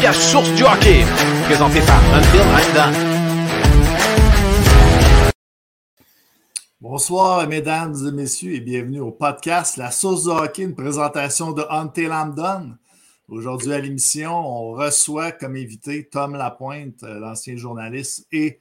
[0.00, 1.04] podcast Source du hockey,
[1.44, 2.94] présenté par Until I'm Done.
[6.80, 11.66] Bonsoir, mesdames et messieurs, et bienvenue au podcast La Source du hockey, une présentation de
[11.68, 12.78] Until I'm Done.
[13.28, 18.58] Aujourd'hui à l'émission, on reçoit comme invité Tom Lapointe, euh, l'ancien journaliste, et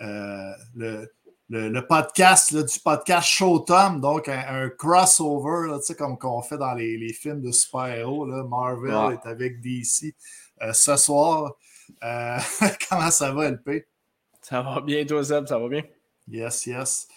[0.00, 1.10] euh, le,
[1.48, 7.40] le, podcast du podcast Show Tom, donc un, crossover, comme qu'on fait dans les, films
[7.40, 8.26] de super-héros.
[8.44, 10.10] Marvel est avec DC euh,
[10.72, 11.56] ce soir.
[12.00, 13.86] comment ça va, LP?
[14.40, 15.82] Ça va bien, toi, Zeb, ça va bien?
[16.28, 17.08] Yes, yes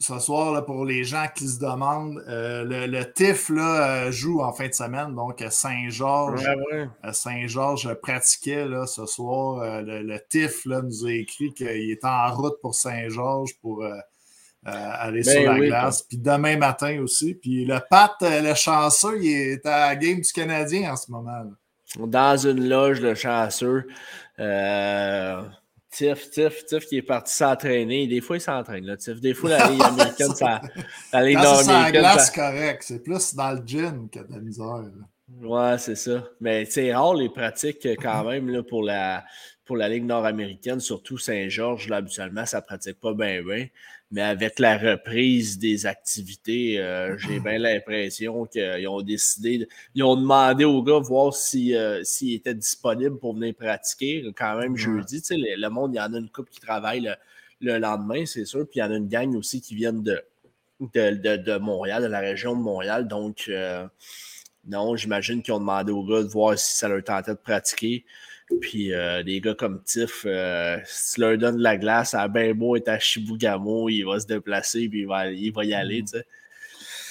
[0.00, 4.68] ce soir, pour les gens qui se demandent, euh, le, TIF euh, joue en fin
[4.68, 6.46] de semaine, donc Saint-Georges.
[7.12, 9.60] Saint-Georges pratiquait là, ce soir.
[9.60, 13.84] Euh, le, TIF nous a écrit qu'il était en route pour Saint-Georges pour
[14.64, 16.02] aller ben sur la glace.
[16.02, 17.34] Puis demain matin aussi.
[17.34, 21.44] Puis le Pat, le chanceux, il est à la game du Canadien en ce moment.
[21.96, 23.86] Dans une loge, le chanceux.
[25.90, 28.06] Tiff, Tiff, Tiff qui est parti s'entraîner.
[28.06, 29.20] Des fois, il s'entraîne, là, Tiff.
[29.20, 30.60] Des fois, la Ligue américaine, ça.
[31.12, 32.18] La Ligue nord-américaine.
[32.18, 32.82] C'est correct.
[32.86, 34.84] C'est plus dans le gym que de la misère.
[35.42, 36.24] Ouais, c'est ça.
[36.40, 39.24] Mais c'est rare les pratiques quand même là, pour, la,
[39.64, 41.90] pour la Ligue nord-américaine, surtout Saint-Georges.
[41.90, 43.66] Habituellement, ça ne pratique pas bien, bien.
[44.10, 50.16] Mais avec la reprise des activités, euh, j'ai bien l'impression qu'ils ont décidé, ils ont
[50.16, 54.24] demandé aux gars voir s'ils euh, si, étaient disponibles pour venir pratiquer.
[54.34, 57.14] Quand même, jeudi, tu sais, le, monde, il y en a une couple qui travaille
[57.60, 58.66] le, lendemain, c'est sûr.
[58.66, 60.22] Puis il y en a une gang aussi qui viennent de,
[60.80, 63.08] de, Montréal, de la région de Montréal.
[63.08, 63.86] Donc, euh,
[64.66, 68.06] non, j'imagine qu'ils ont demandé aux gars de voir si ça leur tentait de pratiquer.
[68.60, 72.28] Puis euh, des gars comme Tiff, euh, si tu leur donnes de la glace, à
[72.28, 75.74] ben beau est à Chibougamau, il va se déplacer puis il va, il va y
[75.74, 76.26] aller, tu sais.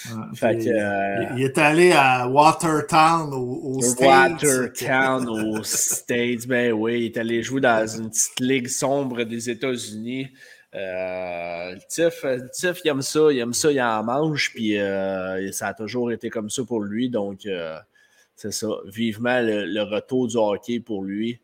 [0.09, 4.41] Euh, il, est allé à Watertown au, States.
[4.41, 9.49] Watertown aux States, ben oui, il est allé jouer dans une petite ligue sombre des
[9.49, 10.27] États-Unis.
[11.89, 14.77] Tiff, Tiff, il aime ça, il aime ça, il en mange, puis
[15.51, 17.45] ça a toujours été comme ça pour lui, donc
[18.37, 21.39] c'est ça, vivement le, retour du hockey pour lui,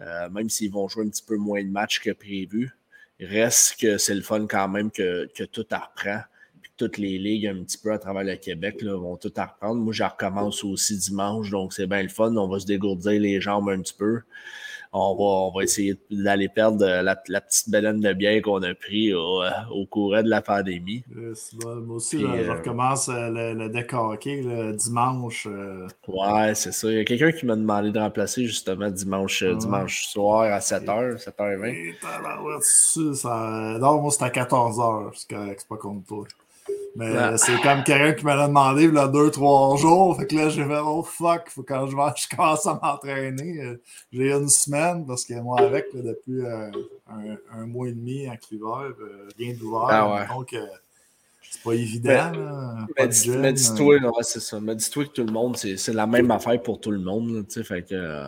[0.00, 2.74] euh, même s'ils vont jouer un petit peu moins de matchs que prévu.
[3.20, 6.22] Reste que c'est le fun quand même que, tout reprend.
[6.62, 9.74] Puis toutes les ligues un petit peu à travers le Québec vont tout reprendre.
[9.74, 12.34] Moi, je recommence aussi dimanche, donc c'est bien le fun.
[12.34, 14.22] On va se dégourdir les jambes un petit peu
[14.92, 19.86] on va, essayer d'aller perdre la, petite baleine de bière qu'on a pris au, au,
[19.86, 21.04] courant de la pandémie.
[21.62, 24.42] moi aussi, je euh, recommence euh, le, le deck hockey
[24.74, 25.46] dimanche.
[25.50, 25.86] Euh.
[26.06, 26.88] Ouais, c'est ça.
[26.90, 31.22] Il y a quelqu'un qui m'a demandé de remplacer justement dimanche, dimanche soir à 7h,
[31.22, 31.94] 7h20.
[33.78, 35.10] non, moi, c'est à 14h.
[35.14, 36.24] C'est pas contre toi.
[36.96, 40.16] Mais c'est comme quelqu'un qui m'a demandé il y a deux, trois jours.
[40.16, 43.62] Fait que là, j'ai fait oh fuck, faut quand je, vais, je commence à m'entraîner.
[43.62, 43.80] Euh,
[44.12, 46.70] j'ai une semaine parce que moi, avec, depuis euh,
[47.52, 49.88] un, mois et demi en l'hiver, euh, rien d'ouvert.
[49.90, 50.56] Ah donc,
[51.50, 52.32] c'est pas évident.
[52.96, 54.60] Mais, mais dis-toi, c'est ça.
[54.60, 57.44] Mais dis-toi que tout le monde, c'est la même affaire pour tout le monde.
[57.48, 58.24] sais fait que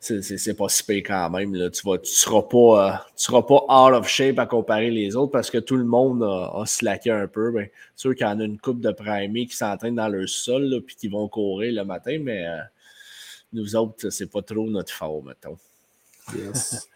[0.00, 1.54] c'est pas si pire quand même.
[1.54, 1.70] Là.
[1.70, 5.32] Tu ne tu seras, pas, euh, seras pas out of shape à comparer les autres
[5.32, 7.50] parce que tout le monde a, slacké un peu.
[7.50, 10.74] Ben, sûr qu'il y en a une coupe de primés qui s'entraînent dans leur sol
[10.74, 12.58] et qui vont courir le matin, mais euh,
[13.52, 15.56] nous autres, c'est pas trop notre fort, mettons.
[16.34, 16.88] Yes.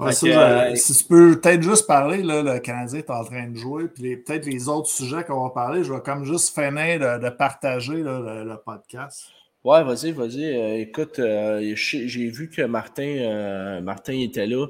[0.00, 3.88] Euh, si tu peux peut-être juste parler, là, le Canadien est en train de jouer,
[3.88, 8.02] puis peut-être les autres sujets qu'on va parler, je vais comme juste finir de, partager
[8.02, 9.26] le, podcast.
[9.64, 10.44] Ouais, vas-y, vas-y.
[10.44, 14.66] Euh, écoute, euh, j'ai vu que Martin, euh, Martin était là.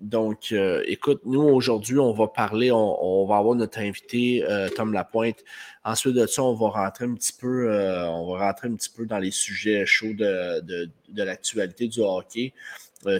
[0.00, 0.52] donc,
[0.86, 4.44] écoute, nous, aujourd'hui, on va parler, on, va avoir notre invité,
[4.76, 5.44] Tom Lapointe.
[5.84, 9.06] Ensuite de ça, on va rentrer un petit peu, on va rentrer un petit peu
[9.06, 12.54] dans les sujets chauds de, de, de l'actualité du hockey.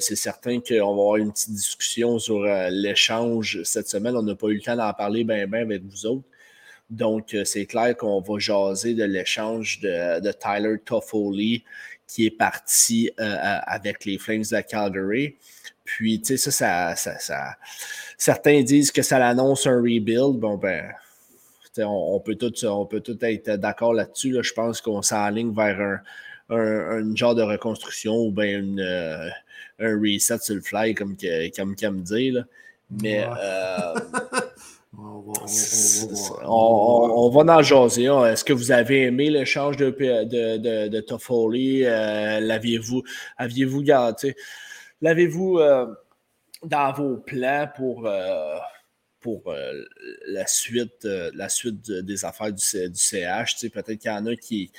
[0.00, 4.16] C'est certain qu'on va avoir une petite discussion sur l'échange cette semaine.
[4.16, 6.24] On n'a pas eu le temps d'en parler bien, bien avec vous autres.
[6.90, 11.64] Donc, euh, c'est clair qu'on va jaser de l'échange de, Tyler Toffoli
[12.06, 15.36] qui est parti euh, euh, avec les Flames de Calgary.
[15.84, 17.56] Puis, tu sais, ça, ça,
[18.16, 20.38] certains disent que ça l'annonce un rebuild.
[20.38, 20.90] Bon, ben,
[21.78, 24.36] on, peut tout, on peut tout être d'accord là-dessus.
[24.42, 26.00] Je pense qu'on s'enligne vers
[26.50, 28.62] un, genre de reconstruction ou bien
[29.78, 31.16] un reset sur le fly, comme,
[31.56, 32.30] comme, comme dit.
[32.30, 32.44] Là.
[32.90, 33.24] Mais.
[35.00, 38.06] On va, on, va, en jaser.
[38.06, 41.84] Est-ce que vous avez aimé l'échange de, de, de, de Toffoli?
[41.84, 43.02] Euh, l'aviez-vous,
[43.36, 44.34] aviez-vous gardé?
[45.00, 45.86] L'avez-vous euh,
[46.64, 48.56] dans vos plans pour, euh,
[49.20, 49.54] pour
[50.26, 53.68] la suite, la suite des affaires du, du CH?
[53.72, 54.72] Peut-être qu'il y en a qui,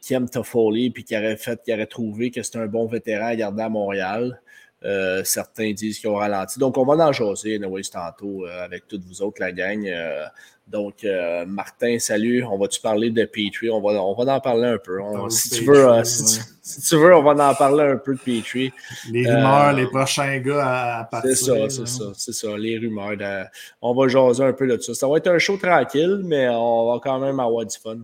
[0.00, 3.26] qui, aime Toffoli puis qui aurait fait, qui aurait trouvé que c'était un bon vétéran
[3.26, 4.40] à garder à Montréal.
[4.84, 6.58] Euh, certains disent qu'ils ont ralenti.
[6.58, 9.86] Donc, on va en jaser, anyway, tantôt, euh, avec toutes vous autres, la gang.
[9.86, 10.26] Euh,
[10.66, 11.06] donc,
[11.46, 12.44] Martin, salut.
[12.44, 13.68] On va-tu parler de Petrie?
[13.68, 15.00] On va, on va en parler un peu.
[15.28, 18.72] si, tu veux, si, tu, veux, on va en parler un peu de Petrie.
[19.10, 21.36] Les rumeurs, les prochains gars à, partir.
[21.36, 22.56] C'est ça, c'est ça, c'est ça.
[22.56, 23.48] Les rumeurs.
[23.82, 24.94] on va jaser un peu de ça.
[24.94, 27.98] Ça va être un show tranquille, mais on va quand même avoir du fun.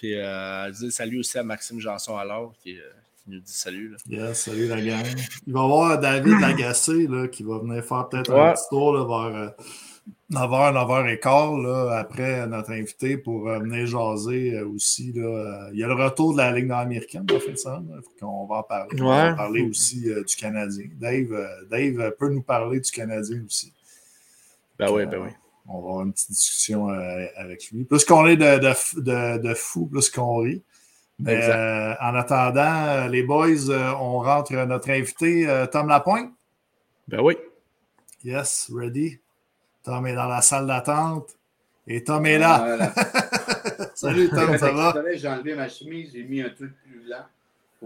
[0.00, 0.14] Puis,
[0.90, 2.82] salut aussi à Maxime Janson alors, qui est
[3.30, 3.96] nous dit salut.
[4.08, 5.04] Yes, salut la gang.
[5.46, 8.92] Il va y avoir David Lagacé là, qui va venir faire peut-être un petit tour
[8.92, 9.52] là, vers
[10.32, 15.12] 9h, euh, 9h15 là, après notre invité pour euh, venir jaser euh, aussi.
[15.12, 15.68] Là.
[15.72, 18.00] Il y a le retour de la Ligue nord-américaine en fin de semaine.
[18.22, 19.00] On va en parler.
[19.00, 20.86] On va parler aussi du Canadien.
[20.98, 23.72] Dave, Dave peut nous parler du Canadien aussi.
[24.78, 25.30] Ben oui, ben oui.
[25.66, 26.88] On va avoir une petite discussion
[27.36, 27.84] avec lui.
[27.84, 30.62] Plus qu'on est de, de, de, de fou, plus qu'on rit.
[31.28, 36.30] Euh, en attendant, euh, les boys, euh, on rentre notre invité, Tom Lapointe.
[37.08, 37.36] Ben oui.
[38.24, 39.18] Yes, ready.
[39.82, 41.36] Tom est dans la salle d'attente.
[41.86, 42.92] Et Tom est là.
[43.94, 44.94] Salut Tom, ça va?
[45.14, 47.24] J'ai enlevé ma chemise, j'ai mis un truc plus blanc.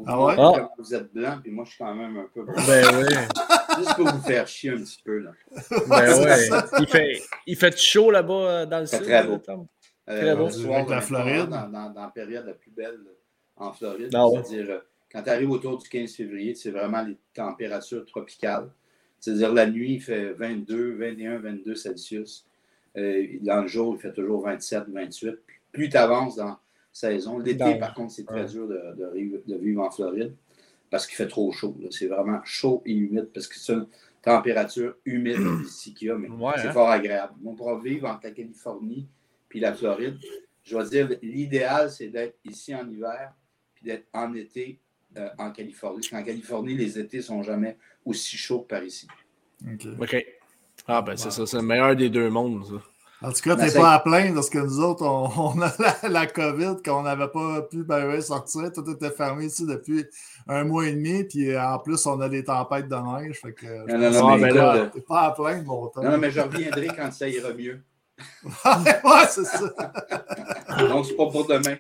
[0.06, 0.35] Ah ouais?
[0.38, 0.70] Ah.
[0.79, 2.55] Vous êtes blanc, puis moi je suis quand même un peu blanc.
[2.67, 3.14] Ben oui.
[3.79, 5.19] Juste pour vous faire chier un petit peu.
[5.19, 5.32] Là.
[5.88, 6.49] Ben ouais.
[6.81, 9.02] Il fait, il fait chaud là-bas dans le sud.
[9.02, 9.38] Très beau.
[10.06, 10.50] Très beau.
[10.50, 11.49] Soir, la Floride?
[11.49, 13.00] Dans, dans, dans, la période la plus belle
[13.56, 14.11] en Floride.
[14.14, 14.79] Ah C'est-à-dire, euh,
[15.11, 18.70] quand tu arrives autour du 15 février, c'est vraiment les températures tropicales.
[19.20, 22.46] C'est-à-dire, la nuit, il fait 22, 21, 22 Celsius.
[22.96, 25.37] Euh, dans le jour, il fait toujours 27, 28.
[25.73, 26.56] Plus tu avances dans
[26.94, 30.35] saison, l'été, par contre, c'est très dur de, vivre en Floride
[30.91, 31.76] parce qu'il fait trop chaud.
[31.91, 33.87] C'est vraiment chaud et humide parce que c'est une
[34.23, 36.73] température humide ici qu'il y a, mais c'est hein.
[36.73, 37.35] fort agréable.
[37.44, 39.06] On pourra vivre entre la Californie
[39.49, 40.19] puis la Floride.
[40.62, 43.35] Je vais dire, l'idéal, c'est d'être ici en hiver
[43.85, 44.81] d'être en été
[45.17, 46.08] euh, en Californie.
[46.12, 49.06] En Californie, les étés ne sont jamais aussi chauds que par ici.
[50.00, 50.26] OK.
[50.87, 52.82] Ah, ben c'est ça, c'est le meilleur des deux mondes, ça.
[53.25, 56.26] En tout cas, tu n'es pas à plaindre parce que nous autres, on, a la,
[56.26, 58.71] COVID, qu'on n'avait pas pu ben, sortir.
[58.73, 60.05] Tout était fermé ici depuis
[60.47, 61.25] un mois et demi.
[61.25, 63.41] Puis en plus, on a des tempêtes de neige.
[63.41, 66.03] Fait que, non, non, non, mais là, pas à plaindre, mon temps.
[66.03, 67.82] Non, mais je reviendrai quand ça ira mieux.
[68.65, 69.59] ouais, c'est ça.
[70.88, 71.77] Donc, c'est pas pour demain.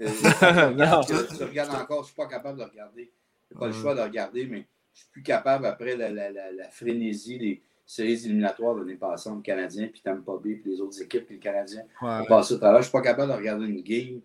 [0.00, 1.00] Euh, non.
[1.02, 3.12] Tu, regardes encore, je ne suis pas capable de regarder.
[3.50, 6.30] Je n'ai pas le choix de regarder, mais je suis plus capable après la, la,
[6.30, 10.80] la, frénésie des séries éliminatoires de l'année passée entre Canadiens, puis Tampa Bay, puis les
[10.80, 11.82] autres équipes, puis le Canadien.
[12.02, 12.22] Ouais.
[12.28, 14.20] Je ne suis pas capable de regarder une game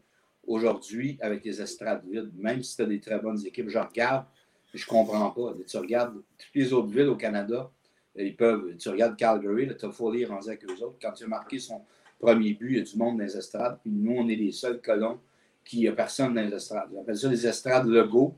[0.48, 3.70] aujourd'hui avec les estrades vides, même si tu as des très bonnes équipes.
[3.70, 4.26] Je regarde,
[4.74, 5.54] je ne comprends pas.
[5.68, 7.70] Tu regardes toutes les autres villes au Canada,
[8.16, 8.76] ils peuvent.
[8.78, 10.98] Tu regardes Calgary, tu as Foley rendu avec eux autres.
[11.02, 11.82] Quand tu as marqué son
[12.20, 14.52] premier but, il y a du monde dans les estrades, puis nous, on est les
[14.52, 15.20] seuls colons
[15.64, 16.90] qui a personne dans les estrades.
[16.94, 18.36] J'appelle ça les estrades Lego.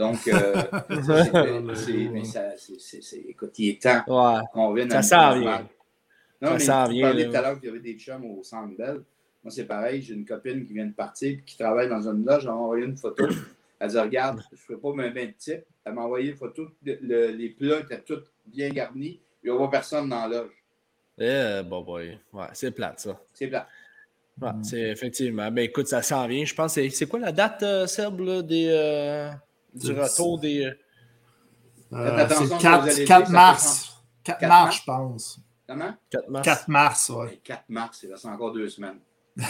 [0.00, 0.62] Donc, euh,
[1.74, 4.00] c'est, écoute, il est temps
[4.50, 5.68] qu'on vienne Ça s'en vient.
[6.40, 8.74] Non, ça mais tu parlais tout à l'heure qu'il y avait des chums au Centre
[8.78, 9.02] Bell.
[9.44, 10.00] Moi, c'est pareil.
[10.00, 12.44] J'ai une copine qui vient de partir et qui travaille dans une loge.
[12.44, 13.26] Elle m'a envoyé une photo.
[13.78, 15.64] Elle dit Regarde, je ne fais pas mes 20 types.
[15.84, 16.66] Elle m'a envoyé une photo.
[16.82, 19.20] les plats étaient tous bien garnis.
[19.44, 20.64] Il n'y a pas personne dans la loge.
[21.18, 22.18] Eh, bon, boy.
[22.32, 23.20] Ouais, c'est plate, ça.
[23.34, 23.68] C'est plate.
[24.40, 24.64] Ouais, mm.
[24.64, 25.50] c'est effectivement.
[25.50, 26.46] Ben écoute, ça s'en vient.
[26.46, 29.30] Je pense c'est quoi la date, euh, Seb, des, euh,
[29.74, 30.64] du retour des.
[30.64, 30.72] Euh,
[31.92, 34.02] euh c'est le 4, mars.
[34.24, 35.40] 4, mars, je pense.
[35.66, 35.94] Comment?
[36.10, 36.44] 4 mars.
[36.44, 37.40] 4 mars, ouais.
[37.42, 39.00] 4 mars, il reste encore deux semaines.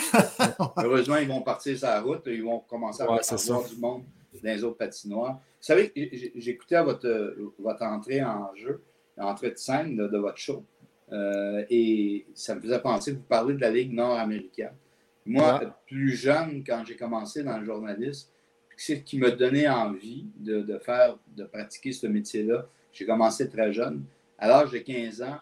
[0.77, 3.21] Heureusement, ils vont partir sur la route, ils vont commencer à voir
[3.69, 5.35] du monde dans les autres patinoires.
[5.35, 5.93] Vous savez,
[6.37, 8.83] j'écoutais votre, votre entrée en jeu,
[9.17, 10.65] l'entrée de scène de, de votre show.
[11.13, 14.75] Euh, et ça me faisait penser, vous parlez de la Ligue nord-américaine.
[15.27, 18.31] Moi, plus jeune, quand j'ai commencé dans le journalisme,
[18.81, 22.67] ce qui m'a donné envie de, faire, de pratiquer ce métier-là.
[22.93, 24.05] J'ai commencé très jeune.
[24.39, 25.39] À l'âge de 15 ans,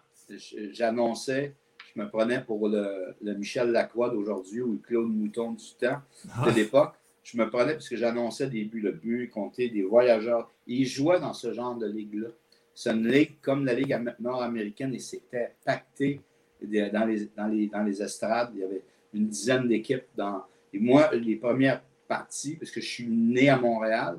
[0.73, 1.55] j'annonçais,
[1.95, 6.31] je me prenais pour le, Michel Lacroix d'aujourd'hui ou le Claude Mouton du temps de
[6.33, 6.51] ah.
[6.55, 6.95] l'époque.
[7.23, 10.51] Je me prenais parce que j'annonçais des buts, le but, compter des voyageurs.
[10.67, 12.31] ils jouaient dans ce genre de ligue-là.
[12.75, 16.21] C'est une ligue comme la Ligue nord-américaine et c'était pacté
[16.61, 18.51] dans les, dans, les, dans les estrades.
[18.55, 18.83] Il y avait
[19.15, 20.07] une dizaine d'équipes.
[20.17, 20.43] Dans...
[20.73, 24.19] Et moi, les premières parties, parce que je suis né à Montréal,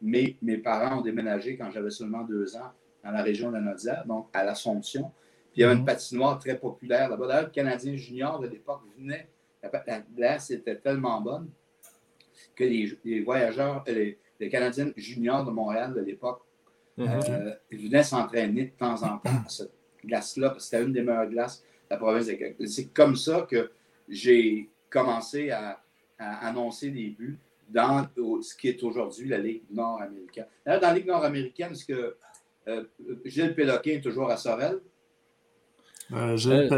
[0.00, 2.72] mais mes parents ont déménagé quand j'avais seulement deux ans
[3.02, 5.10] dans la région de la Nodière, donc à l'Assomption.
[5.52, 5.86] Puis il y avait une mhm.
[5.86, 7.26] patinoire très populaire là-bas.
[7.26, 9.28] D'ailleurs, le Canadien junior de l'époque venait.
[9.62, 11.48] La glace était tellement bonne
[12.54, 16.42] que les, voyageurs, les, les Canadiens juniors de Montréal de l'époque
[16.96, 17.20] Mhm.
[17.28, 19.72] Euh, il venait s'entraîner de temps en temps cette
[20.04, 23.70] glace-là, c'était une des meilleures glaces de la province de C'est comme ça que
[24.08, 25.81] j'ai commencé à,
[26.22, 27.38] annoncer des buts
[27.68, 28.06] dans
[28.42, 30.46] ce qui est aujourd'hui la Ligue nord-américaine.
[30.66, 32.16] Dans la Ligue nord-américaine, est-ce que
[32.68, 32.84] euh,
[33.24, 34.80] Gilles Péloquin est toujours à Sorel?
[36.12, 36.68] Euh, Gilles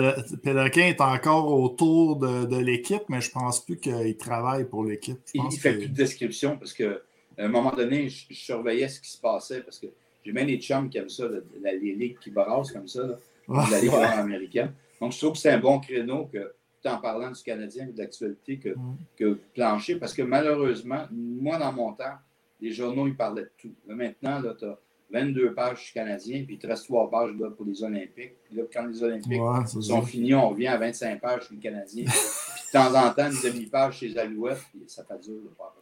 [0.42, 5.18] Péloquin est encore autour de, l'équipe, mais je ne pense plus qu'il travaille pour l'équipe.
[5.34, 6.98] Il ne fait plus de description parce qu'à
[7.38, 9.86] un moment donné, je, surveillais ce qui se passait parce que
[10.24, 11.24] j'ai même des chums qui aiment ça,
[11.62, 14.72] les ligues qui brassent comme ça, la Ligue nord-américaine.
[15.00, 16.52] Donc, je trouve que c'est un bon créneau que
[16.86, 18.96] en parlant du Canadien et de l'actualité que, mm.
[19.16, 22.16] que Plancher, parce que malheureusement, moi, dans mon temps,
[22.60, 23.74] les journaux, ils parlaient de tout.
[23.86, 24.78] maintenant, tu as
[25.10, 28.36] 22 pages Canadien, puis il te reste 3 pages pour les Olympiques.
[28.44, 29.40] Puis là, quand les Olympiques
[29.80, 32.04] sont finis, on revient à 25 pages chez le Canadien.
[32.06, 35.48] puis de temps en temps, une demi-page chez les Alouettes, puis ça fait dur de
[35.56, 35.74] pas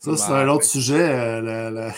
[0.00, 1.10] ça, c'est un autre sujet.
[1.10, 1.90] Euh,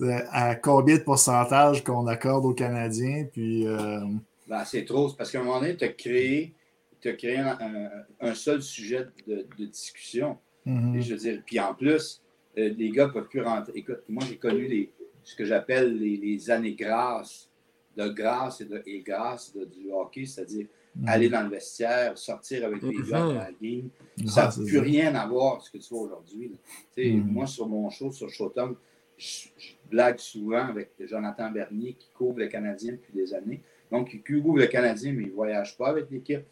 [0.30, 3.26] à combien de pourcentage qu'on accorde aux Canadiens?
[3.32, 3.98] Puis, euh,
[4.46, 5.12] ben, c'est trop.
[5.14, 6.54] Parce qu'à un moment donné, tu as créé
[7.00, 10.38] tu as créé un, seul sujet de, discussion.
[10.66, 12.22] Et je veux dire, puis en plus,
[12.58, 13.72] euh, les gars ne peuvent plus rentrer.
[13.74, 14.90] Écoute, moi, j'ai connu les,
[15.22, 17.48] ce que j'appelle les, années grâces,
[17.96, 21.08] de grâce et de et grâce du hockey, c'est-à-dire mm-hmm.
[21.08, 23.88] aller dans le vestiaire, sortir avec les gars à la game.
[24.26, 26.52] Ça n'a plus rien à voir avec ce que tu vois aujourd'hui.
[26.96, 27.24] Mm-hmm.
[27.24, 28.76] Moi, sur mon show, sur Showtime,
[29.16, 29.48] je,
[29.90, 33.62] blague souvent avec Jonathan Bernier qui couvre le Canadien depuis des années.
[33.90, 36.44] Donc, il couvre le Canadien, mais il ne voyage pas avec l'équipe.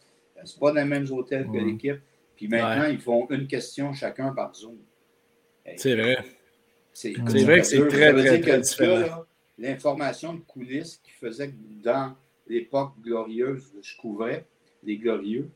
[0.44, 2.00] C'est pas dans les mêmes hôtels que l'équipe.
[2.36, 4.78] Puis maintenant, ils font une question chacun par Zoom.
[5.76, 6.18] c'est vrai.
[6.92, 9.24] C'est vrai que c'est très, très, très différent.
[9.58, 12.14] L'information de coulisses qui faisait que dans
[12.46, 14.46] l'époque glorieuse, je couvrais
[14.82, 15.50] les glorieux,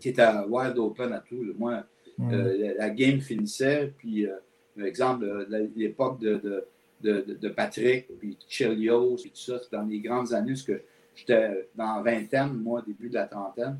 [0.00, 1.44] qui était à Wild Open à tout.
[1.56, 1.84] Moi,
[2.18, 2.32] mm.
[2.32, 4.34] euh, la, game finissait, puis, euh,
[4.76, 6.40] par exemple, l'époque de,
[7.00, 10.82] de, de, Patrick, puis Chelios, et tout ça, dans les grandes années, que
[11.18, 13.78] J'étais dans la vingtaine, moi, début de la trentaine.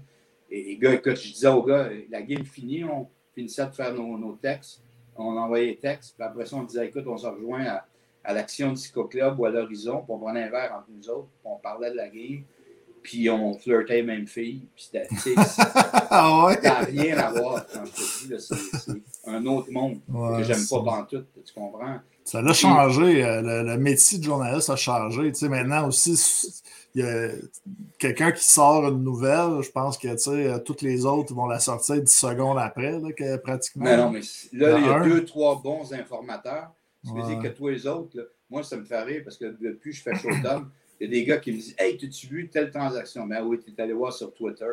[0.50, 3.94] Et les gars, écoute, je disais aux gars, la game finie, on finissait de faire
[3.94, 4.82] nos, textes.
[5.16, 6.16] On envoyait les textes.
[6.16, 7.86] Puis après ça, on disait, écoute, on se rejoint à,
[8.24, 9.98] à l'Action Disco Club ou à l'Horizon.
[9.98, 11.28] Puis on prenait un verre entre nous autres.
[11.28, 12.42] Puis on parlait de la game.
[13.04, 14.66] Puis on flirtait même fille.
[14.74, 15.06] Puis c'était,
[16.10, 16.60] ah ouais?
[16.60, 18.46] ça n'a rien à voir, quand je te dis.
[18.72, 21.24] C'est, un autre monde que j'aime pas tout.
[21.44, 22.00] Tu comprends?
[22.24, 23.24] Ça a changé.
[23.24, 25.32] Euh, le, le, métier de journaliste a changé.
[25.32, 26.16] Tu sais, maintenant aussi,
[26.98, 27.30] il y a
[27.98, 32.02] quelqu'un qui sort une nouvelle, je pense que euh, toutes les autres vont la sortir
[32.02, 33.84] 10 secondes après, que, pratiquement.
[33.84, 34.20] Mais non, mais
[34.52, 36.72] là, il y a deux, trois bons informateurs.
[37.04, 39.92] Qui veut dire que tous les autres, moi, ça me fait rire parce que depuis
[39.92, 40.68] que je fais Showtime,
[41.00, 43.24] il y a des gars qui me disent Hey, as-tu vu telle transaction?
[43.24, 44.66] Ben oui, tu es allé voir sur Twitter.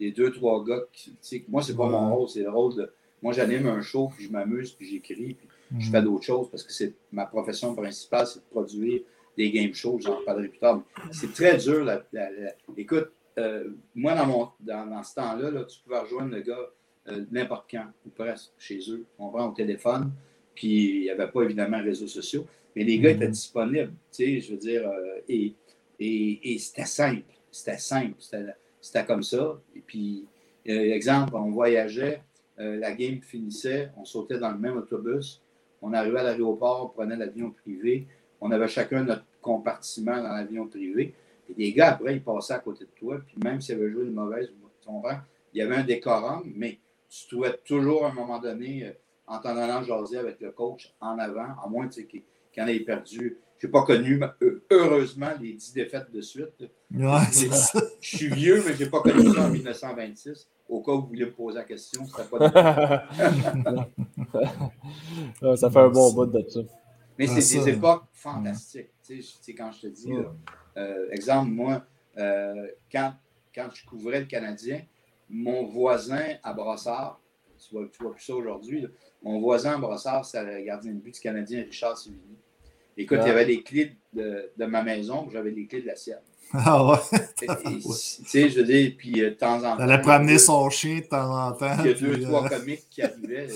[0.00, 1.44] Il y a deux, trois gars qui.
[1.48, 2.92] Moi, c'est pas mon rôle, c'est le rôle de.
[3.22, 6.04] Moi, j'anime un show, puis je m'amuse, puis j'écris, puis je fais mm.
[6.04, 9.02] d'autres choses parce que c'est ma profession principale, c'est de produire
[9.38, 10.82] des game shows, j'en parlerai plus tard.
[11.12, 11.88] C'est très dur.
[12.76, 16.70] Écoute, euh, moi, dans, mon, dans, ce temps-là, tu pouvais rejoindre le gars
[17.08, 19.06] euh, n'importe quand, ou presque, chez eux.
[19.16, 20.10] On prend au téléphone,
[20.56, 24.40] puis il n'y avait pas évidemment réseaux sociaux, mais les gars étaient disponibles, tu sais,
[24.40, 25.54] je veux dire, euh, et,
[26.00, 27.22] et, c'était simple.
[27.50, 28.16] C'était simple.
[28.80, 29.60] C'était comme ça.
[29.74, 30.26] Et puis,
[30.64, 32.22] exemple, on voyageait,
[32.56, 35.40] la game finissait, on sautait dans le même autobus,
[35.80, 38.06] on arrivait à l'aéroport, on prenait l'avion privé,
[38.40, 41.14] on avait chacun notre compartiment dans l'avion privé.
[41.50, 44.04] Et les gars, après, ils passaient à côté de toi, puis même s'ils avaient joué
[44.04, 44.50] une mauvaise,
[45.54, 46.78] il y avait un décorum, mais
[47.08, 48.92] tu trouvais toujours à un moment donné, euh,
[49.26, 52.22] en t'en allant jaser avec le coach en avant, à moins qu'il
[52.58, 53.38] en ait perdu.
[53.58, 54.20] Je n'ai pas connu,
[54.70, 56.64] heureusement, les dix défaites de suite.
[58.00, 60.48] je suis vieux, mais je n'ai pas connu ça en 1926.
[60.68, 62.38] Au cas où vous vouliez me poser la question, ce pas
[65.56, 66.60] Ça fait un bon bout de ça.
[67.18, 68.90] Mais c'est des époques fantastiques.
[69.04, 70.12] Tu sais, quand je te dis,
[70.76, 71.84] euh, exemple, moi,
[72.16, 73.14] euh, quand,
[73.54, 74.82] quand je couvrais le Canadien,
[75.28, 77.20] mon voisin à Brossard,
[77.58, 78.86] tu vois, vois plus ça aujourd'hui,
[79.22, 82.38] mon voisin à Brossard, c'est le gardien de but du Canadien, Richard Sivigny.
[82.96, 85.96] Écoute, il y avait les clés de, de ma maison, j'avais les clés de la
[85.96, 86.18] sienne.
[86.54, 86.96] Ah ouais.
[87.36, 89.84] tu sais, je veux dire, puis euh, de temps en temps.
[89.84, 91.76] Elle allait promener son chien de temps en temps.
[91.80, 93.48] Il y a deux, trois comiques qui arrivaient.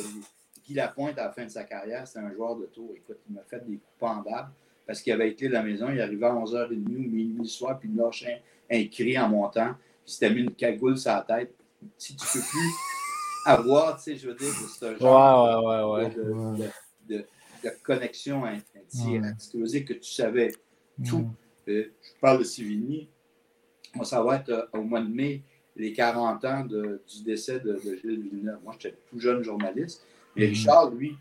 [0.73, 2.91] Guy Lapointe, à la fin de sa carrière, c'était un joueur de tour.
[2.97, 4.50] Écoute, il m'a fait des coups pendables
[4.87, 5.91] parce qu'il avait été de la maison.
[5.91, 9.29] Il arrivait à 11h30 ou minuit le soir, puis il lâchait un, un cri en
[9.29, 9.75] montant.
[10.05, 11.55] Puis s'était mis une cagoule sur la tête.
[11.99, 12.71] Si tu ne peux plus
[13.47, 17.25] avoir, tu sais, je veux dire, c'est genre ouais, ouais, ouais, de, de,
[17.64, 19.52] de, connexion indirecte.
[19.52, 20.52] Que tu savais
[21.07, 21.29] tout.
[21.69, 23.09] Euh, je parle de Sivigny.
[23.95, 25.43] Moi, ça va être euh, au mois de mai
[25.76, 28.59] les 40 ans de, du décès de, de Gilles Villeneuve.
[28.64, 30.05] Moi, j'étais tout jeune journaliste.
[30.37, 31.17] Mais Richard, lui,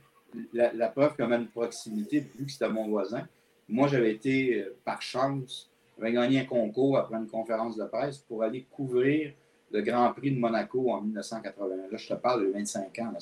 [0.54, 3.28] la, preuve qu'il y a une proximité, vu que c'était mon voisin,
[3.68, 8.18] moi, j'avais été, euh, par chance, j'avais gagné un concours après une conférence de presse
[8.18, 9.34] pour aller couvrir
[9.72, 11.76] le Grand Prix de Monaco en 1980.
[11.90, 13.14] Là, je te parle de 25 ans.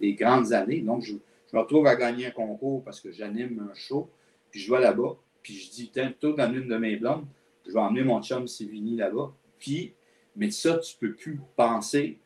[0.00, 0.80] des grandes années.
[0.80, 1.14] Donc, je,
[1.52, 4.08] me retrouve à gagner un concours parce que j'anime un show,
[4.50, 7.26] puis je vais là-bas, puis je dis, tantôt dans une de mes blondes,
[7.66, 9.32] je vais emmener mon chum Sivini là-bas.
[9.58, 9.92] Puis,
[10.36, 12.19] mais ça, tu ne peux plus penser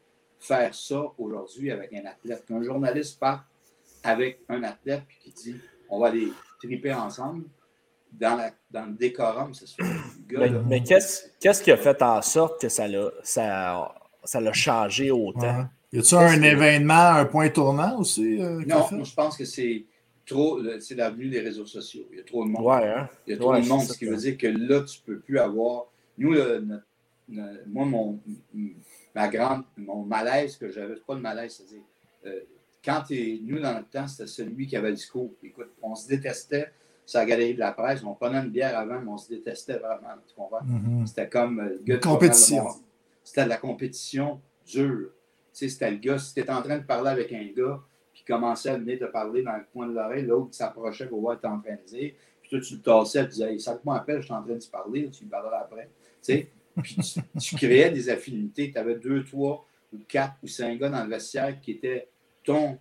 [0.44, 2.44] faire ça aujourd'hui avec un athlète.
[2.46, 3.44] Qu'un journaliste part
[4.02, 5.56] avec un athlète puis qui dit
[5.88, 6.28] on va aller
[6.62, 7.44] triper ensemble
[8.12, 9.66] dans, la, dans le décorum, c'est
[10.30, 15.66] Mais, mais qu'est-ce qui a fait en sorte que ça l'a ça, ça changé autant?
[15.92, 18.40] Y a-t-il un événement, un point tournant aussi?
[18.40, 19.84] Euh, non, moi, je pense que c'est
[20.26, 22.06] trop, c'est l'avenue des réseaux sociaux.
[22.10, 22.66] Il y a trop de monde.
[22.68, 23.08] Hein?
[23.26, 25.20] Il y a trop de monde, ce qui veut dire que là, tu ne peux
[25.20, 25.86] plus avoir.
[26.18, 26.36] Nous,
[27.66, 28.20] moi, mon,
[29.14, 31.84] ma grande, mon malaise que j'avais, pas de malaise, c'est-à-dire,
[32.26, 32.40] euh,
[32.84, 35.30] quand es, nous, dans le temps, c'était celui qui avait le discours.
[35.42, 36.70] Écoute, on se détestait
[37.12, 40.08] la galerie de la presse, on prenait une bière avant, mais on se détestait vraiment.
[40.26, 40.62] Tu comprends?
[40.62, 41.06] Mm-hmm.
[41.06, 42.66] C'était comme euh, le gars compétition.
[43.22, 45.10] C'était de la compétition dure.
[45.52, 47.80] Tu sais, c'était le gars, si tu étais en train de parler avec un gars,
[48.12, 51.40] puis commençait à venir te parler dans le coin de l'oreille, l'autre s'approchait pour voir
[51.40, 53.96] tu en train de dire, puis toi, tu le tassais, tu disais, hey, ça moi
[53.96, 55.84] appelle, je suis en train de te parler, tu lui parleras après.
[55.84, 56.48] Tu sais,
[56.82, 56.96] puis
[57.40, 58.72] tu, créais des affinités.
[58.72, 62.08] Tu avais deux, trois ou quatre ou cinq gars dans le vestiaire qui étaient
[62.42, 62.78] ton,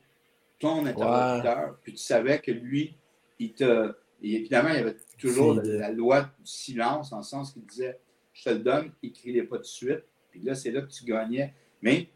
[0.59, 1.77] ton interlocuteur.
[1.83, 2.95] Puis tu savais que lui,
[3.39, 3.93] il te.
[4.21, 7.99] évidemment, il y avait toujours la, loi du silence, en le sens qu'il disait
[8.33, 10.03] Je te le donne, écris-les pas tout de suite.
[10.31, 11.53] Puis là, c'est là que tu gagnais.
[11.81, 12.09] Mais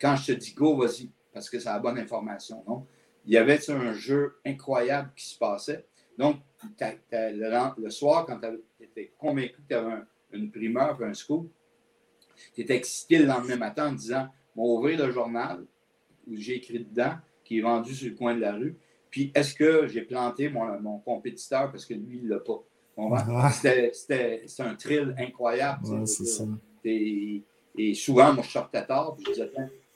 [0.00, 2.64] quand je te dis go, vas-y, parce que c'est la bonne information.
[2.66, 2.86] Donc,
[3.26, 5.86] il y avait un jeu incroyable qui se passait?
[6.18, 6.40] Donc,
[7.12, 11.50] le, soir, quand tu étais convaincu que tu avais un, une primeur un scoop,
[12.54, 15.64] tu es excité le lendemain matin en disant Mon ouvrir le journal
[16.26, 17.14] où j'ai écrit dedans,
[17.44, 18.76] qui est vendu sur le coin de la rue,
[19.10, 22.62] puis est-ce que j'ai planté mon, mon, compétiteur parce que lui, il ne l'a pas.
[23.52, 25.86] C'était un thrill incroyable.
[26.84, 27.42] et,
[27.76, 29.50] et, souvent, moi, je sortais tard, puis je disais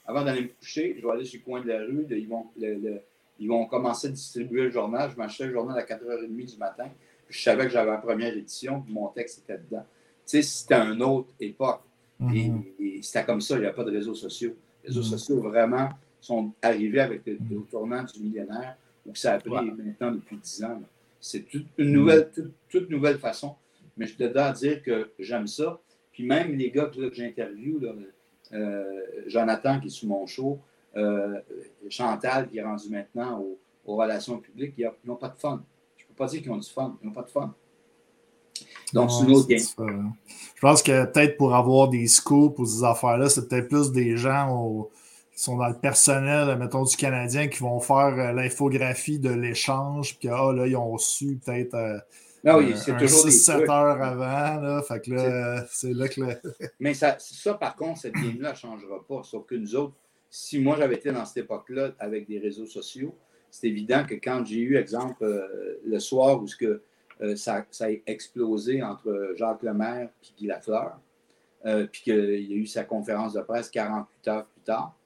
[0.06, 2.46] avant d'aller me coucher, je vais aller sur le coin de la rue, ils, vont,
[2.58, 5.10] ils vont commencer à distribuer le journal.
[5.10, 6.90] Je m'achetais le journal à 4h30 du matin.
[7.28, 9.84] je savais que j'avais la première édition, puis mon texte était dedans
[10.26, 11.82] sais, c'était une autre époque.
[12.18, 12.64] Mhm.
[12.80, 14.56] Et, c'était comme ça, il n'y a pas de réseaux sociaux.
[14.82, 15.18] Les réseaux mhm.
[15.18, 17.38] sociaux, vraiment, sont arrivés avec le,
[17.70, 20.80] tournant du millénaire, où ça a pris maintenant depuis dix ans.
[21.20, 22.50] C'est toute une nouvelle, mhm.
[22.68, 23.54] toute, nouvelle façon.
[23.96, 25.80] Mais je te dois dire que j'aime ça.
[26.12, 28.12] Puis même les gars que, j'interviewe,
[28.52, 28.84] euh,
[29.26, 30.58] Jonathan qui est sous mon show,
[30.96, 31.40] euh,
[31.88, 33.44] Chantal qui est rendu maintenant
[33.84, 35.62] aux, relations publiques, ils n'ont pas de fun.
[35.98, 36.96] Je ne peux pas dire qu'ils ont du fun.
[37.02, 37.54] Ils n'ont pas de fun.
[38.94, 40.12] Donc, c'est une autre game.
[40.54, 44.16] Je pense que peut-être pour avoir des scoops ou ces affaires-là, c'est peut-être plus des
[44.16, 44.88] gens
[45.34, 50.16] qui sont dans le personnel, mettons, du Canadien, qui vont faire euh, l'infographie de l'échange,
[50.18, 51.74] puis ah, là, ils ont su peut-être.
[51.74, 51.98] Euh,
[52.46, 54.60] ah oui, c'est toujours 6-7 heures avant.
[54.60, 56.20] Là, fait que là, c'est là que.
[56.80, 59.22] Mais ça, ça, par contre, cette game-là ne changera pas.
[59.24, 59.94] Sauf que nous autres,
[60.30, 63.14] si moi j'avais été dans cette époque-là avec des réseaux sociaux,
[63.50, 66.82] c'est évident que quand j'ai eu, exemple, euh, le soir où ce que
[67.24, 70.98] euh, ça, a explosé entre Jacques Lemaire et Guy Lafleur,
[71.64, 74.96] euh, puis qu'il y a eu sa conférence de presse 48 heures plus tard.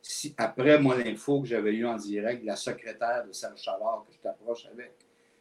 [0.00, 4.14] Si, après, moi, l'info que j'avais eue en direct, la secrétaire de Serge Chavard, que
[4.14, 4.92] je t'approche avec,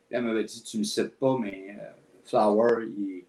[0.09, 1.91] elle m'avait dit Tu ne me cites pas, mais euh,
[2.25, 3.25] Flower, il est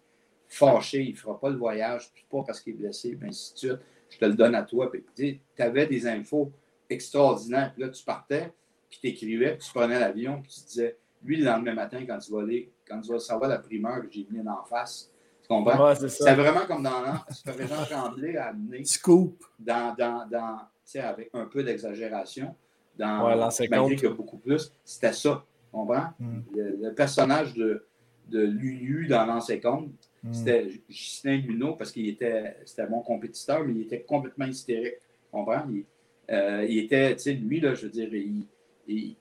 [0.47, 3.53] fâché, il ne fera pas le voyage, puis pas parce qu'il est blessé, mais ainsi
[3.53, 3.79] de suite.
[4.09, 4.91] Je te le donne à toi.
[5.15, 6.51] tu avais des infos
[6.89, 7.71] extraordinaires.
[7.73, 8.51] Puis là, tu partais,
[8.89, 12.17] puis tu écrivais, puis tu prenais l'avion, puis tu disais lui, le lendemain matin, quand
[12.17, 15.47] tu vas, aller, quand tu vas savoir la primeur que j'ai mis en face, tu
[15.47, 15.93] comprends?
[15.95, 18.83] c'est vraiment comme dans l'an, ce que Jean Tremblay a amené.
[18.85, 19.43] Scoop.
[19.57, 20.59] Dans, dans, dans
[20.97, 22.55] avec un peu d'exagération.
[22.97, 24.73] Dans, ouais, malgré qu'il y a beaucoup plus.
[24.83, 25.45] C'était ça.
[25.45, 26.09] Tu comprends?
[26.19, 26.41] Hmm.
[26.55, 27.85] Le, personnage de,
[28.27, 29.91] de Lulu dans l'ancien compte,
[30.23, 30.33] hmm.
[30.33, 34.95] c'était Justin Luneau parce qu'il était, c'était mon compétiteur, mais il était complètement hystérique.
[34.99, 35.63] Tu comprends?
[35.69, 35.85] Il,
[36.31, 39.15] euh, il était, tu sais, lui, là, je veux dire, il,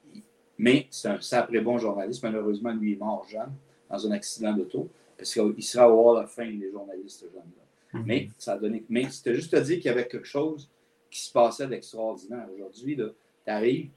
[0.58, 2.22] mais c'est un sacré bon journaliste.
[2.22, 3.52] Malheureusement, lui est mort jeune
[3.88, 4.88] dans un accident d'auto.
[5.16, 8.00] Parce qu'il sera au Hall of Fame des journalistes, jeunes-là.
[8.00, 8.06] Mhm.
[8.06, 8.84] Mais ça a donné.
[8.88, 10.68] Mais c'était juste à dire qu'il y avait quelque chose
[11.10, 12.46] qui se passait d'extraordinaire.
[12.54, 13.90] Aujourd'hui, tu arrives,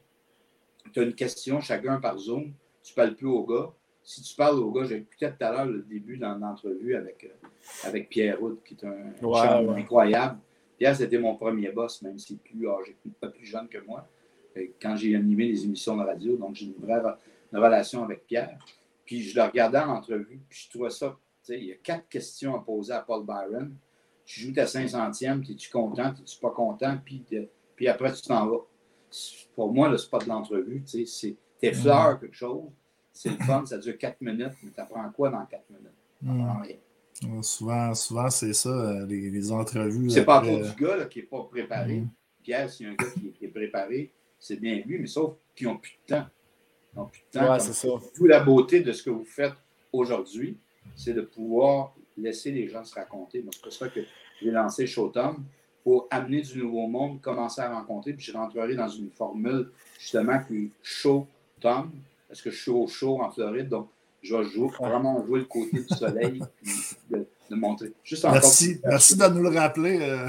[0.94, 3.72] tu as une question, chacun par Zoom, tu ne parles plus au gars.
[4.04, 7.24] Si tu parles au gars, j'ai écouté tout à l'heure le début dans l'entrevue avec,
[7.24, 7.48] euh,
[7.88, 10.40] avec Pierre Houd, qui est un ouais, incroyable.
[10.78, 14.08] Pierre, c'était mon premier boss, même s'il est plus âgé, pas plus jeune que moi
[14.82, 16.38] quand j'ai animé les émissions de radio.
[16.38, 17.02] Donc, j'ai une vraie
[17.54, 18.58] relation avec Pierre.
[19.06, 21.18] Puis, je le regardais en entrevue, puis je trouvais ça.
[21.50, 23.74] Il y a quatre questions à poser à Paul Byron.
[24.26, 27.26] Tu joues ta 500e, es-tu content, es-tu pas content, puis,
[27.76, 28.60] puis après, tu t'en vas.
[29.56, 30.84] Pour moi, ce n'est pas de l'entrevue.
[30.84, 31.06] Tu
[31.62, 32.70] es fleur quelque chose,
[33.14, 35.92] c'est le fun, ça dure quatre minutes, mais tu apprends quoi dans quatre minutes?
[36.22, 36.78] N'apprends rien.
[37.42, 40.10] Souvent, souvent c'est ça, euh, les, entrevues.
[40.10, 42.00] C'est pas à cause du gars qui n'est pas préparé.
[42.00, 42.10] Mm.
[42.42, 43.06] Pierre, c'est un gars
[43.38, 46.26] qui est préparé, c'est bien vu, mais sauf qu'ils n'ont plus de temps.
[46.94, 47.60] Ils n'ont plus de temps.
[47.60, 47.88] c'est ça.
[48.14, 49.54] Toute la beauté de ce que vous faites
[49.94, 50.58] aujourd'hui,
[50.96, 53.46] c'est de pouvoir laisser les gens se raconter.
[53.52, 54.02] C'est pour ça que
[54.42, 55.44] j'ai lancé Showtime
[55.84, 60.40] pour amener du nouveau monde, commencer à rencontrer, puis je rentrerai dans une formule justement
[60.44, 61.28] qui est Show
[61.60, 61.92] Tom,
[62.28, 63.90] parce que je suis au show en Floride, donc
[64.22, 66.42] je vais jouer, vraiment jouer le côté du soleil,
[67.10, 67.94] de, de montrer.
[68.04, 70.00] Juste merci, merci de nous le rappeler.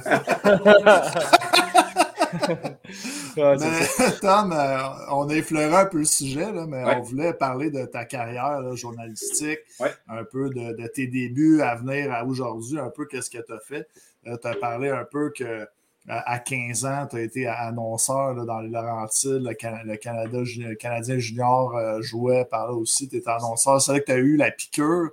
[4.21, 4.79] Tom, euh,
[5.11, 9.61] on a effleuré un peu le sujet, mais on voulait parler de ta carrière journalistique,
[10.09, 13.61] un peu de, tes débuts à venir à aujourd'hui, un peu qu'est-ce que tu as
[13.61, 13.89] fait.
[14.27, 15.67] Euh, tu as parlé un peu que
[16.09, 20.43] à 15 ans, tu as été annonceur dans les Laurentides, le, Canada,
[20.79, 23.81] Canadien junior euh, jouait par là aussi, tu étais annonceur.
[23.81, 25.11] C'est vrai que tu as eu la piqûre.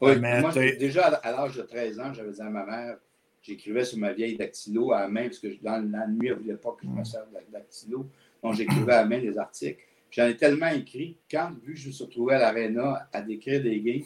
[0.00, 2.96] Oui, mais moi, déjà à l'âge de 13 ans, j'avais dit à ma mère,
[3.42, 6.40] j'écrivais sur ma vieille dactylo à la main, parce que dans la nuit, elle ne
[6.40, 8.06] voulait pas que je me serve de dactylo.
[8.42, 9.82] Donc, j'écrivais à la main des articles.
[10.10, 13.62] J'en ai tellement écrit, quand, vu que je me suis retrouvé à l'aréna à décrire
[13.62, 14.04] des gays,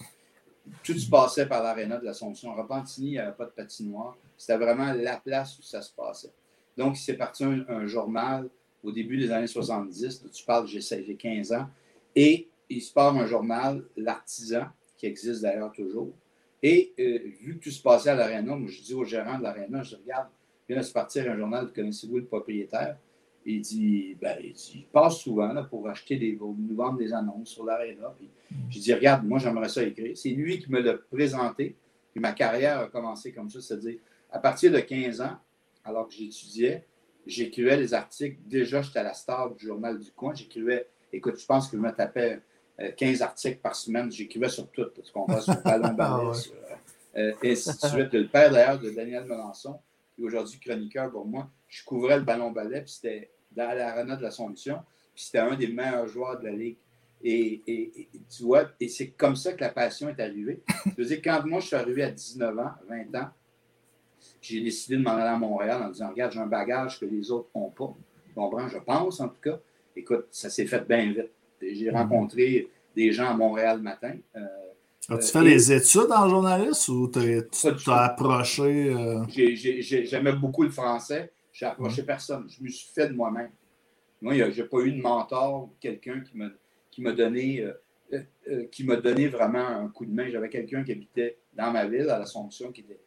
[0.82, 2.54] tout se passait par l'aréna de l'Assomption.
[2.54, 4.16] Repentigny, il n'y avait pas de patinoire.
[4.36, 6.32] C'était vraiment la place où ça se passait.
[6.76, 8.48] Donc, il s'est parti un, journal
[8.82, 10.24] au début des années 70.
[10.32, 11.68] Tu parles, j'ai 15 ans.
[12.14, 14.66] Et il se part un journal, L'Artisan,
[14.96, 16.12] qui existe d'ailleurs toujours.
[16.66, 19.82] Et euh, vu que tout se passait à l'Arena, je dis au gérant de l'Arena,
[19.82, 20.28] je dis, regarde,
[20.66, 22.96] vient de se partir un journal, connaissez-vous le propriétaire?
[23.44, 27.66] Il dit, ben, il, passe souvent là, pour acheter des, nous vendre des annonces sur
[27.66, 28.16] l'Arena.
[28.70, 30.16] Je dis, regarde, moi, j'aimerais ça écrire.
[30.16, 31.76] C'est lui qui me l'a présenté.
[32.12, 33.98] Puis ma carrière a commencé comme ça, c'est-à-dire,
[34.32, 35.36] à partir de 15 ans,
[35.84, 36.86] alors que j'étudiais,
[37.26, 38.38] j'écrivais les articles.
[38.46, 40.34] Déjà, j'étais à la star du journal du coin.
[40.34, 42.40] J'écrivais, écoute, je pense que je me tapais
[42.78, 44.10] 15 euh, articles par semaine.
[44.10, 46.30] J'écrivais sur tout, parce qu'on va sur Ballon Ballet,
[47.14, 48.12] ah euh, et ainsi de suite.
[48.12, 49.78] Le père d'ailleurs de Daniel Melançon,
[50.14, 54.16] qui est aujourd'hui chroniqueur pour moi, je couvrais le ballon ballet, puis c'était dans l'arena
[54.16, 54.78] de l'Assomption,
[55.14, 56.76] puis c'était un des meilleurs joueurs de la Ligue.
[57.26, 60.62] Et, tu vois, et c'est comme ça que la passion est arrivée.
[60.84, 63.30] Je veux dire, quand moi je suis arrivé à 19 ans, 20 ans,
[64.42, 67.30] j'ai décidé de m'en aller à Montréal en disant Regarde, j'ai un bagage que les
[67.30, 67.94] autres n'ont pas.
[68.34, 69.58] Comprends, je pense en tout cas.
[69.96, 71.30] Écoute, ça s'est fait bien vite.
[71.60, 71.96] J'ai mhm.
[71.96, 74.14] rencontré des gens à Montréal le matin.
[74.36, 74.40] Euh,
[75.08, 78.90] As-tu fait des études en journaliste ou tu as approché?
[78.90, 79.24] Euh?
[79.28, 81.32] J'aimais beaucoup le français.
[81.52, 82.06] J'ai approché mhm.
[82.06, 82.46] personne.
[82.48, 83.50] Je me suis fait de moi-même.
[84.22, 86.22] Moi, je n'ai pas eu de mentor, quelqu'un
[86.90, 87.66] qui m'a donné,
[88.12, 90.30] euh, qui m'a donné vraiment un coup de main.
[90.30, 92.98] J'avais quelqu'un qui habitait dans ma ville, à l'Assomption, qui était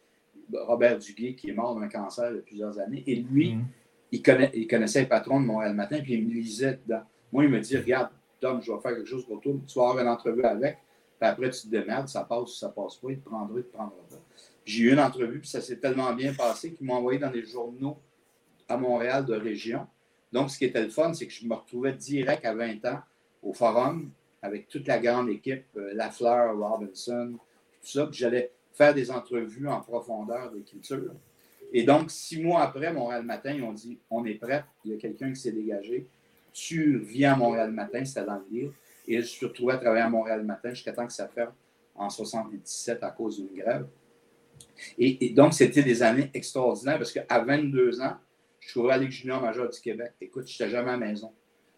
[0.54, 3.04] Robert Duguay, qui est mort d'un cancer il y a plusieurs années.
[3.08, 3.66] Et lui, mhm.
[4.12, 7.02] il, il, connaissait le patron de Montréal Matin, puis il me lisait dedans.
[7.32, 9.90] Moi, il me dit Regarde, Tom, je vais faire quelque chose pour toi, tu vas
[9.90, 10.78] avoir une entrevue avec,
[11.20, 13.64] puis après, tu te démerdes, ça passe ou ça passe pas, il te prendra, il
[13.64, 14.18] te prendra pas.
[14.66, 17.44] J'ai eu une entrevue, puis ça s'est tellement bien passé qu'il m'a envoyé dans des
[17.44, 17.98] journaux
[18.68, 19.88] à Montréal de région.
[20.32, 23.00] Donc, ce qui était le fun, c'est que je me retrouvais direct à 20 ans
[23.42, 27.34] au forum avec toute la grande équipe, euh, Lafleur, Robinson,
[27.82, 28.06] tout ça.
[28.08, 31.14] Puis j'allais faire des entrevues en profondeur de culture.
[31.74, 34.94] Et donc, six mois après, Montréal Matin, ils ont dit on est prêt, il y
[34.96, 36.08] a quelqu'un qui s'est dégagé.
[36.60, 38.74] Tu viens à Montréal Matin, c'était dans le livre.
[39.08, 41.54] Et je suis retrouvé à travailler à Montréal Matin jusqu'à temps que ça ferme
[41.94, 43.86] en 77 à cause d'une grève.
[44.98, 48.16] Et, donc, c'était des années extraordinaires parce qu'à 22 ans,
[48.60, 50.14] je suis à junior majeure du Québec.
[50.20, 51.32] Écoute, je n'étais jamais à la maison.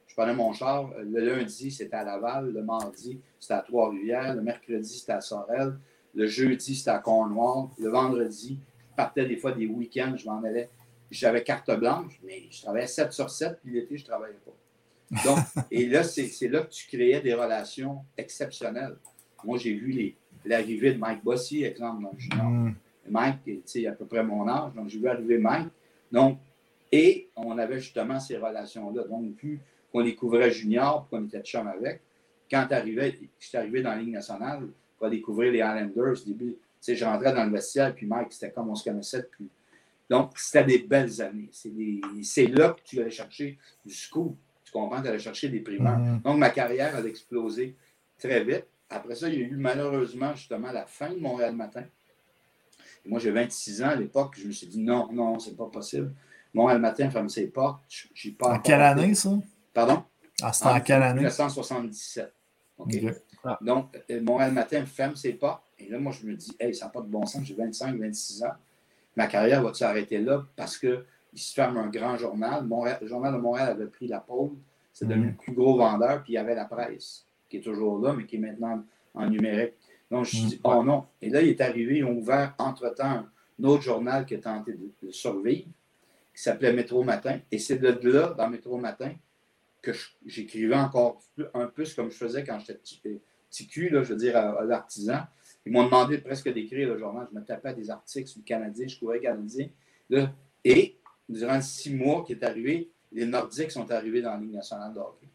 [0.07, 0.89] Je prenais mon char.
[0.97, 2.53] Le lundi, c'était à Laval.
[2.53, 4.33] Le mardi, c'était à Trois-Rivières.
[4.33, 5.77] Le mercredi, c'était à Sorel.
[6.15, 7.67] Le jeudi, c'était à Cornwall.
[7.77, 8.57] Le vendredi,
[8.91, 10.69] je partais des fois des week-ends, je m'en allais.
[11.11, 14.51] J'avais carte blanche, mais je travaillais 7 sur 7, puis l'été, je ne travaillais pas.
[15.25, 15.39] Donc,
[15.71, 18.95] et là, c'est là que tu créais des relations exceptionnelles.
[19.43, 22.49] Moi, j'ai vu l'arrivée de Mike Bossy, exemple, dans le junior.
[22.49, 22.75] Mm.
[23.09, 25.69] Mike, tu sais, à peu près mon âge, donc j'ai vu arriver Mike.
[26.11, 26.37] Donc,
[26.91, 29.03] et on avait justement ces relations-là.
[29.03, 29.59] Donc, vu
[29.91, 32.01] qu'on découvrait junior, qu'on était de chum avec,
[32.49, 34.67] quand tu arrivais, je suis arrivé dans la Ligue nationale,
[34.99, 36.23] va découvrir les Islanders.
[36.25, 36.55] Début,
[36.87, 39.49] je rentrais dans le vestiaire, puis Mike, c'était comme on se connaissait depuis.
[40.09, 41.49] Donc, c'était des belles années.
[41.51, 44.35] C'est là que tu allais chercher du scoop.
[44.69, 45.01] Tu comprends?
[45.01, 45.97] Tu allais chercher des primaires.
[45.97, 46.21] Mm-hmm.
[46.21, 47.75] Donc, ma carrière a explosé
[48.19, 48.65] très vite.
[48.87, 51.83] Après ça, il y a eu malheureusement justement la fin de Montréal Matin.
[53.05, 54.35] moi, j'ai 26 ans à l'époque.
[54.37, 56.13] Je me suis dit non, non, c'est pas possible.
[56.53, 57.81] Montréal Matin ferme ses portes.
[58.13, 58.53] J'ai pas.
[58.53, 59.31] En quelle année, ça?
[59.73, 60.03] Pardon?
[60.41, 61.21] Ah, c'était en, quelle année?
[61.21, 62.31] 1977.
[62.77, 62.95] OK.
[63.43, 63.57] Ah.
[63.61, 65.63] Donc, euh, Montréal Matin ferme ses pas.
[65.79, 67.97] Et là, moi, je me dis, hey, ça n'a pas de bon sens, j'ai 25,
[67.97, 68.53] 26 ans.
[69.15, 70.45] Ma carrière va s'arrêter là?
[70.55, 70.77] Parce
[71.29, 72.67] qu'il se ferme un grand journal.
[73.01, 74.51] le journal de Montréal avait pris la pôle.
[74.93, 75.29] C'est devenu mm.
[75.29, 76.23] le plus gros vendeur.
[76.23, 79.29] Puis il y avait la presse, qui est toujours là, mais qui est maintenant en
[79.29, 79.73] numérique.
[80.11, 81.05] Donc, je me suis dit, oh non.
[81.21, 83.25] Et là, il est arrivé, ils ont ouvert entre-temps
[83.61, 85.67] un autre journal qui a tenté de, survivre,
[86.33, 87.39] qui s'appelait Métro Matin.
[87.51, 89.13] Et c'est de là, dans Métro Matin,
[89.81, 89.91] que
[90.25, 91.21] j'écrivais encore
[91.53, 95.19] un peu comme je faisais quand j'étais petit, cul, là, je veux dire, à, l'artisan.
[95.65, 97.27] Ils m'ont demandé presque d'écrire le journal.
[97.31, 99.69] Je me tapais des articles sur le Canadien, je courais Canadien.
[100.09, 100.31] Là,
[100.63, 100.97] et
[101.29, 104.99] durant six mois qui est arrivé, les Nordiques sont arrivés dans la Ligue nationale de
[104.99, 105.27] hockey.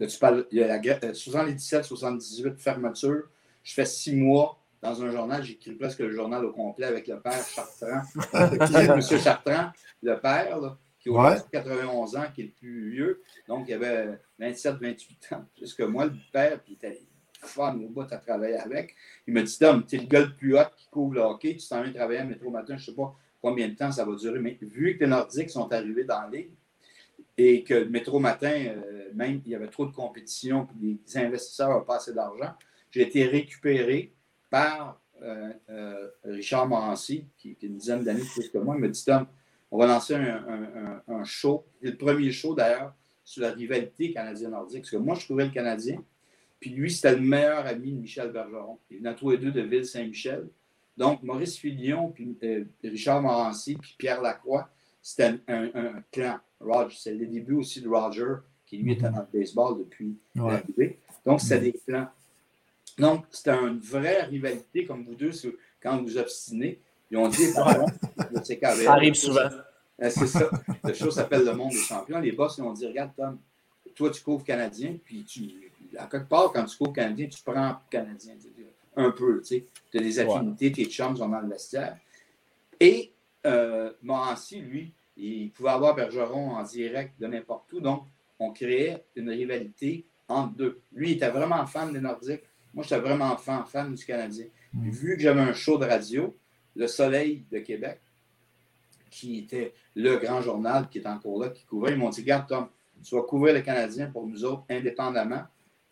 [0.00, 3.22] Là, tu parles, il y a la 77-78 euh, fermeture.
[3.62, 7.18] Je fais six mois dans un journal, j'écris presque le journal au complet avec le
[7.18, 8.02] père Chartrand.
[8.94, 9.00] M.
[9.00, 9.70] Chartrand,
[10.02, 13.22] le père, là, qui a 91 ans, qui est le plus vieux.
[13.48, 17.00] Donc, il avait 27-28 ans, plus que moi, le père, puis il était
[17.40, 18.94] fun au bout à travailler avec.
[19.26, 21.56] Il m'a dit Tom, tu es le gars le plus hot qui couvre le hockey,
[21.56, 24.06] tu t'en viens travailler à Métro Matin, je ne sais pas combien de temps ça
[24.06, 26.48] va durer, mais vu que les Nordiques sont arrivés dans l'île
[27.36, 31.18] et que le Métro Matin, euh, même, il y avait trop de compétition, puis les
[31.18, 32.54] investisseurs n'avaient pas assez d'argent,
[32.90, 34.14] j'ai été récupéré
[34.48, 38.76] par euh, euh, Richard Morancy, qui, est une dizaine d'années plus que moi.
[38.76, 39.26] Il m'a dit Tom,
[39.70, 41.66] on va lancer un, show.
[41.82, 44.82] le premier show, d'ailleurs, sur la rivalité canadienne-nordique.
[44.82, 46.02] Parce que moi, je trouvais le Canadien.
[46.60, 48.78] Puis lui, c'était le meilleur ami de Michel Bergeron.
[48.90, 50.48] Il venait tous les deux de Ville-Saint-Michel.
[50.96, 54.68] Donc, Maurice Filion, puis euh, Richard Morancy, puis Pierre Lacroix,
[55.02, 56.38] c'était un, clan.
[56.60, 60.98] Roger, c'est le début aussi de Roger, qui lui était dans le baseball depuis l'arrivée.
[61.26, 62.08] Donc, c'était des clans.
[62.98, 65.32] Donc, c'était une vraie rivalité, comme vous deux,
[65.82, 66.80] quand vous obstinez.
[67.10, 67.86] Ils ont dit, pardon,
[68.44, 69.50] c'est Ça arrive souvent.
[70.02, 70.50] Euh, c'est ça.
[70.82, 72.18] Le show s'appelle Le Monde des champions.
[72.20, 73.38] Les boss, ils ont dit, regarde, Tom,
[73.94, 77.76] toi, tu couvres Canadien, puis tu, à quelque part, quand tu couvres Canadien, tu prends
[77.90, 78.34] Canadien.
[78.96, 79.66] Un peu, tu sais.
[79.90, 81.98] Tu as des affinités, tes chums sont dans le vestiaire.
[82.80, 83.12] Et
[83.46, 87.80] euh, Morancy, lui, il pouvait avoir Bergeron en direct de n'importe où.
[87.80, 88.04] Donc,
[88.38, 90.80] on créait une rivalité entre deux.
[90.92, 92.42] Lui, il était vraiment fan des Nordiques.
[92.72, 94.46] Moi, j'étais vraiment fan, fan du Canadien.
[94.72, 94.90] Mm.
[94.90, 96.36] Vu que j'avais un show de radio,
[96.74, 98.00] Le Soleil de Québec,
[99.10, 102.48] qui était le grand journal qui est encore là, qui couvrait, ils m'ont dit Regarde,
[102.48, 102.68] Tom,
[103.02, 105.44] tu vas couvrir le Canadien pour nous autres indépendamment.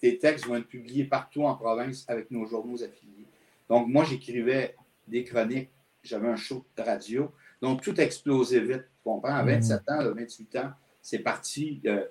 [0.02, 3.28] Tes textes vont être publiés partout en province avec nos journaux affiliés.
[3.68, 4.74] Donc, moi, j'écrivais
[5.06, 5.70] des chroniques,
[6.02, 7.30] j'avais un show de radio.
[7.60, 8.82] Donc, tout explosait vite.
[8.82, 9.36] Tu comprends?
[9.36, 9.92] À 27 mm.
[9.92, 12.04] ans, à 28 ans, c'est parti euh,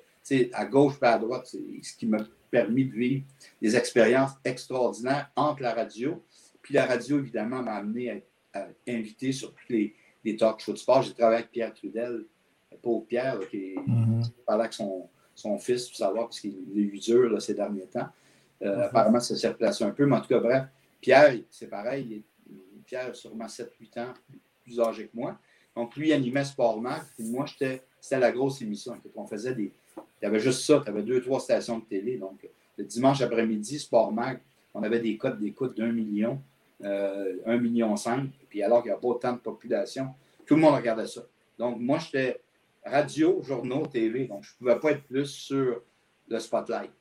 [0.53, 1.47] à gauche et à droite.
[1.47, 3.25] C'est ce qui m'a permis de vivre
[3.61, 6.23] des expériences extraordinaires entre la radio.
[6.61, 8.23] Puis la radio, évidemment, m'a amené
[8.53, 11.01] à, inviter sur tous les, les talk shows de sport.
[11.01, 12.23] J'ai travaillé avec Pierre Trudel,
[12.81, 15.09] pauvre Pierre, qui mm parlait avec son,
[15.41, 18.07] son, fils pour savoir, parce qu'il a eu dur ces derniers temps.
[18.61, 18.83] Euh, mm-hmm.
[18.83, 20.65] Apparemment, ça s'est replacé un peu, mais en tout cas, bref,
[20.99, 22.23] Pierre, c'est pareil.
[22.85, 24.13] Pierre a sûrement 7-8 ans
[24.63, 25.37] plus âgé que moi.
[25.75, 28.95] Donc, lui animait Sport Mac, puis moi, c'était la grosse émission.
[29.15, 30.81] On faisait des, il y avait juste ça.
[30.83, 32.17] Tu avais deux, trois stations de télé.
[32.17, 34.39] Donc, le dimanche après-midi, Sport Mag,
[34.73, 36.41] on avait des codes d'écoute d'un million,
[36.83, 38.29] euh, un million cinq.
[38.49, 40.09] Puis alors qu'il n'y a pas autant de population,
[40.45, 41.21] tout le monde regardait ça.
[41.57, 42.41] Donc, moi, j'étais
[42.85, 44.25] radio, journaux, TV.
[44.25, 45.81] Donc, je ne pouvais pas être plus sur
[46.27, 46.91] le spotlight.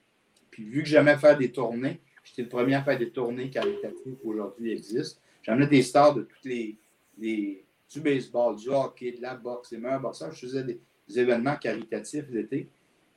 [0.51, 4.17] Puis, vu que j'aimais faire des tournées, j'étais le premier à faire des tournées caritatives
[4.17, 5.21] qui aujourd'hui existent.
[5.43, 6.77] J'amenais des stars de toutes les,
[7.17, 10.33] du baseball, du hockey, de la boxe, les meilleurs boxeurs.
[10.33, 12.69] Je faisais des, des événements caritatifs l'été.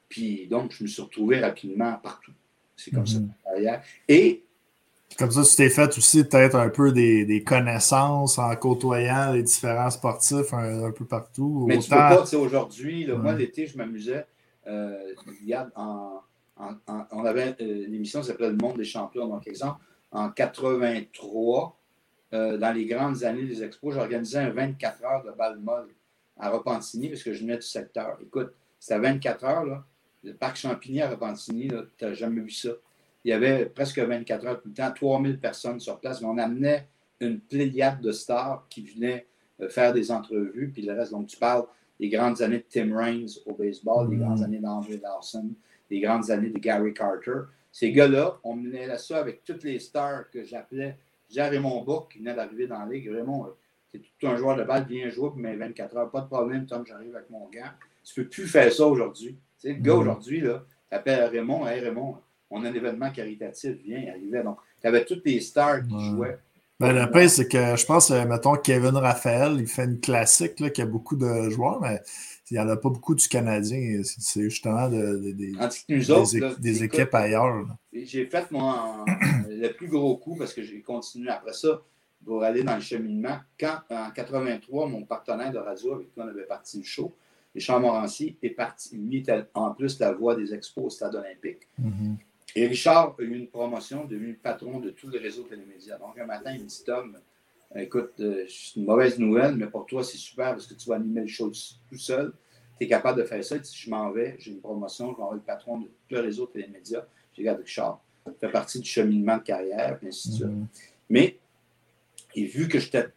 [0.07, 2.33] Puis donc, je me suis retrouvé rapidement partout.
[2.75, 3.19] C'est comme ça.
[3.19, 3.79] Mhm.
[4.07, 4.43] Et.
[5.17, 9.89] Comme ça, tu t'es fait aussi peut-être un peu des, connaissances en côtoyant les différents
[9.89, 11.65] sportifs un, peu partout.
[11.67, 14.25] Mais tu peux pas, tu aujourd'hui, moi l'été, je m'amusais.
[14.67, 15.13] Euh,
[15.75, 16.21] en,
[17.11, 19.27] on avait euh, une émission qui s'appelait Le Monde des champions.
[19.27, 21.77] Donc, exemple, en 83,
[22.33, 25.89] euh, dans les grandes années des expos, j'organisais un 24 heures de balle molle
[26.39, 28.17] à Repentigny parce que je venais du secteur.
[28.21, 29.83] Écoute, c'était 24 heures, là
[30.23, 32.69] le parc Champigny à Repentigny, tu n'as jamais vu ça.
[33.23, 36.37] Il y avait presque 24 heures tout le temps, 3000 personnes sur place, mais on
[36.37, 36.87] amenait
[37.19, 39.25] une pléiade de stars qui venaient
[39.61, 41.11] euh, faire des entrevues, puis le reste.
[41.11, 41.65] Donc, tu parles
[41.99, 44.43] des grandes années de Tim Raines au baseball, des grandes mm.
[44.43, 45.49] années d'André Lawson,
[45.89, 47.41] des grandes années de Gary Carter.
[47.71, 50.97] Ces gars-là, on menait ça avec toutes les stars que j'appelais.
[51.29, 53.09] J'ai Raymond Bourque qui venait d'arriver dans la ligue.
[53.09, 53.47] Raymond,
[53.91, 56.11] c'est tout un joueur de balle, bien joué pour mes 24 heures.
[56.11, 57.69] Pas de problème, Tom, j'arrive avec mon gant.
[58.03, 59.37] Tu ne peux plus faire ça aujourd'hui
[59.69, 59.99] le gars mm.
[59.99, 62.17] aujourd'hui, là, t'appelles Raymond, hey Raymond,
[62.53, 64.43] on a un événement caritatif, viens, arrivait.
[64.43, 66.37] Donc, tu avais toutes les stars qui jouaient.
[66.79, 70.59] Ben, le pire, c'est que je pense, euh, mettons, Kevin Raphaël, il fait une classique
[70.59, 72.01] là, qui a beaucoup de joueurs, mais
[72.51, 74.01] il n'y en a pas beaucoup du Canadien.
[74.03, 77.65] C'est justement des, équipes ailleurs.
[77.93, 79.05] J'ai fait mon,
[79.49, 81.81] le plus gros coup parce que j'ai continué après ça
[82.25, 83.37] pour aller dans le cheminement.
[83.59, 87.13] Quand, en 83, mon partenaire de radio avec qui on avait parti le show,
[87.53, 88.97] Richard Morancy est parti.
[88.97, 91.67] Lui en plus la voix des expos au stade olympique.
[91.81, 92.15] Mm-hmm.
[92.55, 95.97] Et Richard a eu une promotion, devenu patron de tous les réseaux télémédias.
[95.97, 97.17] Donc, un matin, il me dit Tom,
[97.75, 100.95] écoute, euh, c'est une mauvaise nouvelle, mais pour toi, c'est super parce que tu vas
[100.95, 101.51] animer le show
[101.89, 102.33] tout seul.
[102.77, 103.61] tu es capable de faire ça.
[103.63, 106.19] Si je m'en vais, j'ai une promotion, je m'en vais le patron de tout le
[106.19, 107.05] réseau de télémédias.
[107.33, 108.01] Je regarde Richard.
[108.25, 110.47] Ça fait partie du cheminement de carrière, et ainsi de suite.
[110.47, 110.65] Mm-hmm.
[111.09, 111.37] Mais,
[112.35, 113.07] et vu que j'étais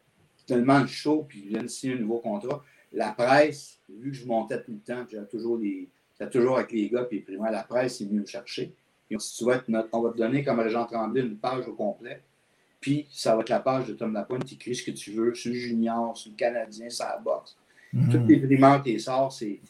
[0.46, 4.26] tellement chaud, puis je viens de signer un nouveau contrat, la presse, vu que je
[4.26, 5.88] montais tout le temps, j'avais toujours des.
[6.18, 8.72] J'étais toujours avec les gars, puis primaires, la presse est venue me chercher.
[9.08, 9.60] Puis si tu veux
[9.92, 12.22] on va te donner comme agent Tremblay une page au complet.
[12.80, 15.34] Puis ça va être la page de Tom Lapointe, tu écris ce que tu veux
[15.34, 17.56] sur le junior, sur le Canadien, sur la boxe.
[17.94, 18.10] Mm-hmm.
[18.10, 19.60] Toutes les primeurs, tes sorts, c'est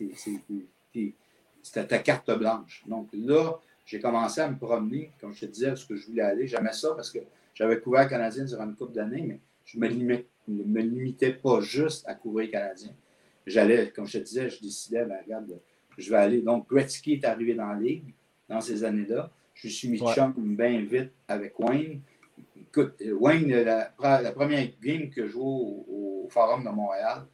[1.73, 2.83] ta carte blanche.
[2.87, 6.23] Donc là, j'ai commencé à me promener, comme je te disais, ce que je voulais
[6.23, 6.47] aller.
[6.47, 7.21] J'aimais ça parce que
[7.55, 11.61] j'avais couvert le Canadien durant une couple d'années, mais je ne me, me, limitais pas
[11.61, 12.91] juste à couvrir le Canadien.
[13.47, 15.59] J'allais, comme je te disais, je décidais, ben, regarde,
[15.97, 16.43] je vais aller.
[16.43, 18.13] Donc, Gretzky est arrivé dans la ligue
[18.49, 19.31] dans ces années-là.
[19.55, 22.01] Je suis mis chum bien vite avec Wayne.
[22.61, 27.25] Écoute, Wayne, la, première game que je joue au, Forum de Montréal,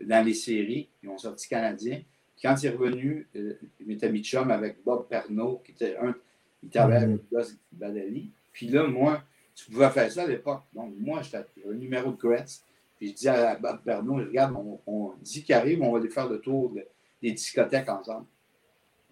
[0.00, 2.00] dans les séries, ils ont sorti Canadien.
[2.40, 6.14] Quand il est revenu, euh, il m'était mis chum avec Bob Pernaud, qui était un.
[6.62, 8.30] Il travaillait avec Gus Badali.
[8.52, 9.22] Puis là, moi,
[9.54, 10.62] tu pouvais faire ça à l'époque.
[10.72, 12.64] Donc, moi, j'étais un numéro de Gretz.
[12.96, 16.28] Puis je dis à Bob Pernaud, regarde, on, dit qu'il arrive, on va aller faire
[16.28, 16.74] le tour
[17.22, 18.26] des discothèques ensemble.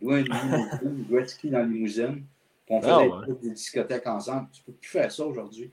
[0.00, 2.24] Loin de Gretzky dans la limousine.
[2.68, 4.48] On fait ah, des discothèques ensemble.
[4.52, 5.70] Tu ne peux plus faire ça aujourd'hui.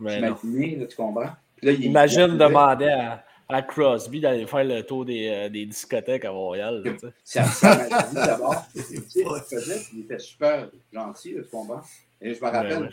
[0.00, 1.30] Ben tu comprends?
[1.62, 6.82] Imagine demander à, à, Crosby d'aller faire le tour des, euh, des discothèques à Montréal.
[7.22, 8.66] Ça, ça m'a dit d'abord.
[8.74, 11.82] il était super gentil, tu comprends?
[12.20, 12.92] Et je me rappelle,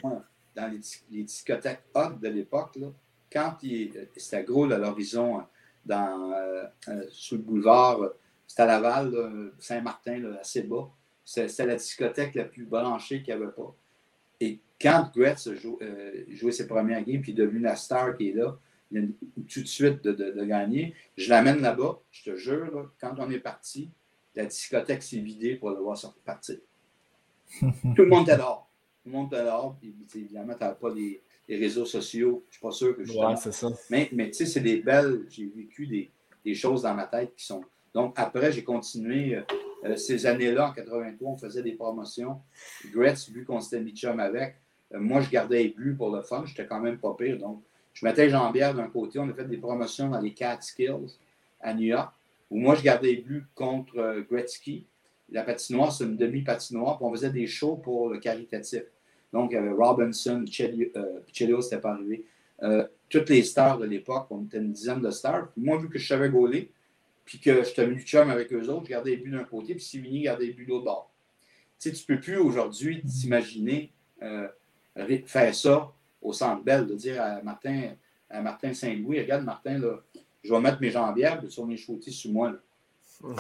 [0.56, 2.78] dans les, discothèques hot de l'époque,
[3.32, 3.56] quand
[4.16, 5.42] c'était gros à l'horizon,
[5.86, 8.00] dans euh, euh, sous le boulevard
[8.50, 10.90] c'était à Laval, Saint-Martin, assez bas.
[11.24, 13.76] C'était la discothèque la plus branchée qu'il n'y avait pas.
[14.40, 18.34] Et quand Gretz euh, jouait ses premières games, puis est devenu la star qui est
[18.34, 18.58] là,
[18.92, 19.14] il
[19.48, 23.92] tout de suite de, gagner, je l'amène là-bas, je te jure, quand on est parti,
[24.34, 26.58] la discothèque s'est vidée pour le voir sortir partir.
[27.62, 28.68] tout le monde est dehors.
[29.04, 29.78] Tout le monde est dehors.
[30.16, 32.44] Évidemment, tu n'as pas les, réseaux sociaux.
[32.46, 33.68] Je ne suis pas sûr que je ouais, c'est ça.
[33.92, 35.26] Mais, mais tu sais, c'est des belles.
[35.30, 36.10] J'ai vécu des,
[36.44, 39.42] des, choses dans ma tête qui sont donc, après, j'ai continué euh,
[39.86, 40.70] euh, ces années-là.
[40.70, 42.40] En 83, on faisait des promotions.
[42.94, 44.56] Gretz, vu qu'on s'était mis chum avec,
[44.94, 46.44] euh, moi, je gardais les buts pour le fun.
[46.46, 47.38] J'étais quand même pas pire.
[47.38, 49.20] Donc, je mettais Jean-Pierre d'un côté.
[49.20, 51.18] On a fait des promotions dans les Skills
[51.62, 52.14] à New York,
[52.50, 54.86] où moi, je gardais les buts contre Gretzky.
[55.32, 56.98] La patinoire, c'est une demi-patinoire.
[56.98, 58.84] Puis on faisait des shows pour le caritatif.
[59.34, 62.26] Donc, il y avait Robinson, Chelio, c'était pas arrivé.
[63.10, 65.50] toutes les stars de l'époque, on était une dizaine de stars.
[65.58, 66.72] moi, vu que je savais gauler,
[67.30, 69.84] puis que j'étais venu chum avec eux autres, je gardais les buts d'un côté, puis
[69.84, 71.12] Sivigny gardait les buts de l'autre bord.
[71.80, 73.92] Tu sais, tu ne peux plus aujourd'hui t'imaginer
[74.24, 74.48] euh,
[75.28, 75.92] faire ça
[76.24, 77.92] au centre belle, de dire à Martin,
[78.32, 80.00] à Martin Saint-Louis, regarde Martin, là,
[80.44, 82.50] je vais mettre mes jambières, puis sur mes chautis sur moi.
[82.50, 82.58] Là.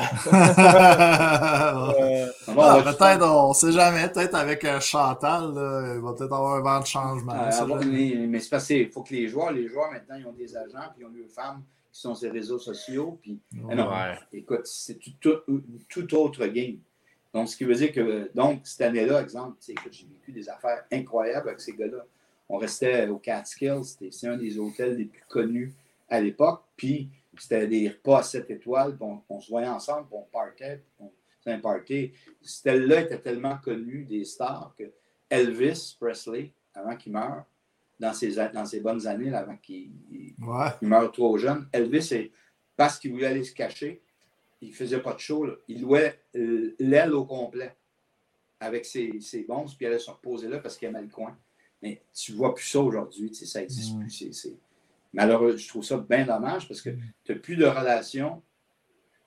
[2.61, 6.55] Ah, peut-être, on ne sait jamais, peut-être avec un Chantal, là, il va peut-être avoir
[6.55, 7.33] un vent de changement.
[7.33, 10.55] Euh, mais c'est parce qu'il faut que les joueurs, les joueurs maintenant, ils ont des
[10.55, 13.19] agents, puis ils ont des femmes qui sont ces réseaux sociaux.
[13.21, 13.39] Puis,
[14.33, 16.77] écoute, c'est tout, autre game.
[17.33, 21.49] Donc, ce qui veut dire que, donc, cette année-là, exemple, j'ai vécu des affaires incroyables
[21.49, 22.05] avec ces gars-là.
[22.47, 25.73] On restait au Catskills, c'était un des hôtels les plus connus
[26.09, 26.63] à l'époque.
[26.75, 28.97] Puis, c'était des repas à 7 étoiles,
[29.29, 32.11] on, se voyait ensemble, on partait, on faisait un party.
[32.41, 34.91] Ce là était tellement connu des stars que
[35.29, 37.45] Elvis Presley, avant qu'il meure,
[37.99, 39.91] dans ses, dans ses bonnes années, avant qu'il
[40.81, 41.67] meure trop jeune.
[41.71, 42.31] Elvis,
[42.75, 44.01] parce qu'il voulait aller se cacher,
[44.61, 45.47] il ne faisait pas de show.
[45.67, 47.75] Il louait euh, l'aile au complet
[48.59, 51.37] avec ses, ses bons, puis il allait se reposer là parce qu'il aimait le coin.
[51.81, 53.99] Mais tu ne vois plus ça aujourd'hui, ça n'existe mm.
[53.99, 54.33] plus.
[54.33, 54.57] C'est,
[55.13, 56.99] Malheureux, je trouve ça bien dommage parce que mm.
[57.23, 58.41] tu n'as plus de relation.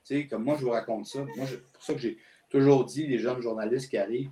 [0.05, 1.25] Tu sais, comme moi, je vous raconte ça.
[1.37, 2.19] Moi, c'est pour ça que j'ai
[2.49, 4.31] toujours dit, les jeunes journalistes qui arrivent,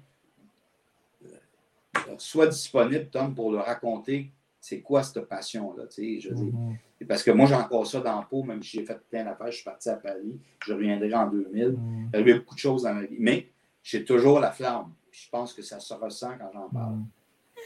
[2.18, 5.84] sois disponible, Tom, pour leur raconter c'est quoi cette passion-là.
[5.96, 7.06] Je mm-hmm.
[7.08, 9.50] Parce que moi, j'ai encore ça dans le pot, même si j'ai fait plein d'affaires,
[9.50, 11.68] je suis parti à Paris, je reviendrai en 2000.
[11.68, 12.08] Mm-hmm.
[12.12, 13.16] Il y avait beaucoup de choses dans ma vie.
[13.18, 13.48] Mais
[13.82, 14.92] j'ai toujours la flamme.
[15.10, 16.98] Je pense que ça se ressent quand j'en parle.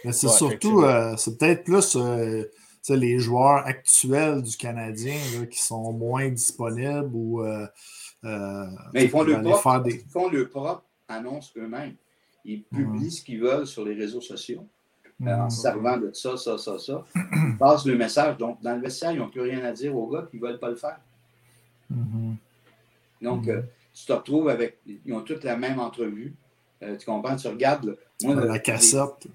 [0.04, 0.12] Mm-hmm.
[0.12, 2.44] c'est surtout, euh, c'est peut-être plus euh,
[2.88, 5.18] les joueurs actuels du Canadien
[5.50, 7.42] qui sont moins disponibles ou.
[7.42, 7.66] Euh,
[8.94, 9.96] Mais ils font, le propre, des...
[9.96, 11.96] ils font le propre annonce eux-mêmes.
[12.44, 14.66] Ils publient ce qu'ils veulent sur les réseaux sociaux
[15.22, 17.04] euh, en se servant de ça, ça, ça, ça.
[17.14, 18.36] Ils passent le message.
[18.36, 20.58] Donc, dans le vestiaire, ils n'ont plus rien à dire aux gars qui ne veulent
[20.58, 20.98] pas le faire.
[21.92, 22.34] Mm-hmm.
[23.22, 23.62] Donc, euh,
[23.94, 24.78] tu te retrouves avec.
[24.86, 26.34] Ils ont toutes la même entrevue.
[26.82, 27.36] Euh, tu comprends?
[27.36, 27.96] Tu regardes.
[28.22, 29.28] moi, la cassette.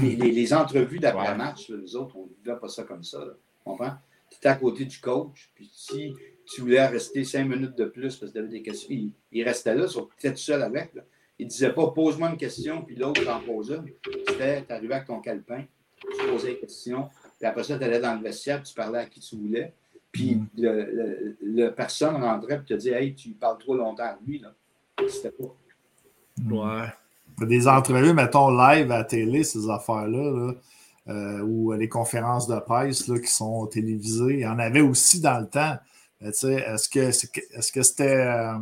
[0.00, 3.18] Les, entrevues d'après-match, les autres, on ne vivait pas ça comme ça.
[3.20, 3.94] Tu comprends?
[4.30, 6.14] Tu es à côté du coach, puis si
[6.46, 8.88] tu voulais rester cinq minutes de plus parce que tu avais des questions.
[9.32, 10.94] Il, restait là, tu étais seul avec.
[10.94, 11.02] Là.
[11.38, 13.92] Il ne disait pas pose-moi une question, puis l'autre en pose une.
[14.28, 15.64] C'était tu arrivais avec ton calepin,
[16.00, 17.08] tu posais une question,
[17.38, 19.74] puis après ça, tu allais dans le vestiaire, tu parlais à qui tu voulais.
[20.12, 20.48] Puis mm.
[20.56, 24.38] le, le, personne rentrait et te dit Hey, tu parles trop longtemps à lui.
[24.38, 24.52] Là.
[25.08, 25.54] C'était pas.
[26.50, 27.46] Ouais.
[27.46, 30.54] Des entrevues, mettons, live à la télé, ces affaires-là,
[31.08, 34.34] euh, ou les conférences de presse là, qui sont télévisées.
[34.34, 35.76] Il y en avait aussi dans le temps.
[36.20, 38.26] Est-ce que est-ce que c'était.
[38.26, 38.58] Euh,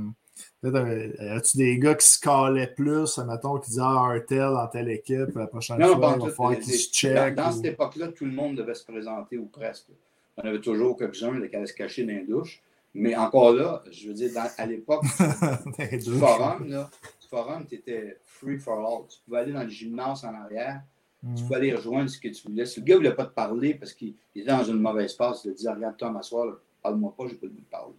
[0.65, 4.89] As-tu des gars qui se calaient plus, mettons, qui disaient Ah, un tel dans telle
[4.89, 7.35] équipe, la prochaine fois, il va falloir qu'ils se checkent.
[7.35, 9.89] Dans, cette époque-là, tout le monde devait se présenter ou presque.
[10.37, 12.63] On avait toujours quelques-uns qui allaient se cacher dans les douches.
[12.95, 15.03] Mais encore là, je veux dire, à l'époque
[15.93, 16.89] du forum, là,
[17.21, 19.09] du forum, tu étais free for all.
[19.09, 20.81] Tu pouvais aller dans le gymnase en arrière,
[21.21, 21.35] tu mm.
[21.47, 22.67] pouvais aller rejoindre ce que tu voulais.
[22.67, 25.45] Si le gars ne voulait pas te parler parce qu'il était dans une mauvaise passe,
[25.45, 27.95] il te disait Regarde-toi, m'asseoir, parle-moi pas, j'ai pas le goût de parler.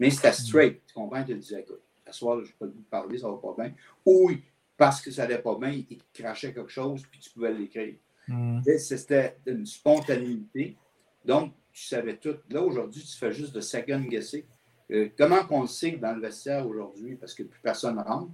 [0.00, 0.82] Mais c'était straight.
[0.84, 1.20] Tu comprends?
[1.20, 3.74] Il te disait Écoute, asseoir, j'ai pas le goût de parler, ça va pas bien.
[4.04, 4.30] Ou
[4.76, 7.94] parce que ça allait pas bien, il te crachait quelque chose, puis tu pouvais l'écrire.
[8.28, 8.60] Mm.
[8.78, 10.76] C'était une spontanéité.
[11.24, 12.36] Donc, tu savais tout.
[12.48, 14.46] Là, aujourd'hui, tu fais juste de second guesser.
[14.90, 18.32] Euh, comment on le sait dans le vestiaire aujourd'hui, parce que plus personne ne rentre?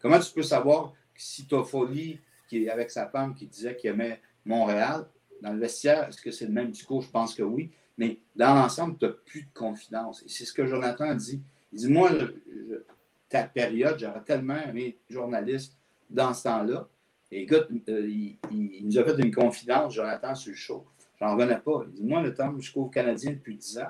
[0.00, 4.20] Comment tu peux savoir si Toffoli, qui est avec sa femme, qui disait qu'il aimait
[4.44, 5.06] Montréal,
[5.42, 7.02] dans le vestiaire, est-ce que c'est le même discours?
[7.02, 7.70] Je pense que oui.
[7.96, 10.22] Mais dans l'ensemble, tu n'as plus de confidence.
[10.22, 11.42] Et c'est ce que Jonathan dit.
[11.72, 12.10] Il dit Moi,
[13.28, 15.76] ta période, j'aurais tellement aimé journaliste
[16.08, 16.88] dans ce temps-là.
[17.30, 20.86] Et écoute, euh, il, nous a fait une confidence, Jonathan, sur le show.
[21.20, 21.82] J'en revenais pas.
[21.86, 23.88] Il dit Moi, le temps, je couvre Canadien depuis 10 ans.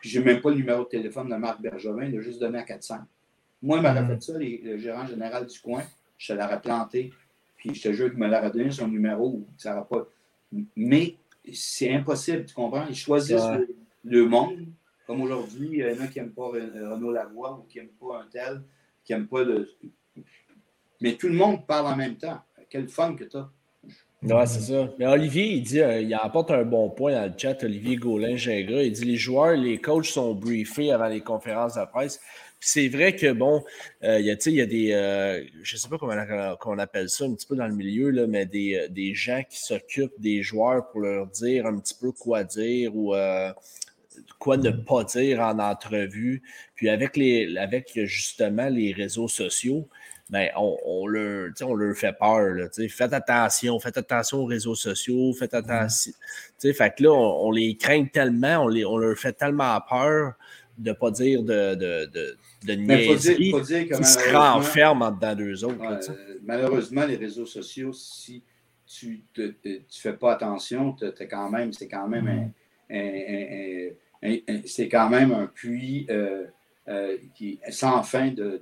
[0.00, 2.04] Puis, je n'ai même pas le numéro de téléphone de Marc Bergevin.
[2.04, 2.98] Il a juste donné à 400.
[3.62, 4.08] Moi, il m'aurait mm.
[4.08, 5.82] fait ça, le gérant général du coin.
[6.16, 7.12] Je te l'aurais planté.
[7.56, 9.46] Puis, je te jure qu'il me l'aurait donné son numéro.
[9.58, 10.08] Ça pas...
[10.76, 11.16] Mais
[11.52, 12.86] c'est impossible, tu comprends?
[12.88, 13.42] Ils choisissent
[14.04, 14.66] le, monde.
[15.06, 18.20] Comme aujourd'hui, il y en a qui n'aiment pas Renaud Lavoie ou qui n'aiment pas
[18.20, 18.62] un tel,
[19.04, 19.68] qui n'aiment pas le.
[21.00, 22.40] Mais tout le monde parle en même temps.
[22.70, 23.50] Quel fun que tu as.
[24.22, 24.88] Ouais, c'est ça.
[24.98, 28.82] Mais Olivier, il dit, euh, il apporte un bon point dans le chat, Olivier Gaulin-Gingras.
[28.82, 32.20] Il dit les joueurs, les coachs sont briefés avant les conférences de presse.
[32.60, 33.64] c'est vrai que, bon,
[34.04, 36.14] euh, il, y a, des, euh, je ne sais pas comment
[36.64, 39.58] on, appelle ça un petit peu dans le milieu, là, mais des, des gens qui
[39.58, 43.14] s'occupent des joueurs pour leur dire un petit peu quoi dire ou
[44.38, 46.42] quoi ne pas dire en entrevue.
[46.74, 49.88] Puis avec, les, avec justement les réseaux sociaux,
[50.30, 52.54] ben, on, on, leur, on leur fait peur.
[52.54, 56.12] Là, faites attention, faites attention aux réseaux sociaux, faites attention.
[56.58, 60.34] Fait que là, on, les craint tellement, on, les, on leur fait tellement peur
[60.78, 62.36] de ne pas dire de, de, de,
[62.66, 63.50] de niaiserie.
[63.50, 65.76] Faut dire, faut dire se renferment en dedans d'eux autres.
[66.44, 68.42] Malheureusement, les réseaux sociaux, si
[68.86, 69.52] tu ne
[69.90, 70.96] fais pas attention,
[71.30, 72.52] quand même, c'est quand même
[72.90, 73.90] un,
[74.66, 76.46] c'est quand même un puits euh,
[76.88, 78.60] euh, qui, sans fin de,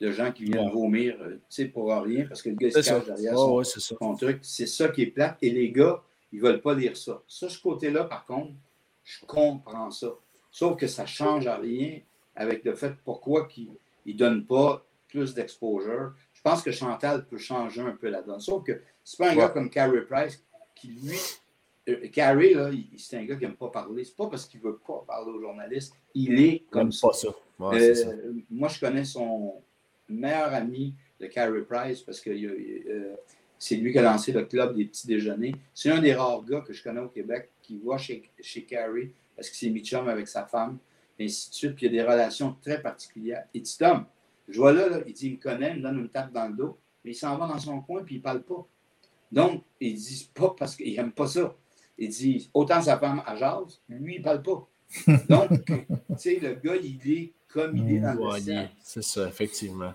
[0.00, 3.36] de gens qui viennent vomir euh, pour rien parce que le gars se cache derrière
[3.36, 4.38] son, truc.
[4.42, 5.36] C'est ça qui est plat.
[5.42, 7.22] Et les gars, ils ne veulent pas lire ça.
[7.28, 8.52] Ça, ce côté-là, par contre,
[9.04, 10.08] je comprends ça.
[10.50, 12.00] Sauf que ça ne change à rien
[12.34, 13.68] avec le fait pourquoi ils
[14.06, 16.12] ne donnent pas plus d'exposure.
[16.32, 18.40] Je pense que Chantal peut changer un peu la donne.
[18.40, 20.42] Sauf que c'est pas un gars comme Carey Price
[20.74, 21.18] qui, lui,
[21.88, 24.04] euh, Carey, là, c'est un gars qui n'aime pas parler.
[24.04, 25.94] C'est pas parce qu'il ne veut pas parler aux journalistes.
[26.14, 27.12] Il est comme ça.
[27.12, 27.28] ça.
[27.60, 27.94] Euh,
[28.50, 29.62] moi, je connais son,
[30.10, 33.14] meilleur ami de Carey Price parce que euh,
[33.58, 35.54] c'est lui qui a lancé le club des petits déjeuners.
[35.74, 39.12] C'est un des rares gars que je connais au Québec qui va chez, chez Carey
[39.36, 40.78] parce que c'est mi avec sa femme,
[41.18, 41.74] et ainsi de suite.
[41.74, 43.44] Puis il y a des relations très particulières.
[43.54, 44.04] Et dit Tom,
[44.48, 46.54] je vois là, il dit il me connaît, il me donne une tape dans le
[46.54, 48.66] dos, mais il s'en va dans son coin puis il ne parle pas.
[49.32, 51.54] Donc, il dit pas parce qu'il n'aime pas ça.
[52.00, 54.66] Il dit autant sa femme à jase, lui, il ne parle pas.
[55.28, 55.84] Donc, tu
[56.16, 59.92] sais, le gars, il est comme il est dans le C'est ça, effectivement.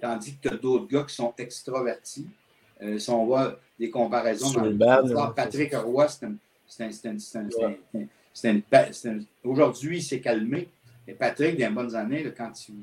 [0.00, 2.28] Tandis que tu as d'autres gars qui sont extravertis.
[2.80, 6.36] Euh, si on voit des comparaisons dans le Patrick Roy, c'est un.
[9.42, 10.68] Aujourd'hui, il s'est calmé.
[11.06, 12.74] Et Patrick, dans les bonnes années, quand il.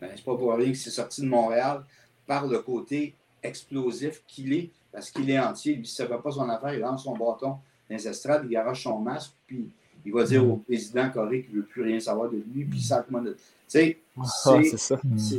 [0.00, 1.84] Ben, c'est pas pour rien qu'il s'est sorti de Montréal
[2.26, 5.74] par le côté explosif qu'il est, parce qu'il est entier.
[5.74, 8.50] Lui, s'il ne fait pas son affaire, il lance son bâton dans les estrades, il
[8.50, 9.68] garage son masque, puis
[10.04, 12.80] il va dire au président Corée qu'il ne veut plus rien savoir de lui, puis
[12.80, 13.04] ça.
[13.08, 13.34] Tu
[13.68, 13.98] sais,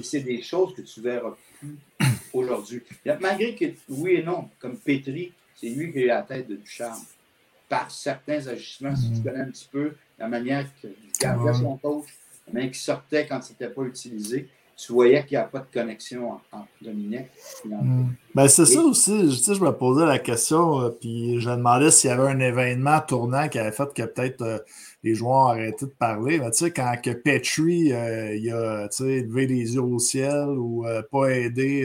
[0.03, 1.77] c'est des choses que tu ne verras plus
[2.33, 2.81] aujourd'hui.
[3.19, 7.01] Malgré que, oui et non, comme Petri, c'est lui qui a la tête de Ducharme.
[7.69, 9.23] Par certains agissements, si tu mm.
[9.23, 12.05] connais un petit peu la manière qu'il gardait son coach,
[12.47, 14.49] la manière qu'il sortait quand ce n'était pas utilisé.
[14.85, 17.27] Tu voyais qu'il n'y a pas de connexion entre Dominique
[17.63, 18.07] hmm.
[18.35, 19.31] ben, C'est ça aussi.
[19.31, 22.39] Je, je me posais la question, euh, puis je me demandais s'il y avait un
[22.39, 24.59] événement tournant qui avait fait que peut-être euh,
[25.03, 26.39] les joueurs ont arrêté de parler.
[26.39, 31.83] Mais, quand que Petrie euh, il a levé les yeux au ciel ou pas aidé.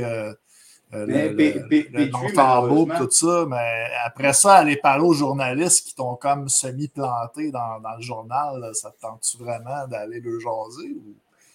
[0.91, 7.53] le, le, tout ça, mais après ça, aller parler aux journalistes qui t'ont comme semi-planté
[7.53, 10.97] dans, dans, le journal, ça te tente-tu vraiment d'aller le jaser?
[10.97, 11.15] Ou...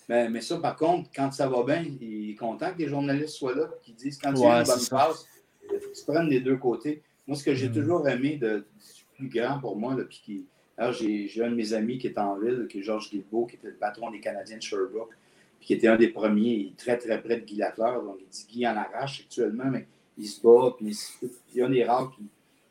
[0.10, 3.36] Mais, mais, ça, par contre, quand ça va bien, il est content que les journalistes
[3.36, 5.26] soient là qui disent quand tu as une bonne passe,
[5.72, 7.02] il faut que tu prennes les deux côtés.
[7.28, 7.74] Moi, ce que j'ai mm.
[7.74, 10.46] toujours aimé de, du plus grand pour moi, là, puis qui,
[10.78, 13.56] alors j'ai un de mes amis qui est en ville, qui est Georges Guilbeault, qui
[13.56, 15.14] était le patron des Canadiens de Sherbrooke,
[15.60, 18.04] puis qui était un des premiers, très très près de Guy Lafleur.
[18.04, 19.88] Donc, il dit Guy en arrache actuellement, mais
[20.18, 22.24] il se bat, puis il, y a des rares qui,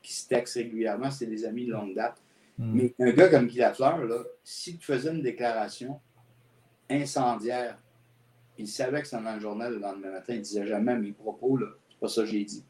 [0.03, 2.21] qui se textent régulièrement, c'est des amis de longue date.
[2.59, 2.73] Mm.
[2.75, 5.99] Mais un gars comme Guy Lafleur, là, si tu faisais une déclaration,
[6.93, 7.79] incendiaire.
[8.59, 10.35] Il savait que c'était dans le journal le lendemain matin.
[10.35, 12.65] Il ne disait jamais mes propos, là, c'est pas ça que j'ai dit.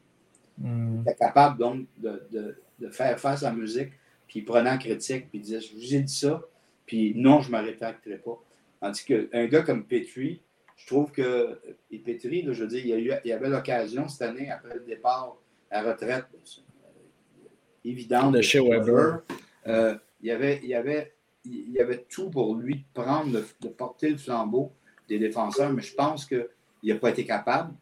[0.57, 0.97] Hmm.
[0.97, 2.55] Il était capable donc de,
[2.91, 3.91] faire face à la musique,
[4.27, 6.41] puis il prenait en critique, puis il disait Je vous ai dit ça,
[6.85, 8.41] puis non, je ne me rétracterai pas.
[8.81, 10.41] Tandis qu'un gars comme Petrie,
[10.75, 11.59] je trouve que
[11.91, 14.49] et Petrie, je veux dire, il, y, a eu, il y avait l'occasion cette année,
[14.51, 15.37] après le départ
[15.71, 17.47] à la retraite, euh,
[17.85, 19.21] évident de chez Weber.
[19.67, 21.12] Euh, il, y avait, il y avait
[21.45, 23.31] il y avait tout pour lui de prendre,
[23.61, 24.71] de, porter le flambeau
[25.07, 26.47] des défenseurs, mais je pense qu'il
[26.83, 27.73] n'a pas été capable.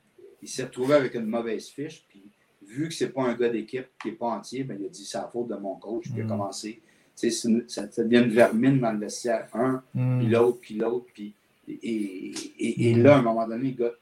[0.41, 2.23] Il s'est retrouvé avec une mauvaise fiche, puis
[2.65, 4.89] vu que ce n'est pas un gars d'équipe qui n'est pas entier, ben, il a
[4.89, 6.29] dit c'est la faute de mon coach, puis il a mm.
[6.29, 6.81] commencé.
[7.15, 7.29] Ça,
[7.67, 9.47] ça devient une vermine dans le vestiaire.
[9.53, 10.19] Un, mm.
[10.19, 11.33] puis l'autre, puis l'autre, puis.
[11.67, 12.33] Et,
[12.89, 13.93] et, là, à un moment donné, gars.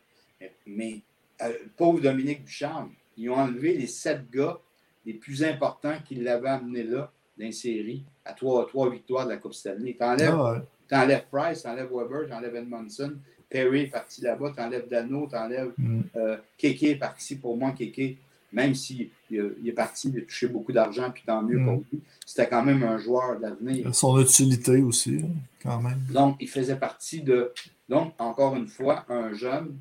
[0.66, 1.02] Mais,
[1.42, 4.60] euh, pauvre Dominique Ducharme, ils ont enlevé les sept gars
[5.06, 9.38] les plus importants qui l'avaient amené là, dans série à trois, trois victoires de la
[9.38, 9.96] Coupe Stanley.
[9.98, 10.62] Tu enlèves,
[10.92, 13.14] ah Price, tu enlèves Weber, tu enlèves Edmondson,
[13.50, 16.02] Perry est parti là-bas, tu enlèves Dano, tu enlèves mm.
[16.16, 17.36] euh, Keke est parti.
[17.36, 18.18] Pour moi, Keke,
[18.52, 21.84] même s'il il est parti, il a touché beaucoup d'argent, puis tant mieux pour mm.
[21.92, 23.94] lui, c'était quand même un joueur d'avenir.
[23.94, 25.26] Son utilité aussi,
[25.64, 26.00] quand même.
[26.12, 27.52] Donc, il faisait partie de.
[27.88, 29.76] Donc, encore une fois, un jeune.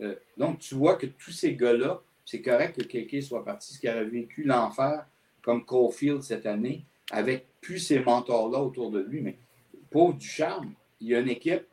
[0.00, 3.78] Euh, donc, tu vois que tous ces gars-là, c'est correct que Keke soit parti, ce
[3.78, 5.04] qui aurait vécu l'enfer,
[5.42, 9.22] comme Caulfield cette année avec plus ces mentors-là autour de lui.
[9.22, 9.38] Mais
[9.90, 11.64] pauvre du charme, il y a une équipe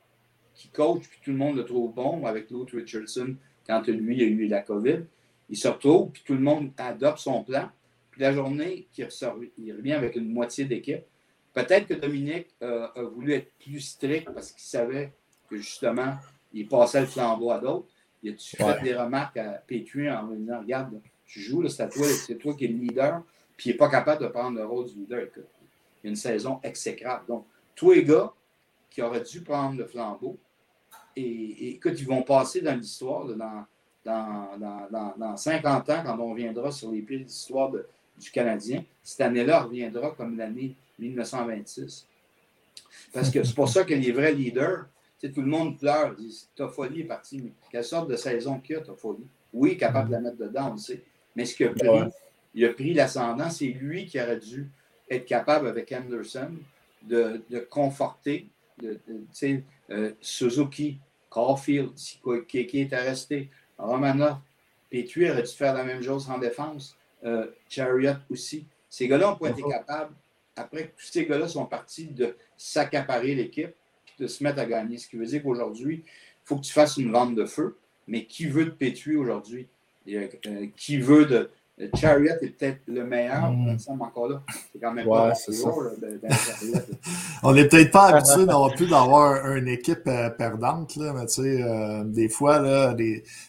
[0.53, 3.35] qui coach, puis tout le monde le trouve bon, avec l'autre Richardson,
[3.67, 5.01] quand lui a eu la COVID.
[5.49, 7.69] Il se retrouve, puis tout le monde adopte son plan.
[8.11, 11.03] Puis la journée il revient avec une moitié d'équipe.
[11.53, 15.11] Peut-être que Dominique euh, a voulu être plus strict parce qu'il savait
[15.49, 16.15] que justement,
[16.53, 17.87] il passait le flambeau à d'autres.
[18.21, 22.05] Il a-tu fait des remarques à Pétuin en lui disant Regarde, tu joues, c'est toi,
[22.05, 23.23] c'est toi qui es le leader
[23.59, 25.19] puis il n'est pas capable de prendre le rôle du leader.
[25.19, 25.58] A
[26.03, 27.25] une saison exécrable.
[27.27, 27.45] Donc,
[27.75, 28.31] tous les gars
[28.89, 30.37] qui auraient dû prendre le flambeau,
[31.15, 33.65] et, écoute, ils vont passer dans l'histoire, dans,
[34.05, 39.63] dans, dans, 50 ans, quand on reviendra sur les pieds d'histoire du Canadien, cette année-là
[39.63, 42.07] reviendra comme l'année 1926.
[43.13, 44.85] Parce que c'est pour ça que les vrais leaders,
[45.21, 48.79] tout le monde pleure, dit Toffoli est parti, mais quelle sorte de saison qu'il y
[48.79, 51.03] a, Toffoli Oui, capable de la mettre dedans, on le sait.
[51.35, 51.87] Mais ce qu'il a pris,
[52.53, 53.49] il a pris l'ascendant.
[53.49, 54.69] C'est lui qui aurait dû
[55.09, 56.51] être capable, avec Anderson,
[57.03, 58.47] de, conforter
[58.81, 58.99] de,
[59.91, 60.97] euh, Suzuki,
[61.29, 64.37] Caulfield, si Keke était resté, Romanoff,
[64.89, 68.65] Pétuy aurait dû faire la même chose en défense, euh, Chariot aussi.
[68.89, 70.13] Ces gars-là n'ont pas été capables,
[70.55, 74.65] après que tous ces gars-là sont partis, de s'accaparer l'équipe et de se mettre à
[74.65, 74.97] gagner.
[74.97, 76.11] Ce qui veut dire qu'aujourd'hui, il
[76.43, 77.77] faut que tu fasses une vente de feu.
[78.07, 79.67] Mais qui veut de Pétuy aujourd'hui?
[80.07, 83.77] Euh, qui veut de, le Chariot est peut-être le meilleur, mm.
[84.01, 84.43] encore là.
[84.71, 85.33] C'est quand même pas
[87.43, 91.41] On n'est peut-être pas habitué non plus d'avoir une équipe euh, perdante, là, mais tu
[91.41, 92.93] sais, euh, des fois, là,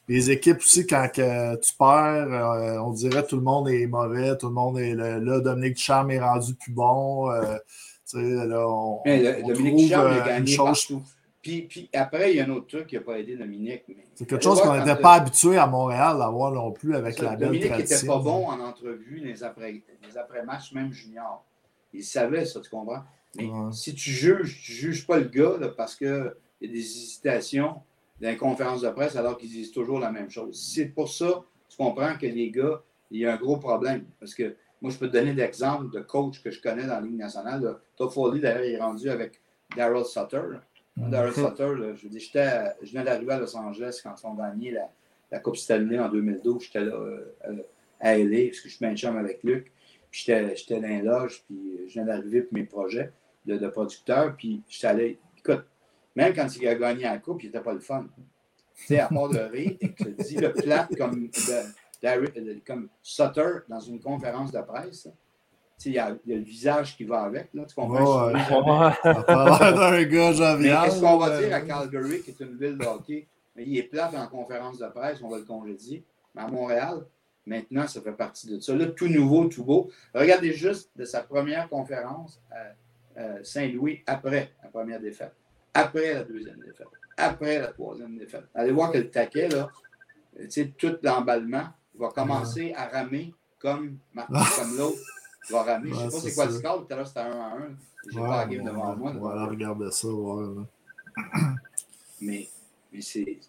[0.08, 3.86] les, équipes aussi, quand que tu perds, euh, on dirait que tout le monde est
[3.86, 7.28] mauvais, tout le monde est là, Dominique Ducharme est rendu plus bon.
[8.08, 9.02] tu sais, là, on,
[9.44, 11.02] Dominique Ducharme a gagné partout.
[11.42, 13.84] Puis, puis, après, il y a un autre truc qui n'a pas aidé Dominique.
[14.14, 17.48] C'est quelque chose qu'on n'était pas habitué à Montréal d'avoir non plus avec la belle
[17.48, 19.82] Dominique n'était pas bon en entrevue les après-matchs,
[20.16, 20.42] après
[20.74, 21.44] même junior.
[21.94, 23.02] Il savait ça, tu comprends?
[23.36, 26.78] Mais si tu juges, tu ne juges pas le gars parce qu'il y a des
[26.78, 27.80] hésitations
[28.20, 30.60] dans les conférences de presse alors qu'ils disent toujours la même chose.
[30.74, 34.04] C'est pour ça, tu comprends que les gars, il y a un gros problème.
[34.18, 36.94] Parce que moi, je peux te donner des exemples de coachs que je connais dans
[36.94, 37.78] la Ligue nationale.
[37.96, 39.40] Toffoli, d'ailleurs, il est rendu avec
[39.76, 40.42] Daryl Sutter.
[41.08, 44.76] Darren Sutter, je, dis, je viens d'arriver à Los Angeles quand ils ont gagné
[45.30, 46.64] la, Coupe Stanley en 2012.
[46.64, 47.62] J'étais là euh,
[48.00, 49.72] à LA parce que je suis bien chum avec Luc.
[50.10, 53.12] Puis j'étais dans les loges, puis je viens d'arriver pour mes projets
[53.46, 54.34] de, de producteur.
[54.36, 55.18] Puis j'étais allé.
[55.38, 55.64] Écoute,
[56.16, 58.06] même quand il a gagné la Coupe, il n'était pas le fun.
[58.76, 61.30] tu sais, à part de rire, et que dit le plat comme,
[62.66, 65.08] comme Sutter dans une conférence de presse.
[65.84, 68.26] Il y, a, il y, a le visage qui va avec, là, tu comprends?
[68.26, 70.84] Ouais, d'un gars jovial.
[70.84, 73.26] Qu'est-ce qu'on va dire à Calgary, qui est une ville de hockey?
[73.56, 76.04] Mais il est plat en conférence de presse, on va le congédier.
[76.34, 77.06] Mais à Montréal,
[77.46, 78.74] maintenant, ça fait partie de ça.
[78.74, 79.90] Là, tout nouveau, tout beau.
[80.14, 85.34] Regardez juste de sa première conférence à Saint-Louis après la première défaite,
[85.72, 88.44] après la deuxième défaite, après la troisième défaite.
[88.54, 89.68] Allez voir que le taquet, là,
[90.38, 91.68] tu sais, tout l'emballement
[91.98, 94.98] va commencer à ramer comme, comme l'autre
[95.50, 95.90] va ramer.
[95.92, 97.76] Je ne sais pas c'est quoi le score, tout à l'heure c'était 1 à 1.
[98.10, 99.12] J'ai pas la game devant moi.
[99.12, 100.66] Voilà, regardez ça, voilà.
[102.22, 102.48] Mais,
[102.92, 103.40] mais c'est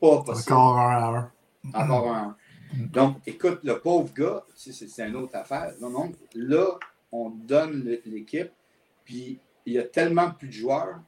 [0.00, 0.52] pas possible.
[0.52, 1.30] Encore 1 à
[1.72, 1.84] 1.
[1.84, 2.36] Encore 1 à 1.
[2.92, 5.72] Donc, écoute, le pauvre gars, c'est une autre affaire.
[5.80, 6.78] Non, non, là,
[7.12, 8.50] on donne l'équipe,
[9.04, 11.00] puis il y a tellement plus de joueurs.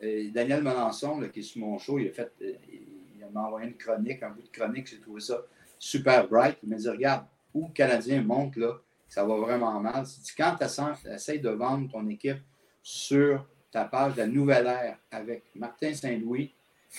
[0.00, 3.68] Et Daniel Melançon, qui est sur mon show, il a fait, euh, il m'a envoyé
[3.68, 5.40] une chronique, un bout de chronique, j'ai trouvé ça
[5.78, 6.58] super bright.
[6.62, 8.74] Il m'a dit, regarde, où le Canadien monte, là,
[9.08, 10.04] ça va vraiment mal.
[10.36, 12.40] Quand tu essaies de vendre ton équipe
[12.82, 16.52] sur ta page de la nouvelle ère avec Martin Saint-Louis,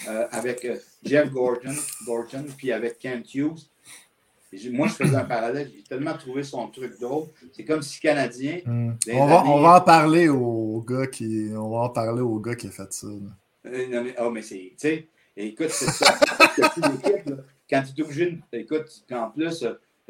[0.07, 1.73] euh, avec euh, Jeff Gordon,
[2.05, 3.69] Gordon, puis avec Kent Hughes,
[4.71, 5.69] moi, je faisais un parallèle.
[5.75, 7.27] J'ai tellement trouvé son truc drôle.
[7.51, 8.59] C'est comme si Canadien.
[8.65, 8.93] Hmm.
[9.11, 11.49] On, va, on, va, en parler au gars qui.
[11.53, 13.07] On va en parler au gars qui a fait ça.
[13.07, 14.71] Euh, non, mais, oh, mais c'est.
[14.71, 16.17] Tu sais, écoute, c'est ça.
[17.69, 18.39] quand tu es obligé.
[18.53, 19.65] Écoute, en plus,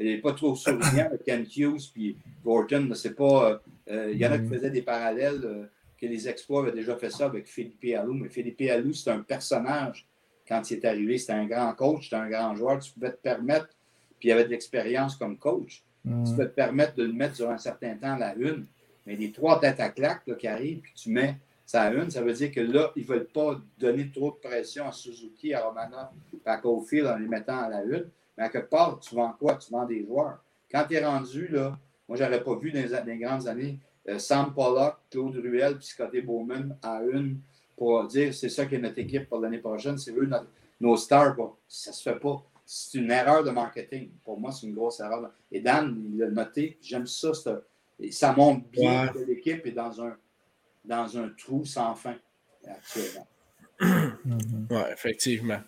[0.05, 2.89] n'est pas trop souriant, Ken Hughes puis Gordon.
[2.93, 3.61] C'est pas.
[3.89, 4.53] Euh, il y en a qui hmm.
[4.53, 5.69] faisaient des parallèles,
[5.99, 8.13] que les exploits avaient déjà fait ça avec Philippe Allou.
[8.13, 10.05] Mais Philippe Allou, c'est un personnage
[10.47, 11.17] quand il est arrivé.
[11.17, 12.79] C'était un grand coach, c'était un grand joueur.
[12.79, 13.69] Tu pouvais te permettre
[14.19, 16.23] puis il avait de l'expérience comme coach, mm.
[16.23, 18.65] tu peux te permettre de le mettre sur un certain temps à la une.
[19.05, 22.21] Mais les trois têtes à claque qui arrivent, puis tu mets ça à une, ça
[22.21, 25.61] veut dire que là, ils ne veulent pas donner trop de pression à Suzuki, à
[25.61, 26.11] Romana,
[26.45, 28.09] à Cofield en les mettant à la une.
[28.37, 29.55] Mais à quelque part, tu vends quoi?
[29.55, 30.43] Tu vends des joueurs.
[30.71, 31.77] Quand tu es rendu, là,
[32.07, 35.87] moi, je n'aurais pas vu dans les, grandes années euh, Sam Pollock, Claude Ruel, puis
[35.87, 37.39] Scotty Bowman à une
[37.75, 40.29] pour dire c'est ça qui est notre équipe pour l'année prochaine, c'est eux
[40.79, 41.35] nos stars.
[41.67, 44.09] Ça ne se fait pas c'est une erreur de marketing.
[44.25, 45.31] Pour moi, c'est une grosse erreur.
[45.49, 46.77] Et Dan, il l'a noté.
[46.81, 47.31] J'aime ça.
[48.11, 50.17] Ça montre bien que l'équipe est dans un,
[50.83, 52.15] dans un trou sans fin
[52.67, 53.27] actuellement.
[54.69, 55.61] Oui, effectivement.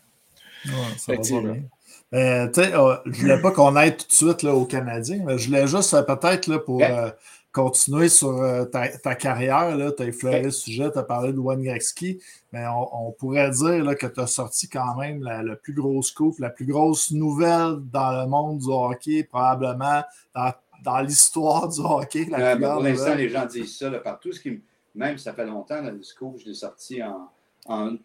[0.65, 1.41] Ouais, ça effectivement.
[1.41, 1.69] Va bien.
[2.13, 5.47] Euh, je ne voulais pas qu'on aille tout de suite là, aux Canadiens, mais je
[5.47, 7.11] voulais juste euh, peut-être pour euh,
[7.51, 12.19] continuer sur ta, carrière, tu as effleuré le sujet, tu as parlé de Wayne Gretzky,
[12.51, 16.39] mais on, pourrait dire là, que tu as sorti quand même la, plus grosse coupe,
[16.39, 20.03] la plus grosse nouvelle dans le monde du hockey, probablement
[20.33, 22.25] dans, l'histoire du hockey.
[22.29, 24.31] La pour l'instant, les gens disent ça partout.
[24.31, 24.61] Ce qui,
[24.95, 27.29] même ça fait longtemps, le scoop, je l'ai sorti en,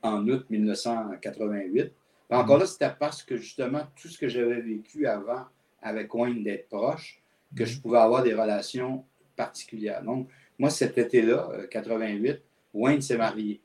[0.02, 1.92] en, août 1988.
[2.30, 5.44] Encore là, c'était parce que justement, tout ce que j'avais vécu avant
[5.82, 7.20] avec Wayne d'être proche,
[7.54, 9.04] que je pouvais avoir des relations
[9.36, 10.02] particulière.
[10.02, 12.36] Donc, moi, cet été-là, 88, euh,
[12.72, 13.60] Wayne s'est marié.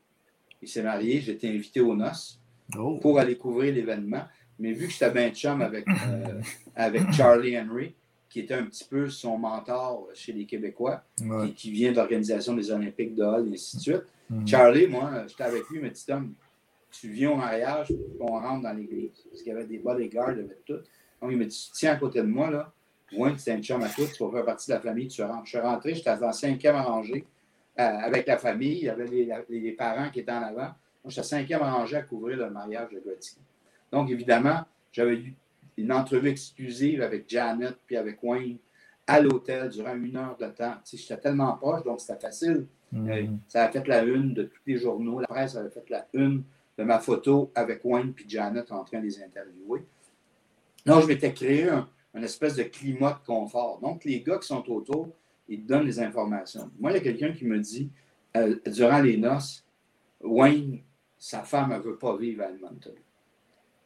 [0.62, 2.38] Il s'est marié, j'étais invité aux noces
[2.76, 2.98] oh.
[3.00, 4.24] pour aller couvrir l'événement.
[4.58, 6.40] Mais vu que j'étais bien chum avec, euh,
[6.76, 7.94] avec Charlie Henry,
[8.28, 11.02] qui était un petit peu son mentor chez les Québécois,
[11.46, 14.04] et qui vient de l'organisation des Olympiques de Hall, et ainsi de suite.
[14.28, 14.46] Mm.
[14.46, 16.34] Charlie, moi, j'étais avec lui, il m'a dit Tom,
[16.90, 19.10] tu viens au mariage, on rentre dans l'église.
[19.30, 20.78] Parce qu'il y avait des bodyguards, il y avait tout.
[21.20, 22.72] Donc, il m'a dit Tiens à côté de moi, là,
[23.12, 25.44] moi, c'est un chum à tout, tu vas faire partie de la famille, tu rentres.
[25.44, 27.26] Je suis rentré, j'étais dans cinquième rangée
[27.78, 29.06] euh, avec la famille, il y avait
[29.48, 30.70] les, parents qui étaient en avant.
[31.02, 33.38] Moi, j'étais cinquième rangée à couvrir le mariage de Gretzky.
[33.90, 35.34] Donc, évidemment, j'avais eu
[35.76, 38.58] une entrevue exclusive avec Janet puis avec Wayne
[39.06, 40.74] à l'hôtel durant une heure de temps.
[40.84, 42.66] Tu sais, j'étais tellement proche, donc c'était facile.
[42.94, 45.20] Euh, ça a fait la une de tous les journaux.
[45.20, 46.42] La presse avait fait la une
[46.80, 49.84] de ma photo avec Wayne puis Janet en train de les interviewer.
[50.86, 53.78] Donc, je m'étais créé un, une espèce de climat de confort.
[53.80, 55.10] Donc, les gars qui sont autour,
[55.46, 56.70] ils donnent les informations.
[56.78, 57.90] Moi, il y a quelqu'un qui me dit,
[58.34, 59.66] euh, durant les noces,
[60.22, 60.80] Wayne,
[61.18, 62.94] sa femme, ne veut pas vivre à Edmonton.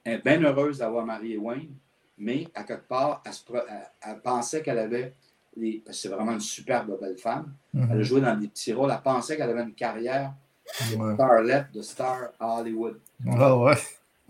[0.04, 1.74] Elle est bien heureuse d'avoir marié Wayne,
[2.16, 5.14] mais à quelque part, elle, pensait qu'elle avait,
[5.56, 7.88] les, parce que c'est vraiment une superbe belle femme, mm-hmm.
[7.90, 10.32] elle a joué dans des petits rôles, elle pensait qu'elle avait une carrière
[10.64, 13.00] starlet, de star Hollywood.
[13.26, 13.76] Ah ouais.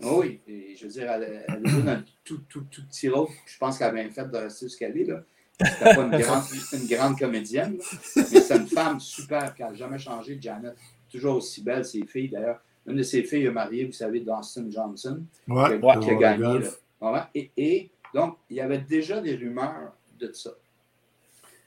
[0.01, 3.29] Oui, et je veux dire, elle, elle est dans tout, tout, tout petit rôle.
[3.45, 5.05] Je pense qu'elle a bien fait de rester ce qu'elle est.
[5.05, 5.21] Là.
[5.59, 7.77] C'était pas une grande, une grande comédienne,
[8.15, 10.75] mais c'est une femme super qui n'a jamais changé, Janet.
[11.09, 12.29] Toujours aussi belle, ses filles.
[12.29, 16.09] D'ailleurs, une de ses filles est mariée, vous savez, Dustin Johnson, ouais, qui, a, qui
[16.09, 16.59] a gagné.
[17.01, 17.29] Là.
[17.33, 20.51] Et, et, donc, il y avait déjà des rumeurs de ça.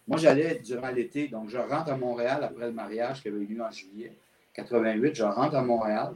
[0.07, 3.47] Moi, j'allais durant l'été, donc je rentre à Montréal après le mariage qui avait eu
[3.47, 4.13] lieu en juillet
[4.59, 5.15] 88.
[5.15, 6.15] Je rentre à Montréal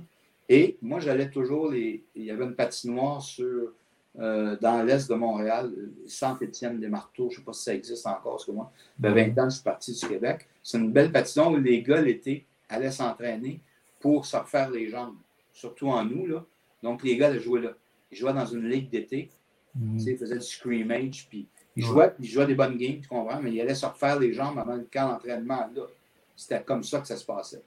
[0.49, 2.03] Et moi, j'allais toujours les.
[2.15, 3.73] Il y avait une patinoire sur,
[4.19, 5.73] euh, dans l'est de Montréal,
[6.07, 7.31] Saint-Étienne-des-Marteaux.
[7.31, 8.73] Je ne sais pas si ça existe encore, parce que moi,
[9.03, 10.49] y a 20 ans, je suis parti du Québec.
[10.63, 13.61] C'est une belle patinoire où les gars, l'été, allaient s'entraîner
[14.01, 15.17] pour se refaire les jambes,
[15.53, 16.27] surtout en nous.
[16.27, 16.45] Là.
[16.83, 17.71] Donc, les gars allaient jouer là.
[18.11, 19.31] Ils jouaient dans une ligue d'été.
[19.75, 19.99] Mhm.
[19.99, 23.53] Ils faisaient du scrimmage, puis ils, jouaient, ils jouaient des bonnes games, tu comprends, mais
[23.53, 25.87] ils allaient se refaire les jambes avant le camp d'entraînement là.
[26.37, 27.63] C'était comme ça que ça se passait.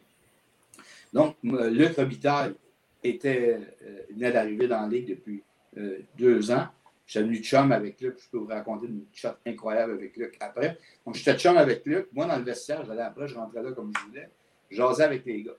[1.15, 2.53] Donc, Luc Robitaille
[3.01, 5.41] était, euh, venait d'arriver dans la ligue depuis
[5.77, 6.67] euh, deux ans.
[7.07, 8.17] J'étais venu chum avec Luc.
[8.21, 10.77] Je peux vous raconter une shot incroyable avec Luc après.
[11.05, 12.09] Donc, j'étais chum avec Luc.
[12.11, 14.29] Moi, dans le vestiaire, j'allais après, je rentrais là comme je voulais.
[14.69, 15.55] J'osais avec les gars.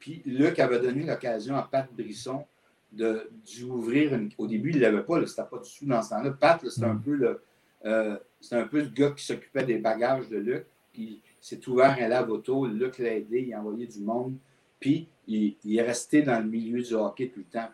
[0.00, 2.44] Puis, Luc avait donné l'occasion à Pat Brisson
[2.90, 4.30] d'ouvrir une.
[4.36, 6.30] Au début, il ne l'avait pas, c'était pas du tout dans ce temps-là.
[6.32, 7.02] Pat, c'était un mm.
[7.02, 7.40] peu le.
[7.84, 8.16] Euh,
[8.50, 10.66] un peu le gars qui s'occupait des bagages de Luc.
[10.92, 12.66] Puis s'est ouvert un lave-auto.
[12.66, 14.34] Luc l'a aidé, il a envoyé du monde.
[14.80, 17.68] Puis il, est resté dans le milieu du hockey tout le temps.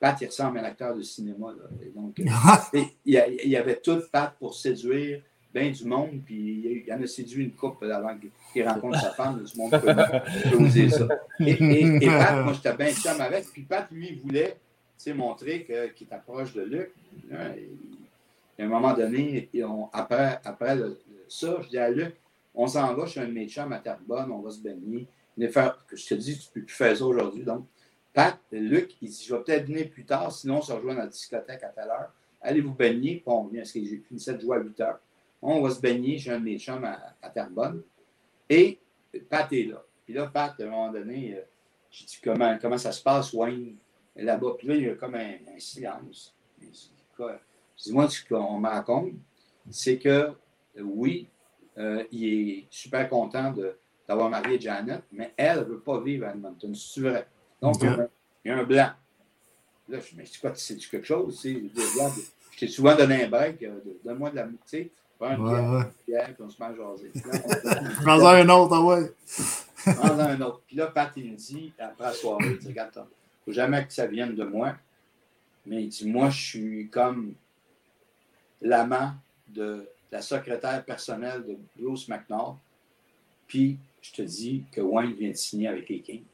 [0.00, 1.54] Pat, il ressemble à un acteur de cinéma.
[1.94, 2.18] donc,
[3.04, 5.22] il, y avait tout Pat pour séduire
[5.54, 6.22] bien du monde.
[6.24, 8.18] Puis il, en a séduit une couple avant
[8.52, 9.44] qu'il rencontre sa femme.
[9.44, 11.06] Du monde peut oser ça.
[11.38, 13.44] Et, Pat, moi, j'étais bien chum avec.
[13.52, 14.56] Puis Pat, lui, voulait
[15.14, 16.92] montrer qu'il est proche de Luc.
[17.32, 19.48] à un moment donné,
[19.92, 20.78] après, après
[21.28, 22.16] ça, je dis à Luc,
[22.54, 25.08] on s'en va chez un de chums à Terrebonne, on va se baigner.
[25.50, 27.42] Faire, je te dis, tu ne peux plus faire ça aujourd'hui.
[27.42, 27.66] Donc,
[28.12, 31.00] Pat, Luc, il dit Je vais peut-être venir plus tard, sinon on se rejoint dans
[31.00, 32.12] la discothèque à telle heure.
[32.40, 35.00] Allez vous baigner, puis on revient, parce que j'ai fini cette joie à 8 heures.
[35.42, 37.82] On va se baigner chez un de chums à, Terrebonne.
[38.48, 38.78] Et
[39.28, 39.82] Pat est là.
[40.04, 41.40] Puis là, Pat, à un moment donné, euh,
[41.90, 43.76] j'ai dit comment, comment ça se passe, Wayne,
[44.14, 44.54] là-bas?
[44.58, 46.34] Puis là, il y a comme un, silence.
[46.60, 49.14] Je dis Moi, ce qu'on me raconte,
[49.70, 50.32] c'est que
[50.80, 51.28] oui,
[51.78, 53.54] euh, il est super content
[54.08, 56.74] d'avoir marié Janet, mais elle ne veut pas vivre à Edmonton.
[56.74, 57.26] C'est vrai?
[57.60, 58.08] Donc, il
[58.44, 58.90] y a un blanc.
[59.88, 61.40] Là, je me dis, quoi, c'est-tu quelque chose?
[61.42, 63.62] Je t'ai souvent donné un break.
[63.62, 64.48] Euh, donne-moi de la.
[65.20, 67.10] Un ouais, pierre, puis on se met à jaser.
[68.02, 69.12] Prends-en un autre, ah ouais.
[69.94, 70.60] Prends-en un autre.
[70.66, 73.04] Puis là, Pat, il me dit, après la soirée, il dit, regarde, il ne
[73.46, 74.74] faut jamais que ça vienne de moi.
[75.64, 77.34] Mais il dit, moi, je suis comme
[78.60, 79.12] l'amant
[79.48, 82.54] de la secrétaire personnelle de Bruce McNall.
[83.46, 86.24] Puis, je te dis que Wayne vient de signer avec les Kings.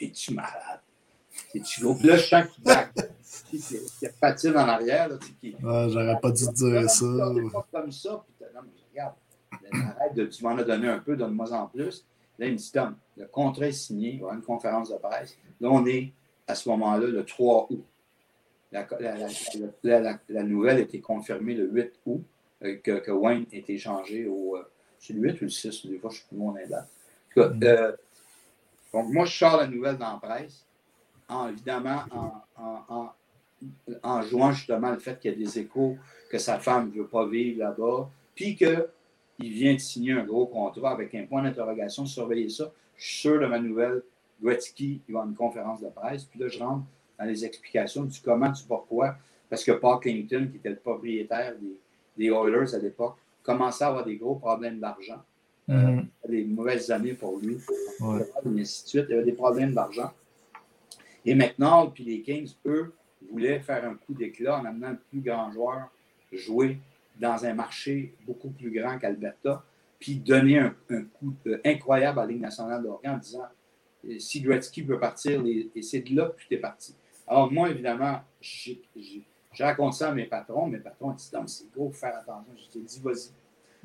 [0.00, 0.80] Es-tu malade?
[1.54, 2.92] Es-tu Puis là, je sens qu'il back.
[4.20, 5.08] patine en arrière.
[5.08, 5.18] Là,
[5.64, 7.06] ah, J'aurais pas dû dire ça.
[7.52, 8.24] Pas comme ça.
[8.26, 9.14] Puis, non, mais regarde,
[9.72, 12.04] arrête de, tu m'en as donné un peu, donne-moi en plus.
[12.38, 14.96] Là, il me dit, Tom, le contrat est signé, il y aura une conférence de
[14.96, 15.36] presse.
[15.60, 16.12] Là, on est
[16.46, 17.84] à ce moment-là le 3 août.
[18.72, 18.86] La,
[19.82, 22.24] la, la, nouvelle a été confirmée le 8 août.
[22.64, 24.56] Euh, que, Wayne ait échangé au.
[24.56, 24.62] Euh,
[24.98, 26.88] c'est le 8 ou le 6, des fois, je suis plus mon date.
[27.36, 27.64] Mm.
[27.64, 27.92] Euh,
[28.92, 30.64] donc, moi, je sors la nouvelle dans la presse,
[31.28, 32.02] en, évidemment,
[32.56, 33.10] en,
[34.02, 35.96] en, jouant justement le fait qu'il y a des échos,
[36.30, 38.86] que sa femme ne veut pas vivre là-bas, puis qu'il
[39.38, 42.70] vient de signer un gros contrat avec un point d'interrogation, surveiller ça.
[42.96, 44.02] Je suis sûr de ma nouvelle,
[44.42, 46.84] Gretzky, il va avoir une conférence de presse, puis là, je rentre
[47.18, 49.16] dans les explications du comment, du pourquoi,
[49.48, 51.76] parce que Paul Clinton, qui était le propriétaire des,
[52.22, 55.22] des Oilers à l'époque, commençait à avoir des gros problèmes d'argent.
[55.68, 56.06] Mhm.
[56.28, 57.56] Des mauvaises années pour lui.
[57.56, 59.06] Et ainsi de suite.
[59.08, 60.12] Il y avait des problèmes d'argent.
[61.24, 62.92] Et maintenant, puis les Kings, eux,
[63.30, 65.88] voulaient faire un coup d'éclat en amenant le plus grand joueur
[66.32, 66.78] jouer
[67.20, 69.62] dans un marché beaucoup plus grand qu'Alberta,
[69.98, 70.74] puis donner un,
[71.14, 73.46] coup incroyable à la Ligue nationale de en disant
[74.18, 76.94] si Gretzky veut partir, et c'est de là que tu es parti.
[77.26, 78.82] Alors, moi, évidemment, j'ai
[79.52, 80.66] je raconte ça à mes patrons.
[80.66, 82.52] Mes patrons disent Non, c'est gros, faire attention.
[82.56, 83.30] Je te dis Vas-y.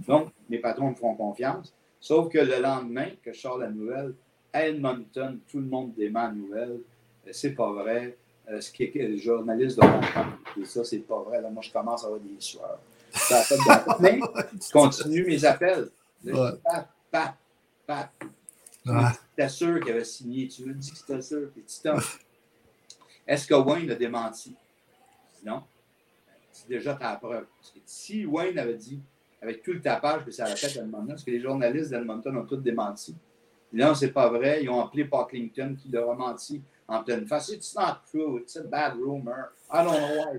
[0.06, 1.74] Donc, mes patrons me font confiance.
[2.00, 4.14] Sauf que le lendemain que je sors la nouvelle,
[4.54, 6.80] à Edmonton, tout le monde dément la nouvelle.
[7.26, 8.18] Euh, c'est pas vrai.
[8.50, 9.80] Euh, ce qui est le journaliste
[10.58, 11.42] de ça, c'est pas vrai.
[11.42, 12.80] Là, moi, je commence à avoir des sueurs.
[14.00, 14.20] Mais
[14.54, 15.90] je continue mes appels.
[16.24, 17.38] Là, je dis, Pat, Pat,
[17.86, 18.12] Pat.
[19.36, 20.48] Tu es sûr qu'il avait signé?
[20.48, 21.50] Tu me dis que c'était sûr.
[23.28, 24.56] Est-ce que Wayne l'a démenti?
[25.46, 25.64] Non?
[26.52, 27.46] C'est déjà ta preuve.
[27.86, 29.00] si Wayne avait dit,
[29.42, 32.46] avec tout le tapage que ça a fait d'Edmonton, parce que les journalistes d'Edmonton ont
[32.46, 33.16] tous démenti.
[33.74, 34.64] Non, c'est pas vrai.
[34.64, 37.50] Ils ont appelé Clinton qui leur a menti en pleine face.
[37.50, 38.40] It's not true.
[38.40, 39.52] It's a bad rumor.
[39.72, 40.38] I don't know why.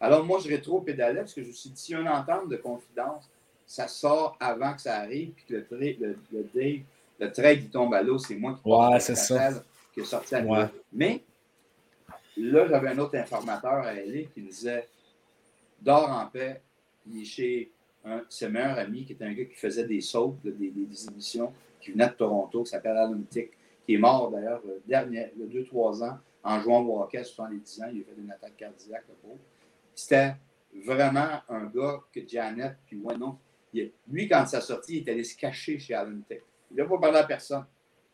[0.00, 3.28] Alors, moi, je rétro-pédalais parce que je me suis dit, si une entente de confidence,
[3.66, 5.66] ça sort avant que ça arrive, puis que le,
[5.98, 6.78] le, le,
[7.18, 9.50] le trade qui tombe à l'eau, c'est moi qui, ouais, c'est ça.
[9.92, 10.66] qui est sorti à ouais.
[10.92, 11.24] Mais
[12.36, 14.88] Là, j'avais un autre informateur à LA qui me disait
[15.80, 16.62] Dors en paix,
[17.06, 17.70] il est chez
[18.04, 20.72] un, ses meilleurs amis, qui était un gars qui faisait des sautes, des,
[21.10, 23.50] émissions, qui venait de Toronto, qui s'appelle Alan Tick,
[23.84, 27.82] qui est mort d'ailleurs il y a 2-3 ans en jouant au hockey à 70
[27.82, 27.86] ans.
[27.92, 29.30] Il a fait une attaque cardiaque, le
[29.94, 30.34] C'était
[30.84, 33.38] vraiment un gars que Janet, puis moi non.
[34.08, 36.42] lui, quand ça sorti, il est allé se cacher chez Alan Tech.
[36.70, 37.64] Il n'a pas parlé à personne.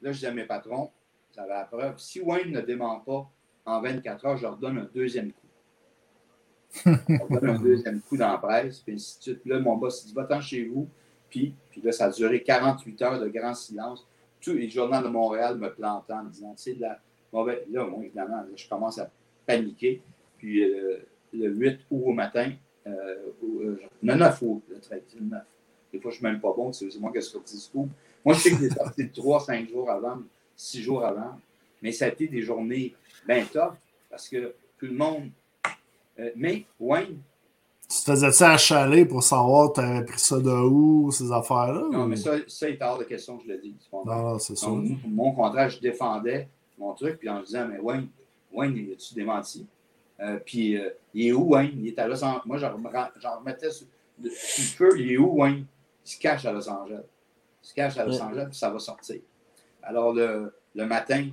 [0.01, 0.91] Là, je dis à mes patrons,
[1.31, 1.99] ça va la preuve.
[1.99, 3.31] Si Wayne ne dément pas
[3.65, 6.87] en 24 heures, je leur donne un deuxième coup.
[6.87, 9.47] On donne un deuxième coup dans la presse, puis ainsi de suite.
[9.47, 10.89] Là, mon boss dit Va-t'en chez vous.
[11.29, 14.07] Puis, puis là, ça a duré 48 heures de grand silence.
[14.41, 16.99] Tous les journaux de Montréal me plantant en disant Tu sais, de la
[17.33, 17.61] mauvaise.
[17.71, 19.11] Là, moi, évidemment, je commence à
[19.47, 20.03] paniquer.
[20.39, 22.53] Puis euh, le 8 août au matin,
[22.87, 22.91] euh,
[23.45, 25.43] euh, le 9 août, le 13, le 9.
[25.93, 27.89] Des fois, je ne suis même pas bon, c'est moi qui ai sorti du coup.
[28.25, 30.19] Moi, je sais que j'ai sorti 3-5 jours avant,
[30.57, 31.39] 6 jours avant.
[31.83, 32.95] Mais ça a été des journées
[33.27, 33.75] bien top
[34.11, 35.31] parce que tout le monde
[36.19, 37.21] euh, mais, Wayne.
[37.89, 41.89] Tu faisais-tu achaler pour savoir tu avais pris ça de où, ces affaires-là?
[41.91, 43.75] Non, mais ça, ça est hors de question que je le dis.
[43.93, 44.69] Non, non, c'est ça.
[44.69, 46.49] Mon contrat, je défendais
[46.79, 48.09] mon truc, puis en disant, mais Wayne,
[48.53, 49.67] Wayne, il tu démenti?
[50.21, 51.73] Euh, puis, euh, il est où, Wayne?
[51.77, 52.43] Il est à Los Angeles.
[52.47, 53.87] Moi, j'en remettais sur,
[54.23, 54.91] le feu.
[54.99, 55.67] Il est où, Wayne?
[56.05, 57.03] Il se cache à Los Angeles.
[57.63, 59.21] Il se cache à Los Angeles, puis ça va sortir.
[59.83, 61.29] Alors, le, le matin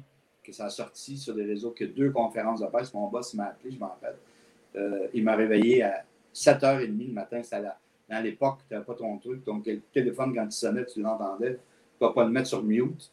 [0.50, 3.48] que ça a sorti sur des réseaux, que deux conférences de presse, mon boss m'a
[3.48, 4.18] appelé, je m'en rappelle.
[4.76, 7.42] Euh, il m'a réveillé à 7h30 le matin.
[8.10, 9.44] dans l'époque, tu n'avais pas ton truc.
[9.44, 11.54] Donc, le téléphone, quand il sonnait, tu l'entendais.
[11.54, 13.12] Tu ne vas pas le mettre sur mute.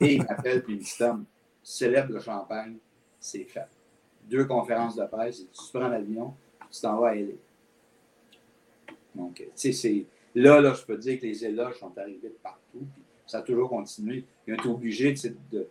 [0.00, 1.24] Et il m'appelle puis il me dit Tom,
[1.62, 2.76] célèbre le champagne,
[3.20, 3.68] c'est fait.
[4.24, 6.34] Deux conférences de presse, tu prends l'avion,
[6.70, 7.34] tu t'en vas à LA.
[9.14, 10.06] Donc, tu sais.
[10.34, 12.86] Là, là, je peux dire que les éloges sont arrivés de partout.
[12.94, 14.24] Puis ça a toujours continué.
[14.46, 15.14] Ils ont été obligés
[15.50, 15.66] de.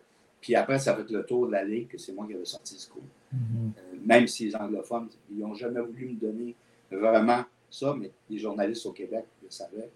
[0.46, 2.78] Puis après, ça fait le tour de la ligue que c'est moi qui avais sorti
[2.78, 3.02] ce coup.
[3.34, 3.72] Mm-hmm.
[3.80, 6.56] Euh, même si les anglophones, ils n'ont jamais voulu me donner
[6.92, 9.90] vraiment ça, mais les journalistes au Québec le savaient.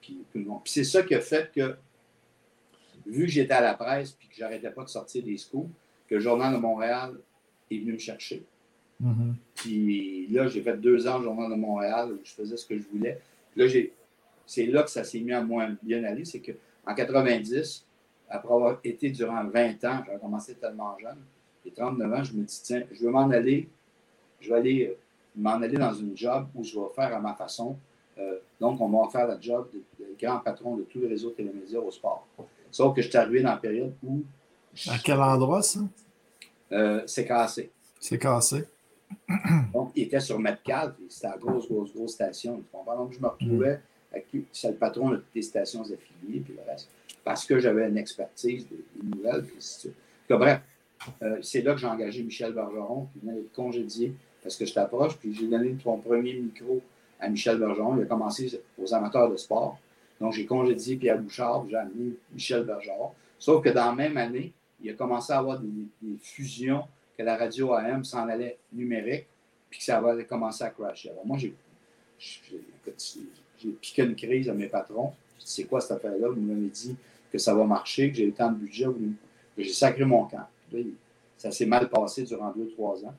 [0.00, 0.24] Puis
[0.66, 1.74] c'est ça qui a fait que,
[3.06, 5.68] vu que j'étais à la presse puis que j'arrêtais pas de sortir des scoops,
[6.06, 7.18] que le Journal de Montréal
[7.68, 8.44] est venu me chercher.
[9.02, 9.34] Mm-hmm.
[9.56, 12.78] Puis là, j'ai fait deux ans au Journal de Montréal où je faisais ce que
[12.78, 13.20] je voulais.
[13.56, 13.66] là,
[14.46, 16.24] c'est là que ça s'est mis à moins bien aller.
[16.24, 17.84] C'est qu'en 90,
[18.28, 21.18] après avoir été durant 20 ans, j'ai commencé tellement jeune,
[21.70, 23.68] 39 ans, je me dis, tiens, je veux m'en aller,
[24.40, 24.98] je vais aller euh,
[25.36, 27.76] m'en aller dans une job où je vais faire à ma façon.
[28.18, 29.82] Euh, donc, on va faire la job de,
[30.20, 32.26] grand patron de tous les réseaux télémédias au sport.
[32.70, 34.22] Sauf que je suis arrivé dans la période où.
[34.88, 35.80] À quel endroit, ça?
[36.72, 37.70] Euh, c'est cassé.
[38.00, 38.64] C'est cassé.
[39.72, 42.62] Donc, il était sur Metcalf, c'était la grosse, grosse, grosse station.
[42.72, 46.90] Donc, je me retrouvais avec le patron de toutes les stations affiliées, puis le reste,
[47.28, 49.90] parce que j'avais une expertise des, nouvelles, puis
[50.30, 50.62] bref,
[51.20, 54.72] euh, c'est là que j'ai engagé Michel Bergeron, qui venait d'être congédié parce que je
[54.72, 56.80] t'approche, puis j'ai donné ton premier micro
[57.20, 57.98] à Michel Bergeron.
[57.98, 59.78] Il a commencé aux amateurs de sport.
[60.18, 63.10] Donc, j'ai congédié Pierre Bouchard, j'ai amené Michel Bergeron.
[63.38, 66.84] Sauf que dans la même année, il a commencé à avoir des, fusions,
[67.18, 69.26] que la radio AM s'en allait numérique,
[69.68, 71.10] puis que ça va commencer à crasher.
[71.10, 71.52] Alors, moi, j'ai
[73.82, 75.12] piqué une crise à mes patrons.
[75.38, 76.28] C'est quoi cette affaire-là?
[76.28, 76.96] Vous m'avez dit
[77.30, 78.86] que ça va marcher, que j'ai eu tant de budget,
[79.56, 80.46] que j'ai sacré mon camp
[81.38, 83.14] ça s'est mal passé durant deux, trois ans.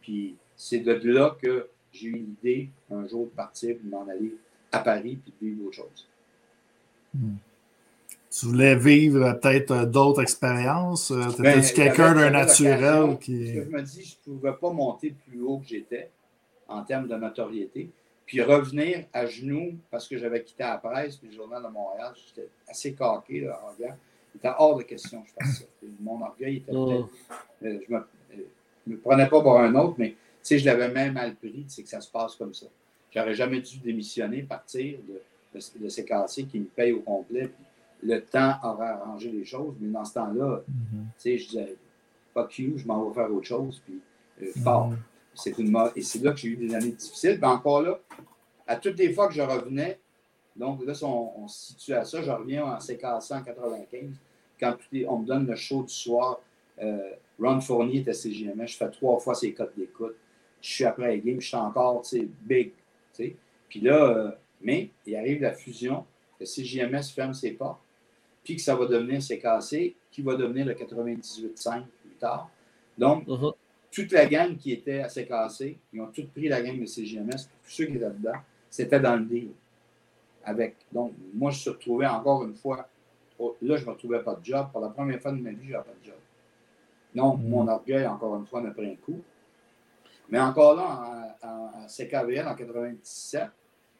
[0.00, 4.36] Puis c'est de là que j'ai eu l'idée un jour de partir, de m'en aller
[4.72, 6.08] à Paris, puis de vivre autre chose.
[7.12, 7.34] Hmm.
[8.30, 11.12] Tu voulais vivre peut-être euh, d'autres expériences?
[11.12, 13.54] Euh, tu ben, quelqu'un d'un naturel qui.
[13.54, 16.10] Je me dis, je ne pouvais pas monter plus haut que j'étais
[16.66, 17.90] en termes de notoriété.
[18.26, 22.12] Puis revenir à genoux parce que j'avais quitté la presse puis le Journal de Montréal,
[22.14, 23.96] j'étais assez caqué, là, en regard.
[24.32, 25.64] C'était hors de question, je pense.
[26.00, 27.08] Mon orgueil était peut-être.
[27.62, 28.00] Euh, je ne
[28.86, 30.16] me, prenais pas pour un autre, mais
[30.48, 32.66] je l'avais même mal pris, c'est que ça se passe comme ça.
[33.14, 37.52] J'aurais jamais dû démissionner, partir de, de, ces quartiers qui me payent au complet.
[38.02, 41.38] le temps aurait arrangé les choses, mais dans ce temps-là, mm-hmm.
[41.38, 41.76] je disais,
[42.32, 44.00] fuck you, je m'en vais faire autre chose, puis
[44.42, 44.90] euh, fort.
[44.90, 45.13] Mm-hmm.
[45.34, 47.38] C'est une Et c'est là que j'ai eu des années difficiles.
[47.40, 47.98] Mais encore là,
[48.66, 49.98] à toutes les fois que je revenais,
[50.56, 52.22] donc là, on, se situe à ça.
[52.22, 54.14] Je reviens en CKC en 95.
[54.60, 54.76] Quand
[55.08, 56.40] on me donne le show du soir,
[56.80, 57.10] euh,
[57.40, 58.66] Ron Fournier à CGMS.
[58.66, 60.14] Je fais trois fois ses cotes d'écoute.
[60.60, 62.72] Je suis après la game, je suis encore, tu sais, big.
[63.68, 64.30] Puis là, euh,
[64.60, 66.04] mais il arrive la fusion,
[66.38, 67.80] que CGMS ferme ses portes,
[68.42, 72.48] puis que ça va devenir CKC, qui va devenir le 98.5 plus tard.
[72.96, 73.54] Donc, uh-huh.
[73.94, 77.48] Toute la gang qui était à CKC, ils ont tous pris la gang de CGMS,
[77.62, 78.38] tous ceux qui étaient dedans,
[78.68, 79.50] c'était dans le deal
[80.44, 80.76] avec.
[80.92, 82.88] Donc, moi, je me suis retrouvé encore une fois.
[83.38, 84.66] Là, je ne me retrouvais pas de job.
[84.72, 86.18] Pour la première fois de ma vie, je n'avais pas de job.
[87.14, 87.48] Donc, mm.
[87.48, 89.20] mon orgueil, encore une fois, n'a pris un coup.
[90.28, 93.44] Mais encore là, en, CKVL, en 97,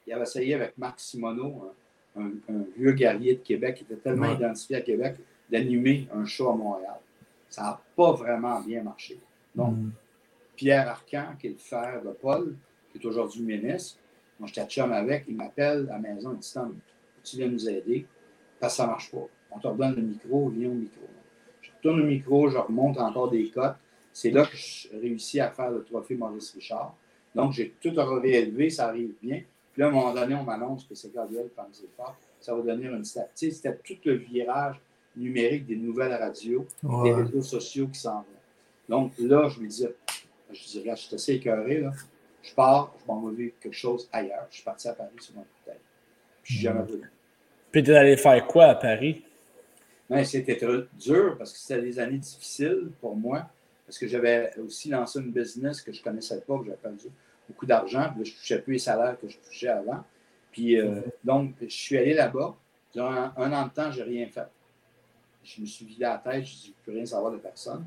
[0.06, 1.72] il avait essayé avec Marc Simoneau,
[2.16, 2.30] un,
[2.76, 5.16] vieux guerrier de Québec qui était tellement identifié à Québec.
[5.50, 6.98] d'animer un show à Montréal.
[7.48, 9.20] Ça n'a pas vraiment bien marché.
[9.54, 9.92] Donc, mm.
[10.56, 12.56] Pierre Arcan, qui est le frère de Paul,
[12.90, 13.98] qui est aujourd'hui ministre,
[14.38, 16.76] moi j'étais chum avec, il m'appelle à la maison, il dit Tom,
[17.22, 18.06] tu viens nous aider,
[18.60, 19.26] parce que ça ne marche pas.
[19.50, 21.06] On te redonne le micro, viens au micro.
[21.60, 23.76] Je retourne le micro, je remonte encore des cotes.
[24.12, 26.94] C'est là que je réussis à faire le trophée Maurice Richard.
[27.34, 29.42] Donc, j'ai tout réélevé, ça arrive bien.
[29.72, 32.16] Puis là, à un moment donné, on m'annonce que c'est Gabriel Panzefort.
[32.38, 33.54] Ça va devenir une statistique.
[33.54, 34.80] C'était tout le virage
[35.16, 36.66] numérique des nouvelles radios,
[37.02, 38.24] des réseaux sociaux qui s'en vont.
[38.88, 39.94] Donc là, je me disais,
[40.52, 41.92] je dirais, je suis assez écœuré, là.
[42.42, 44.46] Je pars, je m'en vais vivre quelque chose ailleurs.
[44.50, 45.80] Je suis parti à Paris sur mon bouteille.
[46.42, 47.10] Puis je suis jamais venu.
[47.72, 49.24] Puis tu es allé faire quoi à Paris?
[50.10, 50.60] Ben, c'était
[50.98, 53.48] dur parce que c'était des années difficiles pour moi.
[53.86, 57.06] Parce que j'avais aussi lancé une business que je ne connaissais pas, que j'avais perdu
[57.48, 58.10] beaucoup d'argent.
[58.10, 60.04] Puis là, je ne touchais plus les salaires que je touchais avant.
[60.52, 62.54] Puis euh, donc, je suis allé là-bas.
[62.92, 64.46] Durant un, an de temps, je n'ai rien fait.
[65.42, 67.84] Je me suis vidé la tête, je ne plus rien savoir de personne.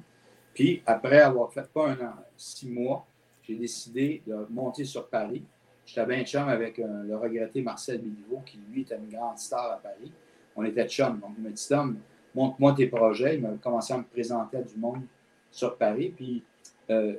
[0.57, 3.05] Puis après avoir fait pas un an, six mois,
[3.43, 5.43] j'ai décidé de monter sur Paris.
[5.85, 9.73] J'étais bien chum avec euh, le regretté Marcel Béliveau, qui lui était une grande star
[9.73, 10.11] à Paris.
[10.55, 11.19] On était chum.
[11.19, 11.99] Donc, il m'a dit Tom,
[12.33, 13.35] montre-moi tes projets.
[13.35, 15.03] Il m'a commencé à me présenter à du monde
[15.51, 16.11] sur Paris.
[16.15, 16.43] Puis,
[16.89, 17.13] euh,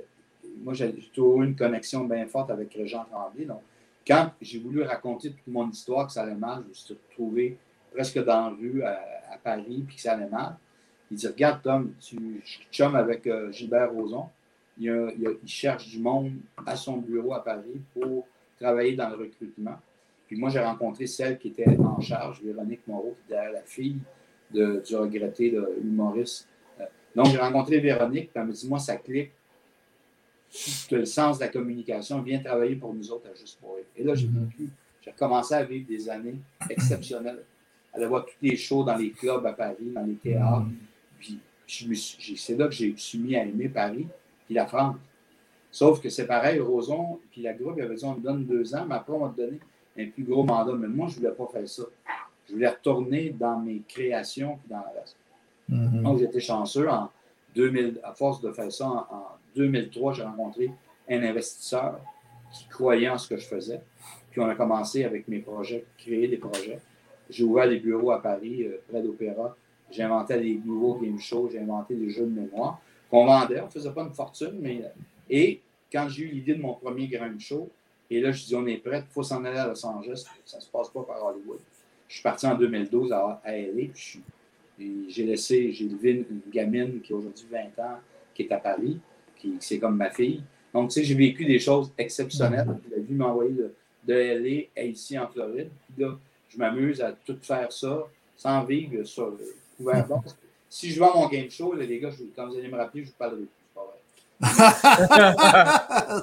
[0.65, 3.45] moi, j'ai toujours eu une connexion bien forte avec Régent Tremblay.
[3.45, 3.63] Donc,
[4.05, 7.57] quand j'ai voulu raconter toute mon histoire, que ça allait mal, je me suis retrouvé
[7.93, 8.99] presque dans la rue à,
[9.45, 10.57] Paris, puis que ça allait mal.
[11.11, 14.27] Il dit Regarde, Tom, tu chum avec euh, Gilbert Rozon.
[14.79, 16.33] Il, il, cherche du monde
[16.65, 18.27] à son bureau à Paris pour
[18.61, 19.77] travailler dans le recrutement.
[20.27, 23.97] Puis moi, j'ai rencontré celle qui était en charge, Véronique Moreau, qui était la fille
[24.53, 26.47] de, du regretté humoriste.
[26.81, 26.85] Euh,
[27.17, 29.33] donc, j'ai rencontré Véronique, puis elle me dit Moi, ça clique.
[30.51, 33.77] Tu as le sens de la communication, viens travailler pour nous autres à Juste pour
[33.97, 34.71] Et là, j'ai vécu,
[35.03, 36.37] j'ai commencé à vivre des années
[36.71, 37.43] exceptionnelles.
[37.93, 40.67] Aller voir tous les shows dans les clubs à Paris, dans les théâtres.
[41.19, 41.41] Puis
[42.37, 44.07] c'est là que j'ai suis mis à aimer Paris,
[44.47, 44.97] puis la France.
[45.71, 48.75] Sauf que c'est pareil, Roson, puis la groupe, il avait dit on me donne deux
[48.75, 49.61] ans, mais après, on va te donner
[49.99, 50.73] un plus gros mandat.
[50.73, 51.83] Mais moi, je ne voulais pas faire ça.
[52.49, 55.17] Je voulais retourner dans mes créations puis dans la reste.
[55.71, 56.03] Mm-hmm.
[56.03, 56.89] Donc, j'étais chanceux.
[56.89, 57.11] En
[57.55, 60.71] 2000, à force de faire ça, en, 2003, j'ai rencontré
[61.11, 62.01] un investisseur
[62.53, 63.81] qui croyait en ce que je faisais.
[64.31, 66.81] Puis on a commencé avec mes projets, créer des projets.
[67.29, 69.57] J'ai ouvert des bureaux à Paris, euh, près d'Opéra.
[69.91, 72.81] J'ai inventé des nouveaux game shows, j'ai inventé des jeux de mémoire
[73.11, 73.61] qu'on vendait.
[73.61, 74.83] On ne faisait pas une fortune, mais.
[75.31, 75.61] Et
[75.91, 77.71] quand j'ai eu l'idée de mon premier grand show,
[78.11, 80.25] et là, je dis, on est prêt, il faut s'en aller à Los Angeles.
[80.45, 81.59] Ça ne se passe pas par Hollywood.
[82.09, 84.23] Je suis parti en 2012 à, à LA, puis
[85.09, 87.99] j'ai laissé, j'ai élevé une, gamine qui a aujourd'hui 20 ans,
[88.35, 88.99] qui est à Paris,
[89.37, 90.43] qui c'est comme ma fille.
[90.73, 92.79] Donc, tu sais, j'ai vécu des choses exceptionnelles.
[92.91, 93.75] La vie m'a envoyé de,
[94.07, 95.69] de LA à ici en Floride.
[95.95, 96.17] Puis là,
[96.49, 99.37] je m'amuse à tout faire ça sans vivre sur
[100.69, 103.17] si je vends mon game show, les gars, quand vous allez me rappeler, je vous
[103.19, 103.47] parlerai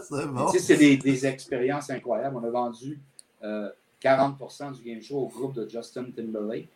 [0.09, 0.47] c'est bon.
[0.47, 2.37] c'est des, expériences incroyables.
[2.37, 2.97] On a vendu
[3.43, 6.69] 40% euh, du game show au groupe de Justin Timberlake,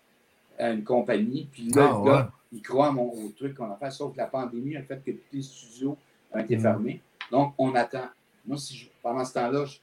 [0.58, 1.48] à une compagnie.
[1.50, 4.28] Puis là, ah, le gars, il croit au truc qu'on a fait, sauf que la
[4.28, 5.98] pandémie a fait que tous les studios
[6.34, 6.62] ont été mm.
[6.62, 7.02] fermés.
[7.32, 8.10] Donc, on attend.
[8.46, 9.78] Moi, si pendant ce temps-là, je,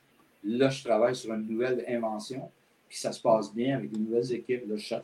[0.45, 2.51] là, je travaille sur une nouvelle invention,
[2.89, 4.69] puis ça se passe bien avec de nouvelles équipes.
[4.69, 4.95] Là, je,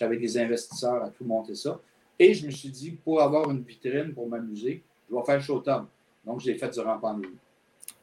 [0.00, 1.80] avec des investisseurs à tout monter ça.
[2.18, 5.86] Et je me suis dit, pour avoir une vitrine pour m'amuser, je vais faire Showtime.
[6.24, 7.34] Donc, je l'ai fait durant la pandémie.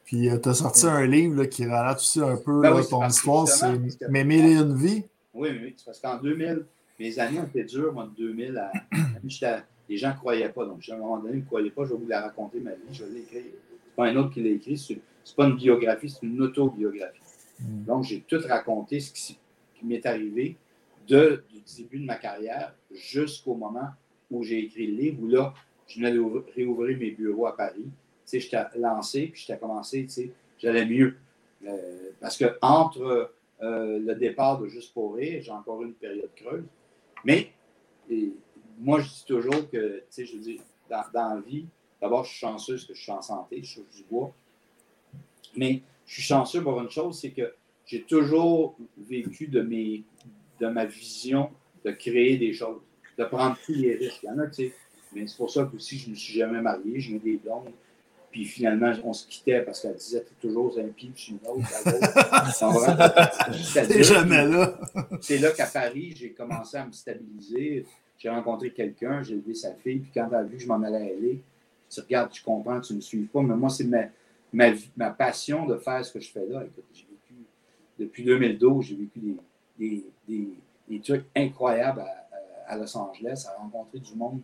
[0.04, 3.48] Puis, euh, tu as sorti un livre qui relate aussi un peu ben ton histoire,
[3.48, 3.78] c'est
[4.08, 5.04] Mes mille et une vies.
[5.34, 6.66] Oui, oui, parce qu'en 2000,
[6.98, 8.72] mes années ont été dures, moi, de 2000 à.
[9.88, 10.66] les gens ne croyaient pas.
[10.66, 12.72] Donc, à un moment donné, ils ne croyaient pas, je vais vous la raconter, ma
[12.72, 13.42] vie, je vais l'écrire.
[13.84, 15.00] C'est pas un autre qui l'a écrit, c'est
[15.36, 17.20] pas une biographie, c'est une autobiographie.
[17.60, 17.84] Mm.
[17.84, 19.38] Donc, j'ai tout raconté ce qui,
[19.84, 20.56] m'est arrivé
[21.06, 23.88] du début de ma carrière jusqu'au moment
[24.30, 25.54] où j'ai écrit le livre, où là,
[25.86, 26.20] je venais de
[26.54, 27.84] réouvrir mes bureaux à Paris.
[27.84, 27.90] Tu
[28.24, 31.16] sais, j'étais lancé, puis j'étais commencé, tu sais, j'allais mieux.
[31.66, 33.32] Euh, parce que entre
[33.62, 36.64] euh, le départ de Juste pour rire, j'ai encore une période creuse.
[37.24, 37.52] Mais
[38.78, 41.66] moi, je dis toujours que, tu sais, je dis, dans, dans la vie,
[42.00, 44.34] d'abord, je suis chanceux parce que je suis en santé, je suis du bois.
[45.56, 47.54] Mais je suis chanceux pour une chose, c'est que
[47.86, 50.02] j'ai toujours vécu de, mes,
[50.62, 51.50] de ma vision
[51.84, 52.80] de créer des choses,
[53.18, 54.20] de prendre tous les risques.
[54.22, 54.72] Il y en a, tu sais,
[55.12, 57.36] mais c'est pour ça que aussi je ne me suis jamais marié, j'ai eu des
[57.36, 57.72] blondes.
[58.30, 61.68] Puis finalement, on se quittait parce qu'elle disait toujours un pied puis une autre.
[63.74, 64.80] C'est jamais là.
[65.20, 67.84] c'est là qu'à Paris, j'ai commencé à me stabiliser.
[68.16, 70.80] J'ai rencontré quelqu'un, j'ai élevé sa fille, puis quand elle a vu que je m'en
[70.82, 71.42] allais aller,
[71.90, 73.42] tu regardes, tu comprends, tu ne me suis pas.
[73.42, 74.04] Mais moi, c'est ma,
[74.52, 76.62] ma, ma, passion de faire ce que je fais là.
[76.64, 77.44] Écoute, j'ai vécu,
[77.98, 79.36] depuis 2012, j'ai vécu des,
[79.82, 80.48] des, des,
[80.88, 84.40] des, trucs incroyables à, à Los Angeles, à rencontrer du monde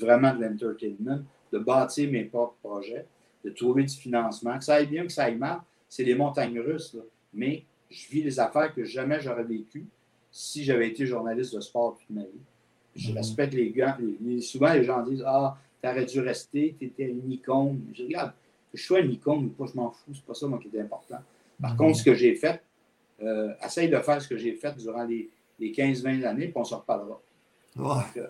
[0.00, 1.20] vraiment de l'entertainment,
[1.52, 3.06] de bâtir mes propres projets,
[3.44, 4.58] de trouver du financement.
[4.58, 6.96] Que ça aille bien, que ça aille mal, c'est les montagnes russes.
[7.32, 9.86] Mais je vis des affaires que jamais j'aurais vécues
[10.30, 12.28] si j'avais été journaliste de sport toute ma vie.
[12.96, 13.18] Je mhm.
[13.18, 13.96] respecte les gars.
[14.40, 17.80] souvent, les gens disent Ah, t'aurais dû rester, t'étais une icône.
[17.92, 18.32] Je regarde,
[18.72, 20.74] que je sois une icône ou pas, je m'en fous, c'est pas ça moi, qui
[20.76, 21.18] est important.
[21.60, 21.76] Par mhm.
[21.76, 22.60] contre, ce que j'ai fait,
[23.22, 26.64] euh, essaye de faire ce que j'ai fait durant les, les 15-20 années, puis on
[26.64, 27.20] se reparlera.
[27.76, 28.22] Ouais.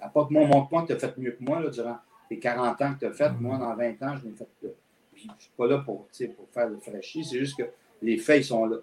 [0.00, 1.98] à part que moi, mon point, tu as fait mieux que moi là, durant
[2.30, 3.30] les 40 ans que tu as fait.
[3.40, 4.68] Moi, dans 20 ans, je n'ai fait que.
[5.14, 6.06] je ne suis pas là pour,
[6.36, 7.68] pour faire le fraîchis, c'est juste que
[8.02, 8.76] les faits sont là.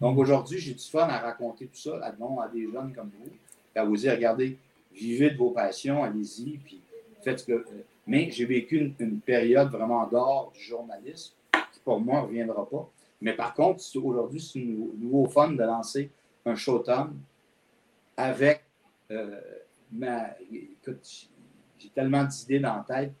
[0.00, 3.30] Donc aujourd'hui, j'ai du fun à raconter tout ça à, à des jeunes comme vous,
[3.74, 4.58] à vous dire, regardez,
[4.92, 6.80] vivez de vos passions, allez-y, puis
[7.22, 7.52] faites ce que.
[7.52, 11.34] Euh, mais j'ai vécu une, période vraiment d'or du journalisme
[11.72, 12.90] qui, pour moi, ne reviendra pas.
[13.22, 16.10] Mais par contre, aujourd'hui, c'est un nouveau fun de lancer
[16.44, 17.14] un Showtime
[18.16, 18.64] avec
[19.10, 19.40] euh,
[19.92, 20.30] ma.
[20.52, 21.28] Écoute,
[21.78, 23.12] j'ai tellement d'idées dans la tête.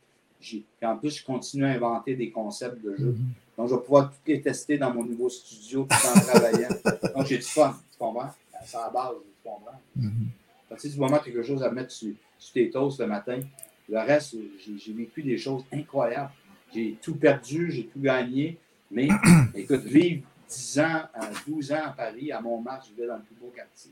[0.82, 3.12] En plus, je continue à inventer des concepts de jeu.
[3.12, 3.56] Mm-hmm.
[3.56, 6.68] Donc, je vais pouvoir tout les tester dans mon nouveau studio tout en travaillant.
[7.14, 8.30] Donc, j'ai du fun, tu comprends?
[8.64, 9.80] C'est à la base, tu comprends?
[9.94, 10.26] Mm -hmm.
[10.66, 12.12] À partir du moment que tu as quelque chose à mettre sur,
[12.52, 13.40] tes toasts le matin,
[13.88, 14.36] le reste,
[14.78, 16.32] j'ai vécu des choses incroyables.
[16.74, 18.58] J'ai tout perdu, j'ai tout gagné.
[18.92, 19.08] Mais
[19.54, 21.02] écoute, vivre 10 ans,
[21.48, 23.90] 12 ans à Paris, à Montmartre, je vais dans le plus beau quartier.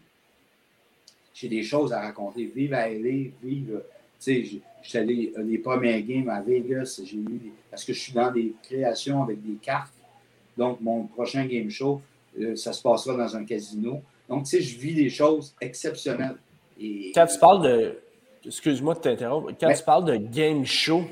[1.34, 2.44] J'ai des choses à raconter.
[2.44, 3.82] Vivre à LA, vivre.
[4.22, 8.00] Tu sais, j'étais allé euh, les premières games à Vegas, j'ai eu parce que je
[8.00, 9.94] suis dans des créations avec des cartes.
[10.58, 12.02] Donc, mon prochain game show,
[12.38, 14.02] euh, ça se passera dans un casino.
[14.28, 16.36] Donc, tu sais, je vis des choses exceptionnelles.
[16.78, 17.98] Et, quand tu parles de.
[18.44, 19.52] Excuse-moi de t'interrompre.
[19.58, 21.04] Quand tu parles de game show,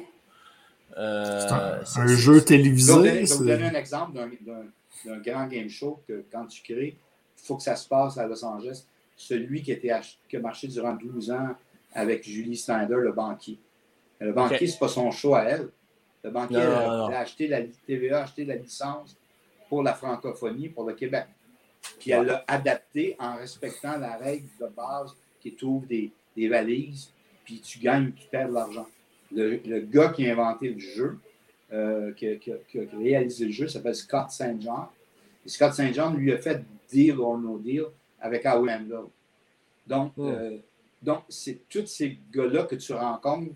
[0.99, 2.93] euh, c'est un, jeu télévisé.
[2.93, 7.47] Je vais vous donner un exemple d'un grand game show que quand tu crées, il
[7.47, 8.85] faut que ça se passe à Los Angeles.
[9.17, 9.93] Celui qui, était
[10.29, 11.55] qui a marché durant 12 ans
[11.95, 13.59] avec Julie Snyder, le banquier.
[14.21, 15.69] Le banquier, ce n'est pas son show à elle.
[16.25, 19.17] Le banquier a, acheté la TVA a acheté la licence
[19.69, 21.27] pour la francophonie, pour le Québec.
[22.01, 27.13] Puis elle l'a adapté en respectant la règle de base qui trouve des, des valises,
[27.45, 28.87] puis tu gagnes, tu perds de l'argent
[29.33, 31.19] le, gars qui a inventé le jeu,
[31.73, 34.61] euh, qui, a, réalisé le jeu, s'appelle Scott St.
[34.61, 34.87] John.
[35.45, 35.95] Et Scott St.
[35.95, 37.85] John lui a fait Deal or No Deal
[38.21, 38.71] avec Howie
[39.87, 40.27] Donc, oh.
[40.29, 40.59] euh,
[41.03, 43.53] donc c'est tous ces gars-là que tu rencontres.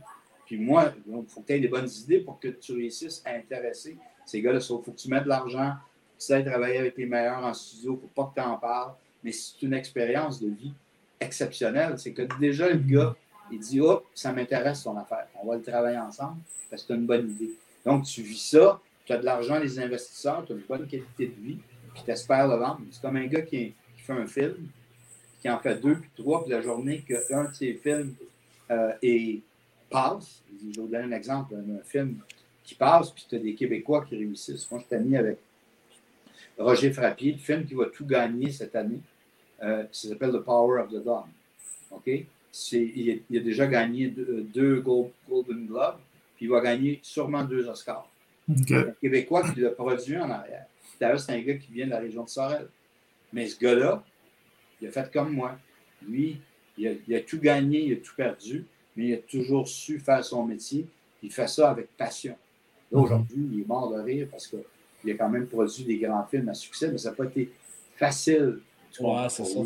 [0.46, 3.34] Puis moi, il faut que tu aies des bonnes idées pour que tu réussisses à
[3.34, 3.96] intéresser
[4.26, 4.58] ces gars-là.
[4.58, 5.72] Il faut que tu mettes de l'argent,
[6.18, 8.92] tu sais travailler avec les meilleurs en studio, pour pas que tu en parles.
[9.24, 10.72] Mais c'est une expérience de vie
[11.20, 11.98] exceptionnelle.
[11.98, 13.16] C'est que déjà, le gars,
[13.52, 15.26] il dit Oh, ça m'intéresse ton affaire.
[15.40, 16.38] On va le travailler ensemble
[16.70, 17.52] parce que c'est une bonne idée.
[17.84, 21.26] Donc, tu vis ça, tu as de l'argent, les investisseurs, tu as une bonne qualité
[21.26, 21.58] de vie,
[21.94, 22.80] puis tu espères le vendre.
[22.90, 24.68] C'est comme un gars qui, fait un film,
[25.40, 28.14] qui en fait deux, puis trois, puis la journée qu'un de ses films
[28.70, 28.92] euh,
[29.90, 32.18] passe, je vais vous donner un exemple d'un film
[32.64, 34.70] qui passe, puis tu as des Québécois qui réussissent.
[34.70, 35.38] Moi, je suis ami avec
[36.58, 39.00] Roger Frappier, le film qui va tout gagner cette année.
[39.62, 41.24] Euh, ça s'appelle The Power of the Dog.
[41.90, 42.10] OK?
[42.72, 45.98] Il, a, déjà gagné deux, Golden Globes,
[46.36, 48.08] puis il va gagner sûrement deux Oscars.
[48.48, 50.66] Un Québécois qui l'a produit en arrière.
[51.00, 52.68] D'ailleurs, c'est un gars qui vient de la région de Sorel.
[53.32, 54.04] Mais ce gars-là,
[54.80, 55.58] il a fait comme moi.
[56.06, 56.40] Lui,
[56.76, 58.64] il a, tout gagné, il a tout perdu,
[58.96, 60.86] mais il a toujours su faire son métier.
[61.22, 62.36] Il fait ça avec passion.
[62.90, 63.04] Là, mhm.
[63.04, 66.48] aujourd'hui, il est mort de rire parce qu'il a quand même produit des grands films
[66.48, 67.50] à succès, mais ça n'a pas été
[67.96, 68.60] facile
[69.00, 69.60] Ouais, c'est ça.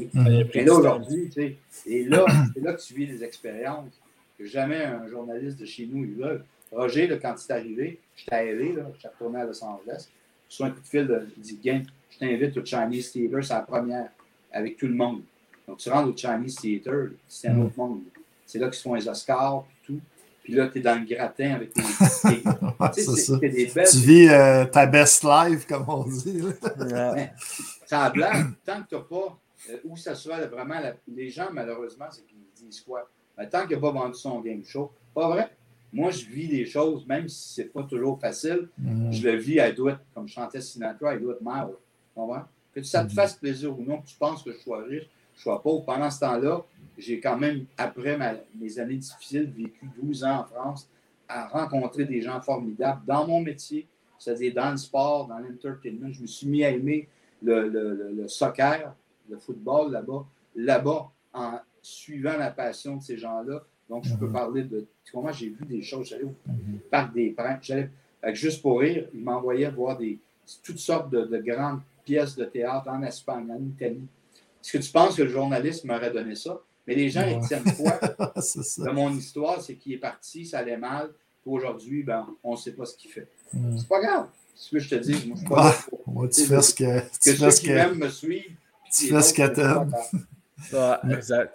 [0.55, 2.25] Et là, aujourd'hui, tu sais, et là,
[2.55, 4.01] c'est là que tu vis des expériences
[4.39, 6.37] que jamais un journaliste de chez nous eu là.
[6.73, 10.09] Roger, là, quand il est arrivé, j'étais allé, là, j'étais retourné à Los Angeles,
[10.49, 13.61] je un coup de fil, il dit Gain, je t'invite au Chinese Theater, c'est la
[13.61, 14.11] première,
[14.53, 15.23] avec tout le monde.
[15.67, 17.67] Donc, tu rentres au Chinese Theater, c'est un mm.
[17.67, 18.01] autre monde.
[18.45, 20.01] C'est là qu'ils se font les Oscars, puis tout.
[20.45, 21.83] Puis là, tu es dans le gratin avec tes.
[22.93, 23.89] c'est des belles.
[23.91, 26.41] Tu vis euh, ta best life, comme on dit.
[27.87, 29.39] Ça blague, tant que tu n'as pas,
[29.71, 33.09] euh, où ça soit vraiment, les gens, malheureusement, c'est qu'ils disent quoi?
[33.37, 35.51] Ben, tant qu'il n'a pas vendu son game show, pas vrai.
[35.93, 39.13] Moi, je vis des choses, même si ce n'est pas toujours facile, mm-hmm.
[39.13, 41.63] je le vis à do comme je chantais Sinatra, I do it my
[42.75, 43.15] Que ça te mm-hmm.
[43.15, 45.85] fasse plaisir ou non, que tu penses que je sois riche, je sois pauvre.
[45.85, 46.65] Pendant ce temps-là,
[46.99, 48.19] j'ai quand même, après
[48.55, 50.89] mes années difficiles, vécu 12 ans en France,
[51.29, 53.87] à rencontrer des gens formidables dans mon métier,
[54.19, 56.11] c'est-à-dire dans le sport, dans l'entertainment.
[56.13, 57.09] Je me suis mis à aimer
[57.43, 58.95] le, soccer,
[59.29, 63.63] le football là-bas, là-bas, en suivant la passion de ces gens-là.
[63.89, 64.33] Donc, je peux mhm.
[64.33, 66.09] parler de comment j'ai vu des choses.
[66.09, 66.81] J'allais au mhm.
[66.91, 67.59] parc des Princes.
[67.63, 67.91] J'allais,
[68.33, 70.19] juste pour rire, ils m'envoyaient voir des,
[70.63, 74.07] toutes sortes de, grandes pièces de théâtre en Espagne, en Italie.
[74.63, 76.61] Est-ce que tu penses que le journaliste m'aurait donné ça?
[76.87, 77.99] Mais les gens, ils tiennent quoi?
[78.37, 81.11] De mon histoire, c'est qu'il est parti, ça allait mal,
[81.43, 83.29] puis aujourd'hui, ben, on ne sait pas ce qu'il fait.
[83.53, 83.77] Hmm.
[83.77, 84.29] C'est pas grave.
[84.57, 87.01] Ce que je te dis, moi, je pas ah, moi, tu fais ce que.
[87.23, 88.57] Tu fais ce m'aiment me suivent.
[88.91, 89.93] Tu fais ce que t'aimes.
[91.11, 91.53] exact.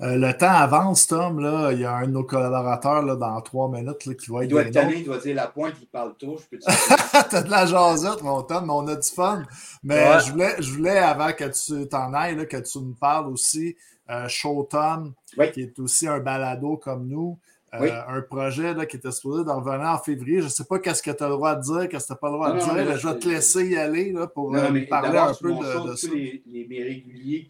[0.00, 1.40] Euh, le temps avance, Tom.
[1.40, 1.72] Là.
[1.72, 4.44] Il y a un de nos collaborateurs là, dans trois minutes là, qui va être.
[4.44, 6.36] Il doit être tanné, il doit dire la pointe, il parle trop.
[6.36, 6.62] Je peux
[7.30, 9.42] T'as de la jasette, mon Tom, mais on a du fun.
[9.82, 13.28] Mais je, voulais, je voulais, avant que tu t'en ailles, là, que tu nous parles
[13.28, 13.76] aussi,
[14.10, 15.14] euh, Show Tom,
[15.52, 17.38] qui est aussi un balado comme nous.
[17.80, 20.40] Euh, un projet là, qui était supposé d'en revenir en février.
[20.40, 22.12] Je ne sais pas qu'est-ce que tu as le droit de dire, qu'est-ce que tu
[22.12, 22.98] n'as pas le droit de dire.
[22.98, 26.08] je vais te laisser y aller là, pour parler un peu de, de ça.
[26.12, 27.46] Les, les, réguliers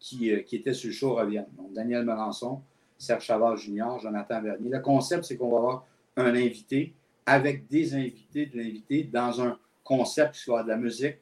[0.00, 1.46] qui, euh, qui, étaient sur le show reviennent.
[1.56, 2.60] Donc, Daniel Melançon,
[2.96, 4.70] Serge Chavard Junior, Jonathan Vernier.
[4.70, 5.84] Le concept, c'est qu'on va avoir
[6.16, 6.94] un invité
[7.26, 11.16] avec des invités, de l'invité dans un concept qui va avoir de la musique,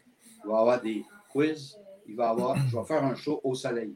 [0.44, 1.76] il va y avoir des quiz,
[2.08, 3.94] il va avoir, je vais faire un show au soleil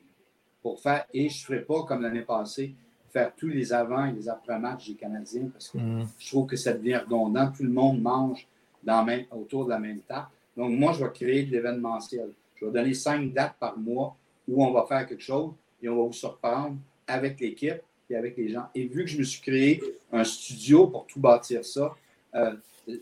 [0.63, 2.75] pour faire, et je ne ferai pas comme l'année passée,
[3.13, 6.07] faire tous les avant et les après-matchs des Canadiens parce que mm.
[6.19, 7.51] je trouve que ça devient redondant.
[7.51, 8.47] Tout le monde mange
[8.83, 10.29] dans même, autour de la même table.
[10.57, 12.31] Donc, moi, je vais créer de l'événementiel.
[12.57, 14.17] Je vais donner cinq dates par mois
[14.49, 16.77] où on va faire quelque chose et on va vous surprendre
[17.07, 18.67] avec l'équipe et avec les gens.
[18.75, 19.83] Et vu que je me suis créé
[20.13, 21.95] un studio pour tout bâtir ça,
[22.35, 22.55] euh,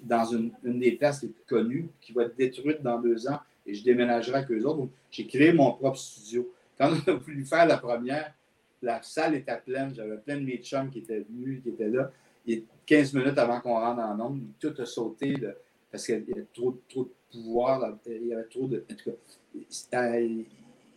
[0.02, 3.74] dans une, des places les plus connues, qui va être détruite dans deux ans, et
[3.74, 4.88] je déménagerai avec eux autres.
[5.10, 6.50] j'ai créé mon propre studio.
[6.78, 8.32] Quand on a voulu faire la première,
[8.82, 9.94] la salle était pleine.
[9.94, 12.10] J'avais plein de mes chums qui étaient venus, qui étaient là.
[12.46, 15.34] Il 15 minutes avant qu'on rentre en nombre, tout a sauté
[15.90, 17.98] parce qu'il y avait trop, trop de pouvoir.
[18.06, 18.84] il y avait trop de.
[18.90, 20.12] En tout cas,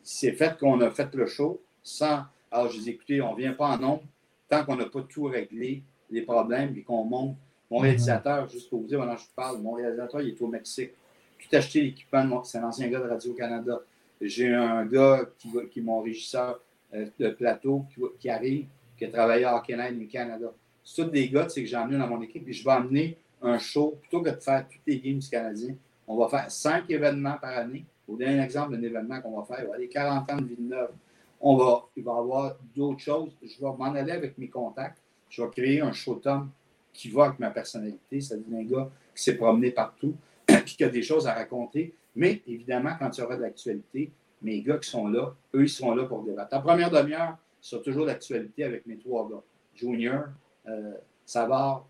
[0.03, 2.23] c'est fait qu'on a fait le show sans.
[2.49, 4.03] Alors, je dis, écoutez, on ne vient pas en nombre
[4.51, 7.37] tant qu'on n'a pas tout réglé, les problèmes, et qu'on monte.
[7.69, 7.83] Mon mhm.
[7.83, 10.91] réalisateur, juste pour vous dire, maintenant je parle, mon réalisateur, il est au Mexique.
[11.39, 13.81] Tout acheté l'équipement, c'est un ancien gars de Radio-Canada.
[14.19, 16.59] J'ai un gars qui, qui est mon régisseur
[16.93, 17.85] de plateau
[18.19, 18.65] qui, arrive,
[18.97, 20.51] qui a travaillé à Hockey Night Canada.
[20.83, 23.57] C'est tous des gars que j'ai emmenés dans mon équipe et je vais amener un
[23.57, 25.75] show, plutôt que de faire toutes les games du Canadien,
[26.07, 27.85] on va faire cinq événements par année.
[28.07, 30.91] Au dernier exemple d'un événement qu'on va faire, il va aller 40 ans de Villeneuve.
[31.39, 33.31] On va, il va y avoir d'autres choses.
[33.41, 34.97] Je vais m'en aller avec mes contacts.
[35.29, 36.49] Je vais créer un show Tom
[36.91, 38.19] qui va avec ma personnalité.
[38.19, 40.13] C'est-à-dire un gars qui s'est promené partout
[40.47, 41.93] et qui a des choses à raconter.
[42.15, 44.11] Mais évidemment, quand il y aura de l'actualité,
[44.41, 46.55] mes gars qui sont là, eux, ils seront là pour débattre.
[46.55, 49.41] En première demi-heure, c'est toujours l'actualité avec mes trois gars.
[49.75, 50.25] Junior,
[50.67, 50.93] euh,
[51.25, 51.85] Savard,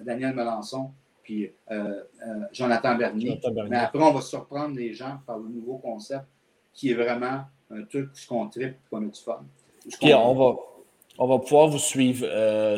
[0.00, 0.90] Daniel Melançon,
[1.22, 3.40] puis euh, euh, Jonathan, Bernier.
[3.68, 6.24] Mais après, on va surprendre les gens par le nouveau concept
[6.72, 9.42] qui est vraiment un truc qu'on tripe qu'on a du fun.
[10.00, 10.56] Puis on va,
[11.18, 12.26] on va pouvoir vous suivre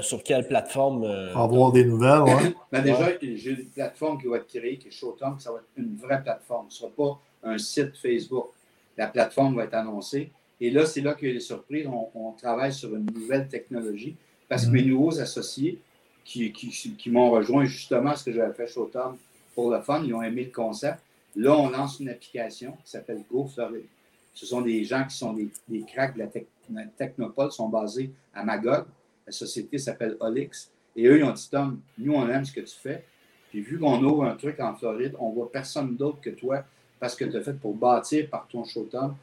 [0.03, 1.05] sur quelle plateforme?
[1.35, 2.55] Avoir des nouvelles, oui.
[2.73, 5.69] ben déjà, j'ai une plateforme qui va être créée, qui est Showtime, ça va être
[5.77, 6.67] une vraie plateforme.
[6.71, 8.49] Ce ne sera pas un site Facebook
[8.97, 10.31] la plateforme va être annoncée.
[10.61, 11.87] Et là, c'est là qu'il y a des surprises.
[11.87, 14.17] On, travaille sur une nouvelle technologie
[14.49, 14.91] parce que mes mhm.
[14.91, 15.81] nouveaux associés
[16.25, 19.17] qui, qui, m'ont rejoint justement ce que j'avais fait chez Tom
[19.55, 20.99] pour le fun, ils ont aimé le concept.
[21.37, 23.87] Là, on lance une application qui s'appelle GoFloride.
[24.35, 26.25] Ce sont des gens qui sont des, des cracks de
[26.73, 28.85] la, Technopole, sont basés à Magog.
[29.27, 30.71] La société s'appelle Olix.
[30.95, 33.05] Et eux, ils ont dit, Tom, nous, on aime ce que tu fais.
[33.51, 36.65] Puis vu qu'on ouvre un truc en Floride, on voit personne d'autre que toi
[36.99, 39.15] parce que tu as fait pour bâtir par ton Showtime,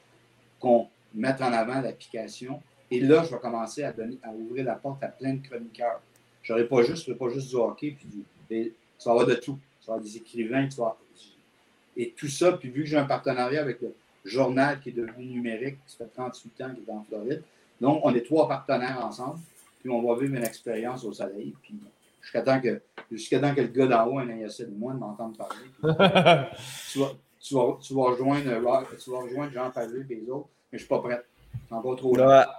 [0.59, 2.61] qu'on mette en avant l'application.
[2.91, 6.01] Et là, je vais commencer à, donner, à ouvrir la porte à plein de chroniqueurs.
[6.41, 9.57] Je n'aurai pas juste, pas juste du hockey, puis du, tu vas avoir de tout.
[9.81, 10.97] Tu vas avoir des écrivains, tu vas,
[11.95, 13.93] et tout ça, puis vu que j'ai un partenariat avec le
[14.25, 17.43] journal qui est devenu numérique, ça fait 38 ans qu'il est en Floride.
[17.79, 19.39] Donc, on est trois partenaires ensemble,
[19.79, 21.53] puis on va vivre une expérience au soleil.
[21.61, 21.75] Puis
[22.21, 22.81] jusqu'à temps que,
[23.11, 25.67] jusqu'à temps que le gars d'en haut ait assez de moi de m'entendre parler.
[26.91, 27.11] tu, vas,
[27.43, 28.49] tu vas, tu vas rejoindre,
[29.03, 31.21] tu vas rejoindre Jean Pavé et les autres, mais je ne suis pas prêt.
[31.53, 32.49] Je pas trop là.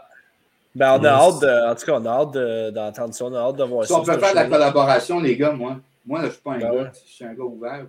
[0.74, 3.38] Ben, on a hâte de, en tout cas, on a hâte d'entendre ça, on a
[3.38, 3.94] hâte de voir ça.
[3.94, 5.78] on peut faire de la collaboration, les gars, moi.
[6.04, 7.86] Moi, je ne suis pas un ben gars, je suis un gars ouvert.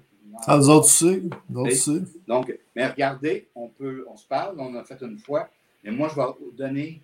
[0.47, 1.29] Ah, vous autres aussi.
[1.53, 2.03] aussi.
[2.27, 5.49] Donc, mais regardez, on peut, on se parle, on a fait une fois,
[5.83, 6.27] mais moi, je vais
[6.57, 7.01] donner,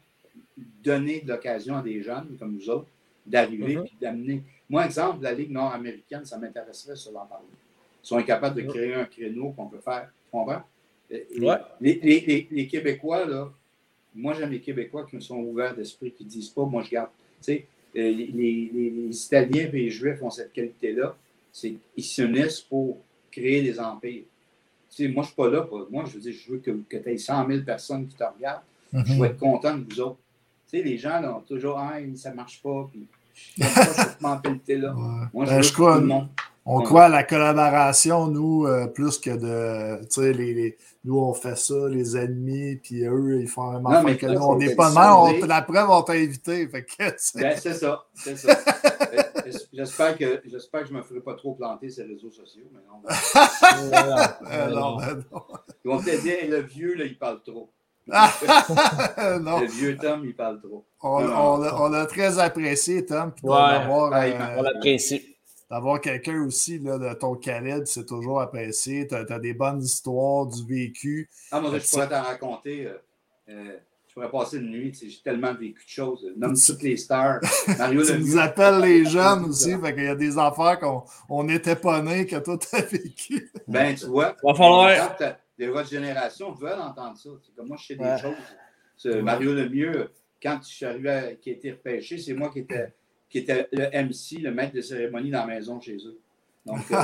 [0.83, 2.87] donner de l'occasion à des jeunes comme nous autres
[3.25, 4.01] d'arriver et mm-hmm.
[4.01, 4.43] d'amener.
[4.69, 7.45] Moi, exemple, la Ligue nord-américaine, ça m'intéresserait sur l'en parler
[8.01, 10.09] sont incapables de créer un créneau qu'on peut faire.
[10.25, 10.63] Tu comprends?
[11.81, 13.51] Les, Québécois, là,
[14.15, 17.09] moi j'aime les Québécois qui sont ouverts d'esprit, qui ne disent pas, moi je garde.
[17.37, 17.65] Tu sais,
[17.95, 21.15] euh, les, Italiens et les Juifs ont cette qualité-là,
[21.51, 22.99] c'est qu'ils s'unissent pour
[23.29, 24.23] créer des empires.
[24.89, 25.87] Tu sais, moi je ne suis pas là pour.
[25.89, 28.23] Moi, je veux dire, je veux que, que tu aies 100 000 personnes qui te
[28.23, 28.63] regardent.
[28.93, 30.19] Je veux être content de vous autres.
[30.69, 33.67] Tu sais, les gens, là, ont toujours, ah, ça ne marche pas, puis je ne
[33.67, 34.93] pas cette mentalité-là.
[35.33, 36.27] Moi, je ben, veux je tout le monde.
[36.65, 40.01] On croit à la collaboration, nous, euh, plus que de.
[40.05, 44.17] Tu sais, les, nous, on fait ça, les ennemis, puis eux, ils font un affaire
[44.17, 45.39] que nous, on n'est pas mal.
[45.47, 46.67] la preuve, on t'a invité.
[46.67, 46.83] ben,
[47.57, 48.05] c'est ça.
[48.13, 48.55] C'est ça.
[49.73, 52.63] J'espère que, j'espère que je ne me ferai pas trop planter ces réseaux sociaux.
[52.71, 53.01] Mais non,
[54.75, 55.43] non, non.
[55.83, 57.69] Ils vont te dire, le vieux, là, il parle trop.
[58.07, 60.85] le vieux Tom, il parle trop.
[61.01, 63.31] On, on, a, très apprécié, Tom.
[63.43, 65.30] Ouais, d'avoir, euh, on l'apprécie.
[65.71, 69.07] D'avoir quelqu'un aussi là, de ton calibre, c'est toujours apprécié.
[69.07, 71.29] Tu as, des bonnes histoires, du vécu.
[71.49, 72.87] Ah, moi, je pourrais t'en raconter.
[72.87, 72.97] Euh,
[73.47, 74.93] euh, je pourrais passer une nuit.
[74.93, 76.29] J'ai tellement vécu de choses.
[76.35, 77.39] Nomme toutes les stars.
[77.79, 79.73] Mario tu nous appelles les jeunes aussi.
[79.79, 83.49] Fait qu'il y a des affaires qu'on n'était pas nés, que toi, tu as vécu.
[83.65, 84.35] Ben, tu vois.
[84.43, 85.17] Va falloir.
[85.57, 87.29] De votre génération veulent entendre ça.
[87.55, 89.23] Comme moi, je sais des choses.
[89.23, 90.11] Mario Lemieux,
[90.43, 92.93] quand je suis arrivé à, qui a été repêché, c'est moi qui étais
[93.31, 96.19] qui était le MC, le maître de cérémonie dans la maison chez eux.
[96.65, 96.97] Donc, euh,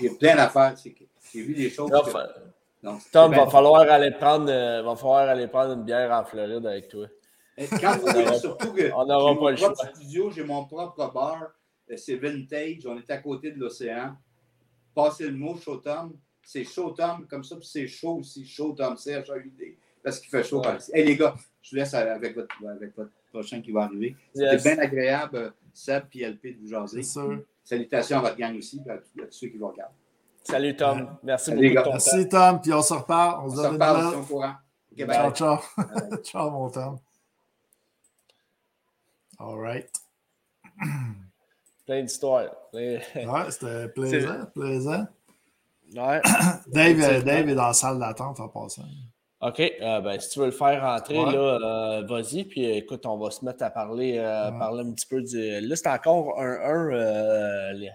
[0.00, 0.74] j'ai plein d'affaires.
[0.82, 1.90] J'ai vu des choses.
[1.90, 6.66] Donc, Tom, va falloir, aller prendre, euh, va falloir aller prendre une bière en Floride
[6.66, 7.06] avec toi.
[7.80, 9.74] quand vous voyez surtout que on n'aura pas le choix.
[9.74, 11.52] studio, j'ai mon propre bar,
[11.90, 14.16] euh, c'est vintage, on est à côté de l'océan.
[14.94, 16.16] Passez le mot, chaud Tom.
[16.42, 20.28] C'est chaud Tom, comme ça, puis c'est chaud aussi, chaud Tom, c'est idée parce qu'il
[20.28, 20.90] fait chaud par ici.
[20.94, 24.16] Hey, les gars, je vous laisse avec votre, avec votre prochain qui va arriver.
[24.34, 25.52] C'était bien agréable.
[25.72, 27.02] Seb et LP de vous jaser.
[27.64, 29.94] Salutations à votre gang aussi, et à, tous ceux qui vous regardent.
[30.44, 31.16] Salut Tom.
[31.22, 31.62] Merci beaucoup.
[31.62, 33.46] De ton Merci Tom, puis on se reparle.
[33.46, 34.54] On, se on se courant.
[34.96, 35.58] ciao, ciao.
[36.22, 36.98] ciao, mon Tom.
[39.38, 39.90] All right.
[41.86, 42.50] Plein d'histoires.
[42.72, 43.00] ouais,
[43.50, 45.06] c'était plaisant, plaisant.
[45.94, 46.20] Ouais.
[46.66, 48.82] Dave, euh, Dave est dans la salle d'attente en passant.
[49.44, 49.60] OK.
[49.60, 51.58] Euh, ben, si tu veux le faire rentrer, là,
[52.00, 52.44] euh, vas-y.
[52.44, 55.60] Puis écoute, on va se mettre à parler, euh, parler un petit peu du.
[55.60, 56.56] Là, c'est encore un
[56.90, 57.90] 1 les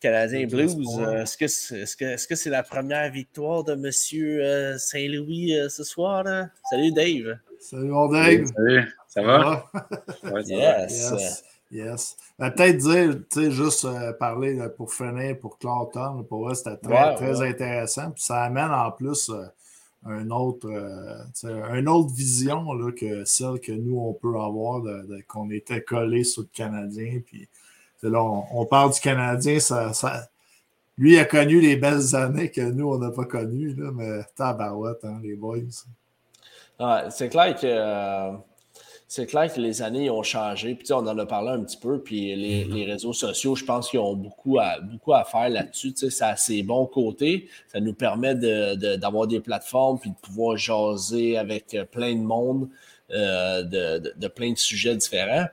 [0.00, 0.76] Canadiens Blues.
[1.20, 4.78] Est-ce que c'est -ce c'est la première victoire de M.
[4.78, 6.24] Saint-Louis ce soir?
[6.68, 7.38] Salut Dave.
[7.60, 8.44] Salut mon Dave.
[8.46, 8.92] Salut.
[9.06, 9.70] Ça va?
[10.44, 11.44] yes.
[11.70, 12.16] Yes.
[12.36, 13.86] Ben, peut-être dire, tu sais, juste
[14.18, 18.10] parler pour finir, pour clore Tom, pour moi, c'était très, très intéressant.
[18.10, 19.30] Puis ça amène en plus
[20.04, 25.22] un autre, euh, une autre vision là, que celle que nous, on peut avoir, de,
[25.26, 27.20] qu'on était collé sur le Canadien.
[27.24, 27.48] Puis,
[28.02, 29.92] on, parle du Canadien, ça,
[30.98, 35.04] lui a connu les belles années que nous, on n'a pas connues, là, mais tabarouette,
[35.04, 35.60] hein, les boys.
[37.10, 38.53] c'est clair que.
[39.04, 40.74] Euh, c'est clair que les années ont changé.
[40.74, 42.00] Puis, on en a parlé un petit peu.
[42.00, 42.86] Puis les, mm-hmm.
[42.86, 45.94] réseaux sociaux, je pense qu'ils ont beaucoup à, beaucoup à faire là-dessus.
[46.10, 47.48] Ça a ses bons côtés.
[47.68, 52.68] Ça nous permet d'avoir des plateformes puis de pouvoir jaser avec plein de monde
[53.10, 55.46] euh, de, plein de sujets différents.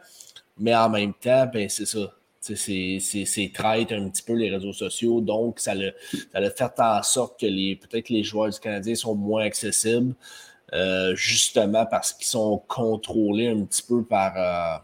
[0.57, 2.13] Mais en même temps, ben, c'est ça.
[2.39, 5.21] C'est traite un petit peu les réseaux sociaux.
[5.21, 7.45] Donc, ça a, ça fait en sorte que
[7.75, 10.15] peut-être les joueurs du Canadien sont moins accessibles.
[10.73, 14.77] Euh, justement parce qu'ils sont contrôlés un petit peu par, euh,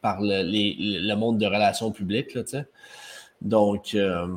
[0.00, 2.32] par le, le, monde de relations publiques.
[2.32, 2.42] Là,
[3.42, 4.28] Donc, euh,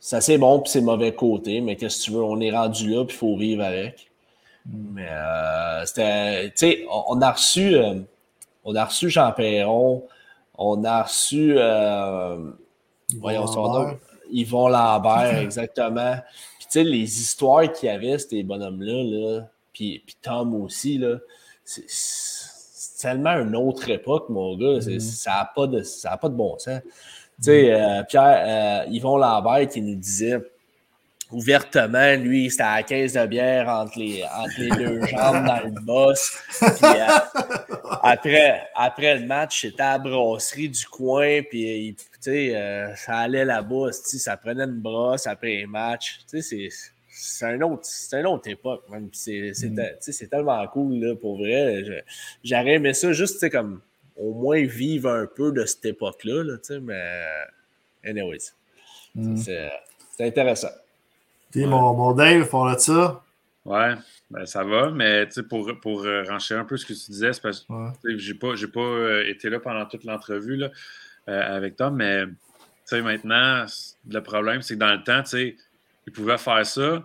[0.00, 2.88] ça c'est bon, puis c'est mauvais côté, mais qu'est-ce que tu veux, on est rendu
[2.88, 4.10] là, puis il faut vivre avec.
[4.64, 5.08] Mais
[5.84, 7.76] c'était, tu sais, on, a reçu,
[8.64, 10.06] on a reçu Jean Perron,
[10.56, 11.54] on a reçu,
[13.18, 13.98] voyons son nom,
[14.30, 16.16] Yvon Lambert, exactement.
[16.58, 19.48] Puis tu sais, les histoires qu'il y avait, ces bonhommes-là, là,
[19.78, 21.18] puis, Tom aussi, là,
[21.64, 24.78] c'est tellement une autre époque, mon gars.
[24.78, 25.00] Mm-hmm.
[25.00, 25.82] Ça n'a pas, de,
[26.20, 26.80] pas de bon sens.
[26.82, 30.40] Tu sais, euh, Pierre, euh, Yvon Lambert qui nous disait
[31.30, 35.60] ouvertement, lui, c'était à la caisse de bière entre les, entre les deux jambes dans
[35.64, 36.36] le boss.
[36.58, 37.06] Puis, euh,
[38.02, 43.44] après, après le match, c'était à la brasserie du coin, puis tu sais, ça allait
[43.44, 46.18] là-bas, ça prenait une brosse après le match.
[46.28, 50.28] Tu sais, c'est c'est un autre, c'est une autre époque, C'est, mm.
[50.30, 52.04] tellement cool, là, pour vrai.
[52.44, 53.80] J'aurais aimé ça juste, comme,
[54.16, 57.22] au moins vivre un peu de cette époque-là, là, mais
[58.04, 58.52] anyways.
[59.14, 59.36] Mm.
[59.36, 59.70] C'est,
[60.20, 60.70] intéressant.
[61.50, 63.22] Puis mon, mon Dave, pour là ça.
[63.64, 63.94] Ouais,
[64.30, 67.66] ben ça va, mais pour, pour euh, un peu ce que tu disais, c'est parce
[68.02, 70.70] que j'ai pas, j'ai pas euh, été là pendant toute l'entrevue là,
[71.28, 72.24] euh, avec Tom, mais
[72.92, 73.66] maintenant,
[74.08, 75.56] le problème, c'est que dans le temps, tu sais,
[76.08, 77.04] il pouvait faire ça.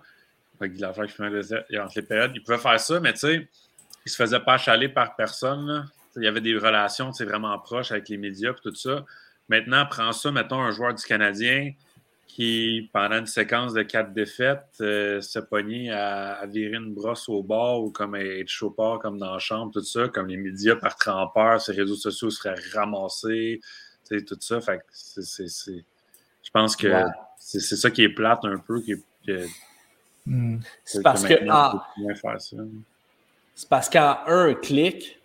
[0.61, 3.47] entre les périodes, il pouvait faire ça, mais tu sais,
[4.05, 5.89] il se faisait pas chaler par personne.
[6.15, 9.03] Il y avait des relations vraiment proches avec les médias et tout ça.
[9.49, 11.73] Maintenant, prends ça, mettons, un joueur du Canadien
[12.27, 17.43] qui, pendant une séquence de quatre défaites, euh, se pognait à, virer une brosse au
[17.43, 20.95] bord ou comme être chauffeur comme dans la chambre, tout ça, comme les médias par
[20.95, 23.59] trempeur, ses réseaux sociaux seraient ramassés,
[24.09, 24.61] tout ça.
[24.61, 25.85] Fait c'est
[26.53, 26.87] pense que
[27.37, 28.81] c'est ça qui est plate un peu.
[28.81, 28.95] Qui,
[30.25, 30.59] hmm.
[30.85, 31.33] C'est parce que.
[33.55, 35.19] C'est parce qu'en un clic,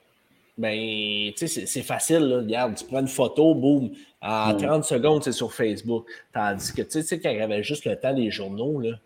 [0.58, 2.24] ben, c'est facile.
[2.24, 2.36] Là.
[2.38, 3.90] Regarde, tu prends une photo, boum,
[4.20, 6.06] en 30 secondes, c'est sur Facebook.
[6.32, 8.98] Tandis que, tu sais, quand il avait juste le temps des journaux, là,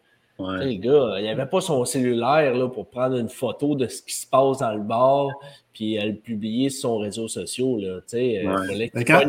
[0.61, 4.03] les gars, il n'y avait pas son cellulaire là, pour prendre une photo de ce
[4.03, 5.29] qui se passe dans le bar,
[5.73, 7.79] puis le publier sur son réseau social.
[7.79, 9.23] Là, euh, quand...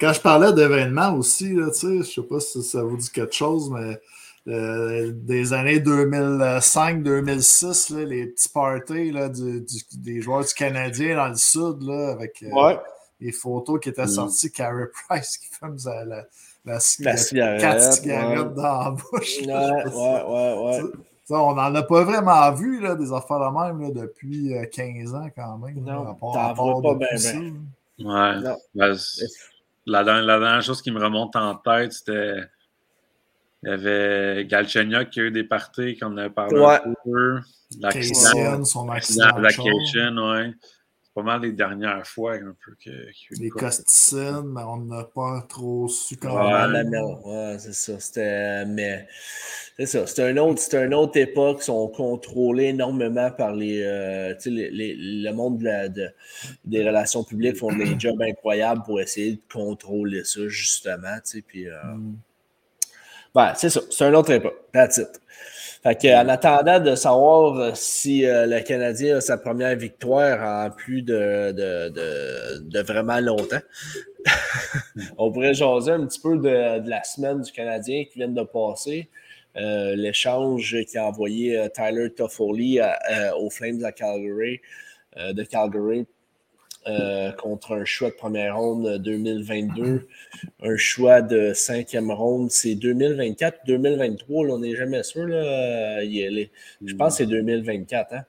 [0.00, 3.34] quand je parlais d'événements aussi, là, je ne sais pas si ça vous dit quelque
[3.34, 4.00] chose, mais
[4.46, 9.64] euh, des années 2005-2006, les petits parties là, du,
[9.96, 12.76] des joueurs du Canadien dans le sud, là, avec euh,
[13.20, 14.08] les photos qui étaient mm.
[14.08, 16.26] sorties, Carey Price qui fait la, la,
[16.64, 19.38] la, cigarette, quatre cigarettes dans la bouche.
[19.40, 20.22] Ouais, ouais,
[20.62, 20.82] ouais,
[21.30, 25.16] on n'en a pas vraiment vu là, des affaires de même là, depuis 15 euh,
[25.16, 25.82] ans quand même.
[25.82, 27.08] Non, à part, à part pas bien.
[27.98, 28.34] Ouais.
[28.74, 28.96] Ben,
[29.86, 32.40] la, la, dernière chose qui me remonte en tête, c'était
[33.64, 36.80] il y avait Galchenyuk qui a eu des parties qu'on avait parlé ouais.
[36.84, 37.40] un peu.
[37.80, 39.38] L'accident, son accident.
[39.38, 40.52] La ouais.
[41.14, 42.90] C'est pas mal les dernières fois un peu que.
[42.90, 46.92] que les costicines, mais on n'a pas trop su quand ouais, même.
[47.24, 48.00] Ouais, c'est ça.
[48.00, 48.64] C'était.
[48.66, 49.06] Mais.
[49.76, 50.06] C'est ça.
[50.08, 51.58] C'était une autre, une autre époque.
[51.60, 56.08] Ils sont contrôlés énormément par les, euh, les, les, le monde de la, de,
[56.64, 61.18] des relations publiques font des jobs incroyables pour essayer de contrôler ça, justement.
[61.46, 62.18] Puis, euh, mm.
[63.54, 63.80] C'est ça.
[63.90, 64.56] C'est un autre époque.
[64.72, 65.20] That's it.
[65.84, 70.70] Fait en attendant de savoir euh, si euh, le Canadien a sa première victoire en
[70.70, 73.60] plus de, de, de, vraiment longtemps,
[75.18, 79.10] on pourrait jaser un petit peu de, la semaine du Canadien qui vient de passer.
[79.58, 82.80] Euh, l'échange qui a envoyé Tyler Toffoli
[83.38, 84.62] aux Flames à Calgary,
[85.18, 86.06] de Calgary
[86.86, 90.06] euh, contre un choix de première ronde 2022,
[90.62, 95.26] un choix de cinquième ronde, c'est 2024, 2023, on n'est jamais sûr.
[95.26, 98.12] Là, je pense que c'est 2024.
[98.12, 98.24] Hein?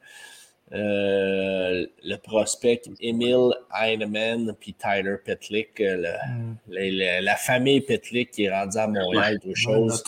[0.72, 7.22] Euh, le prospect Emil Heinemann puis Tyler Petlick, euh, mm.
[7.22, 10.02] la, famille Petlick qui est rendue à Montréal, quelque chose.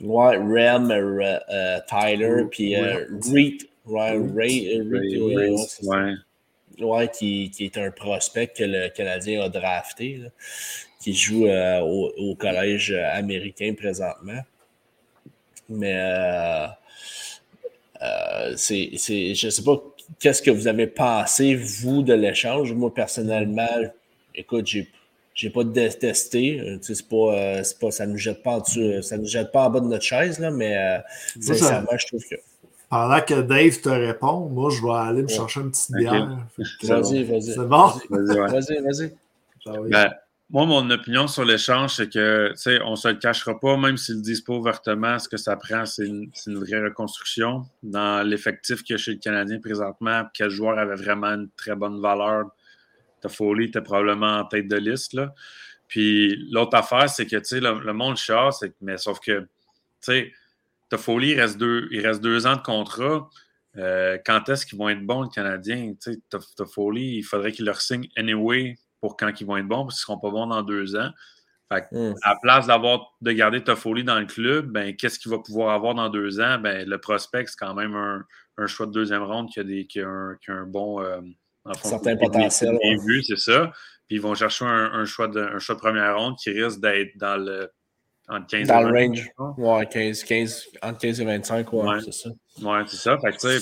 [0.00, 0.88] Ouais, Rem,
[1.88, 6.14] Tyler, puis Reed, Ray, Reed, Ouais,
[7.12, 10.22] qui, qui, est un prospect que le Canadien a drafté,
[11.00, 14.40] qui joue euh, au, collège américain présentement.
[15.68, 16.66] Mais euh,
[18.02, 19.82] euh, c'est, je ne sais pas
[20.20, 22.72] qu'est-ce que vous avez pensé, vous, de l'échange.
[22.72, 23.82] Moi, personnellement,
[24.34, 24.88] écoute, j'ai
[25.34, 26.78] j'ai pas détesté.
[26.80, 28.64] C'est pas, pas, ça ne nous jette pas en
[29.02, 31.02] ça nous jette pas en bas de notre chaise, là, mais
[31.38, 32.36] sincèrement, je trouve que.
[32.88, 36.38] Pendant que Dave te répond, moi, je vais aller me chercher une petite bière.
[36.82, 37.42] Vas-y, vas-y.
[37.42, 37.92] C'est bon?
[38.10, 39.16] Vas-y, vas-y.
[39.90, 40.14] Ben,
[40.48, 43.76] moi, mon opinion sur l'échange, c'est que, tu sais, on ne se le cachera pas,
[43.76, 47.66] même s'ils ne disent pas ouvertement, ce que ça prend, c'est une, vraie reconstruction.
[47.82, 51.74] Dans l'effectif qu'il y a chez le Canadien présentement, quel joueur avait vraiment une très
[51.74, 52.44] bonne valeur,
[53.20, 55.34] Toffoli était probablement en tête de liste, là.
[55.88, 59.48] Puis l'autre affaire, c'est que, tu sais, le, monde chasse, mais sauf que, tu
[60.00, 60.32] sais,
[60.88, 63.28] Toffoli, il reste deux, il reste deux ans de contrat.
[63.76, 65.92] Euh, quand est-ce qu'ils vont être bons, les Canadiens?
[66.56, 70.12] Toffoli, il faudrait qu'ils leur signent anyway pour quand ils vont être bons, parce qu'ils
[70.12, 71.10] ne seront pas bons dans deux ans.
[71.70, 72.12] Hmm.
[72.22, 75.74] À la place d'avoir de garder Toffoli dans le club, ben, qu'est-ce qu'il va pouvoir
[75.74, 76.58] avoir dans deux ans?
[76.58, 80.00] Ben, le prospect, c'est quand même un, choix de deuxième ronde qui a, des, qui
[80.00, 81.20] a, un, bon euh,
[81.82, 82.78] certain potentiel.
[82.80, 83.72] Bien vu, c'est ça.
[84.06, 87.16] Puis ils vont chercher un, choix de, un choix de première ronde qui risque d'être
[87.16, 87.68] dans le
[88.28, 89.30] entre 15 Dans le range.
[89.58, 92.30] Ouais, 15, 15, entre 15 et 25, ouais, c'est ça.
[92.62, 93.18] Ouais, c'est ça.
[93.18, 93.60] Fait que,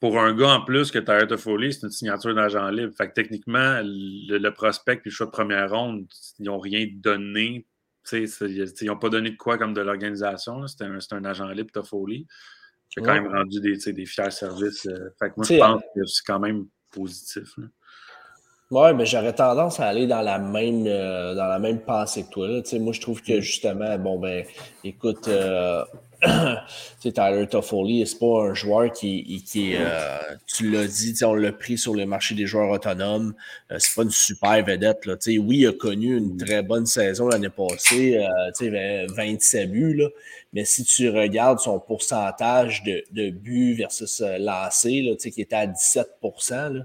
[0.00, 2.92] pour un gars en plus que tu de folie, c'est une signature d'agent libre.
[2.96, 6.06] Fait que techniquement, le, prospect et le choix de première ronde,
[6.38, 7.66] ils n'ont rien donné.
[8.12, 8.28] ils
[8.82, 10.66] n'ont pas donné de quoi comme de l'organisation.
[10.66, 12.26] C'était un, un, agent libre, Toffoli.
[12.90, 14.86] Qui a quand même rendu des, des fiers services.
[14.86, 17.54] Euh, fait que moi, je pense que c'est quand même positif.
[18.72, 22.30] Oui, mais j'aurais tendance à aller dans la même euh, dans la même pensée que
[22.30, 22.48] toi.
[22.48, 22.62] Là.
[22.80, 24.46] Moi, je trouve que justement, bon ben,
[24.82, 25.84] écoute, euh,
[27.02, 30.16] Tyler Toffoli, c'est pas un joueur qui, qui euh,
[30.46, 33.34] tu l'as dit, on l'a pris sur le marché des joueurs autonomes.
[33.70, 35.04] Euh, c'est pas une super vedette.
[35.04, 35.16] Là.
[35.26, 38.26] Oui, il a connu une très bonne saison l'année passée,
[38.58, 40.08] 27 buts, là.
[40.54, 45.66] mais si tu regardes son pourcentage de, de buts versus lancé, là, qui était à
[45.66, 46.08] 17
[46.50, 46.84] là,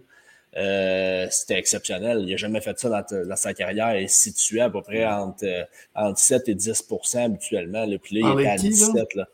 [0.57, 2.19] euh, c'était exceptionnel.
[2.23, 3.95] Il n'a jamais fait ça dans, sa carrière.
[3.95, 5.63] Il est situé à peu près entre, euh,
[5.93, 7.85] entre 7 et 10% habituellement.
[7.85, 7.97] Là.
[8.01, 9.15] Puis là, il est à 17.
[9.15, 9.27] Là?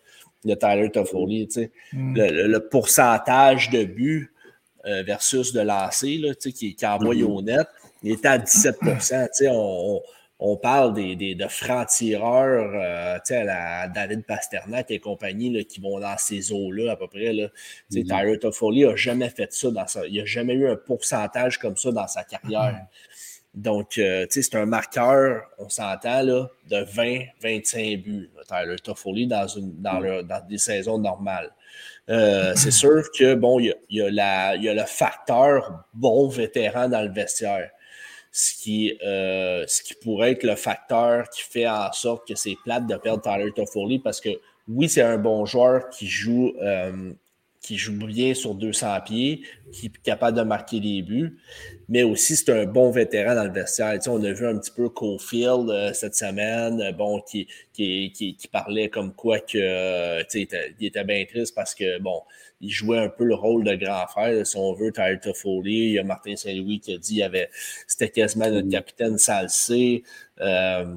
[0.44, 1.48] Le Tyler Toffoli.
[1.94, 2.16] Hmm.
[2.18, 4.34] Le, pourcentage de buts
[4.86, 7.68] euh, versus de lancer qui, qui envoie au net,
[8.02, 10.02] il était à 17 on, on
[10.58, 16.00] parle des, des de francs-tireurs, euh, tu sais, la David Pasternak et compagnie qui vont
[16.02, 17.32] dans ces eaux-là à peu près.
[17.32, 17.48] Là.
[17.92, 18.08] Mm-hmm.
[18.08, 19.72] Tyler Toffoli n'a jamais fait ça.
[19.72, 22.88] Dans sa, il n'a jamais eu un pourcentage comme ça dans sa carrière.
[23.54, 29.28] Donc, euh, tu sais, c'est un marqueur, on s'entend, là, de 20-25 buts, Tyler Toffoli,
[29.28, 31.52] dans, une, dans, le, dans des saisons normales.
[32.10, 37.12] Euh, c'est sûr que, bon, il y, y a le facteur bon vétéran dans le
[37.14, 37.70] vestiaire
[38.36, 42.58] ce qui, euh, ce qui pourrait être le facteur qui fait en sorte que c'est
[42.64, 44.30] plate de perdre Tyler Toffoli parce que
[44.68, 47.14] oui, c'est un bon joueur qui joue, euh,
[47.64, 49.42] qui joue bien sur 200 pieds,
[49.72, 51.40] qui est capable de marquer des buts,
[51.88, 53.94] mais aussi c'est un bon vétéran dans le vestiaire.
[53.94, 58.12] Tu sais, on a vu un petit peu Cofield euh, cette semaine, bon, qui, qui,
[58.12, 61.74] qui, qui, parlait comme quoi que, tu sais, il était, il était bien triste parce
[61.74, 62.22] que, bon,
[62.60, 65.72] il jouait un peu le rôle de grand frère, si on veut, Tyler Toffoli.
[65.72, 67.50] Il y a Martin Saint-Louis qui a dit avait
[67.88, 70.04] c'était quasiment notre capitaine salsé.
[70.42, 70.96] Euh,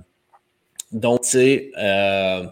[0.93, 2.47] donc, tu sais, euh,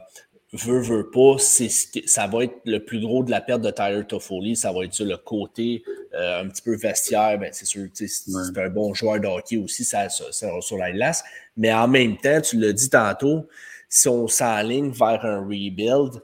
[0.54, 4.56] veut, veut pas, ça va être le plus gros de la perte de Tyler Toffoli.
[4.56, 5.82] Ça va être sur le côté
[6.14, 7.38] euh, un petit peu vestiaire.
[7.38, 11.24] Ben, c'est sûr, c'est un bon joueur de hockey aussi, ça, ça, sur la glace.
[11.56, 13.48] Mais en même temps, tu l'as dit tantôt,
[13.88, 16.22] si on s'enligne vers un rebuild,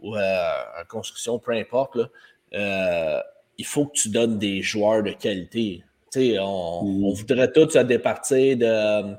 [0.00, 0.50] ou euh,
[0.80, 2.08] en construction, peu importe, là,
[2.54, 3.20] euh,
[3.58, 5.82] il faut que tu donnes des joueurs de qualité.
[6.16, 9.14] On, on, voudrait tous se départir de,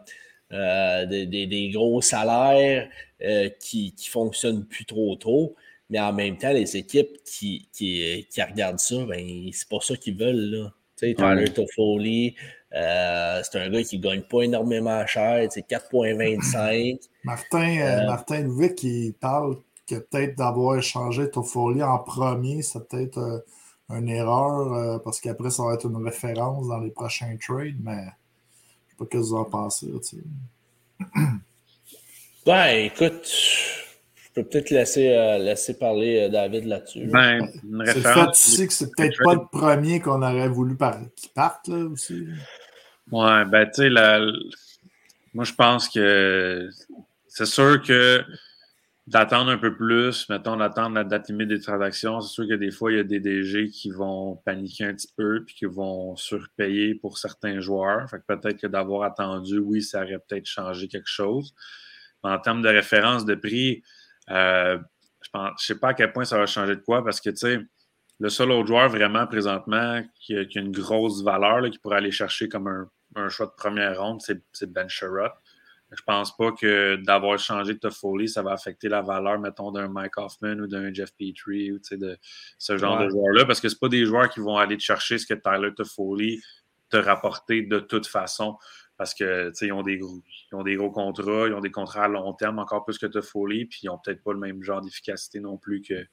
[0.54, 2.90] euh, des gros salaires
[3.24, 5.56] euh, qui ne fonctionnent plus trop tôt.
[5.90, 9.96] Mais en même temps, les équipes qui, qui, qui regardent ça, ben, c'est pas ça
[9.96, 10.52] qu'ils veulent.
[10.52, 10.74] Là.
[10.96, 12.36] sais, Tyler Toffoli,
[12.76, 17.00] euh, c'est un gars qui ne gagne pas énormément cher, c'est 4,25.
[17.24, 19.58] Martin, Martin Louis qui parle
[19.90, 23.40] que peut-être d'avoir échangé Toffoli en premier, c'est peut-être euh,
[23.90, 27.96] une erreur euh, parce qu'après, ça va être une référence dans les prochains trades, mais
[27.96, 29.88] je ne sais pas ce que vous en pensez.
[32.50, 37.06] ben, écoute, je peux peut-être laisser, euh, laisser parler David là-dessus.
[37.06, 38.42] Ben, une référence.
[38.42, 40.98] tu sais que c'est peut-être pas le premier qu'on aurait voulu par...
[41.16, 42.26] qu'il parte là aussi.
[43.12, 44.20] Ouais, ben, tu sais, la...
[45.36, 46.70] moi, je pense que
[47.28, 48.24] c'est sûr que
[49.06, 52.20] d'attendre un peu plus, mettons, d'attendre la date limite des transactions.
[52.20, 55.12] C'est sûr que des fois, il y a des DG qui vont paniquer un petit
[55.16, 58.10] peu puis qui vont surpayer pour certains joueurs.
[58.10, 61.54] Fait que peut-être que d'avoir attendu, oui, ça aurait peut-être changé quelque chose.
[62.24, 63.84] En termes de référence de prix,
[64.30, 64.78] euh,
[65.22, 67.38] je ne sais pas à quel point ça va changer de quoi parce que, tu
[67.38, 67.60] sais,
[68.20, 72.50] le seul autre joueur vraiment présentement qui a, une grosse valeur, qui pourrait aller chercher
[72.50, 75.32] comme un, un choix de première ronde, c'est Ben Sherrod.
[75.92, 79.88] Je pense pas que d'avoir changé de Toffoli, ça va affecter la valeur, mettons, d'un
[79.88, 82.18] Mike Hoffman ou d'un Jeff Petrie ou de
[82.60, 85.18] ce genre de joueurs-là, parce que ce pas des joueurs qui vont aller te chercher
[85.18, 86.42] ce que Tyler Toffoli
[86.90, 88.58] te rapporté de toute façon.
[89.00, 90.22] Parce que ils ont, des gros,
[90.52, 93.06] ils ont des gros contrats, ils ont des contrats à long terme encore plus que
[93.06, 96.06] Toffoli, puis ils n'ont peut-être pas le même genre d'efficacité non plus que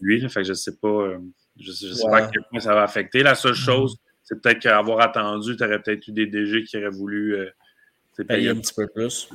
[0.00, 0.26] lui.
[0.30, 1.18] Fait que je sais pas, euh,
[1.60, 3.22] je, sais pas à quel point ça va affecter.
[3.22, 3.64] La seule mm-hmm.
[3.66, 7.36] chose, c'est peut-être qu'avoir attendu, tu aurais peut-être eu des DG qui auraient voulu.
[7.36, 7.50] Euh,
[8.26, 9.28] payer un petit peu plus.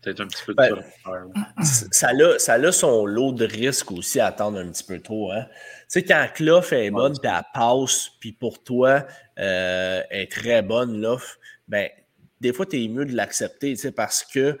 [0.00, 4.18] Peut-être un petit peu de ben, ça, a, ça a son lot de risques aussi
[4.18, 5.30] à attendre un petit peu trop.
[5.30, 5.44] Hein?
[5.50, 9.04] Tu sais, quand l'offre est bonne, puis elle passe, puis pour toi,
[9.38, 11.38] euh, est très bonne, l'offre,
[11.68, 11.90] ben,
[12.40, 14.58] des fois, tu es mieux de l'accepter, parce que,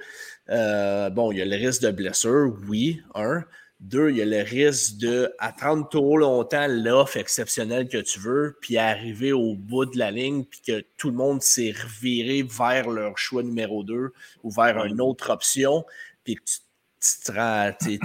[0.50, 3.44] euh, bon, il y a le risque de blessure, oui, un.
[3.80, 8.78] Deux, il y a le risque d'attendre trop longtemps l'offre exceptionnelle que tu veux, puis
[8.78, 13.18] arriver au bout de la ligne, puis que tout le monde s'est reviré vers leur
[13.18, 15.84] choix numéro 2 ou vers une autre option,
[16.22, 16.42] puis que
[17.00, 17.98] tu,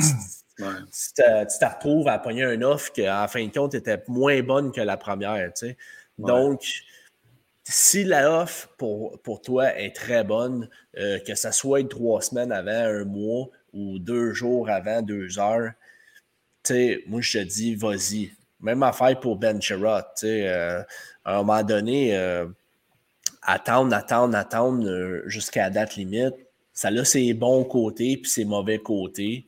[1.15, 4.81] te retrouves à pogner une offre qui, en fin de compte, était moins bonne que
[4.81, 5.53] la première.
[6.17, 6.61] Donc,
[7.69, 12.71] si la offre pour, toi est très bonne, euh, que ça soit trois semaines avant,
[12.71, 15.71] un mois, ou deux jours avant, deux heures,
[17.07, 18.31] moi, je te dis, vas-y.
[18.59, 20.81] Même affaire pour Ben sais, euh,
[21.23, 22.45] à un moment donné, euh,
[23.41, 26.35] attendre, attendre, attendre euh, jusqu'à la date limite,
[26.73, 29.47] ça a ses bons côtés puis ses mauvais côtés.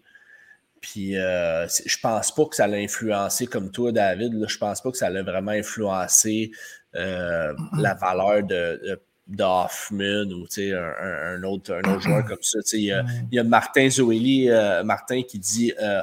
[0.79, 4.33] Puis je pense pas que ça l'a influencé comme toi, David.
[4.33, 6.51] Là, je pense pas que ça l'a vraiment influencé
[6.93, 8.99] la valeur de
[9.31, 12.59] d'Hoffman ou un, un, autre, un autre joueur comme ça.
[12.73, 16.01] Il y, a, il y a Martin Zoeli, euh, Martin qui dit euh,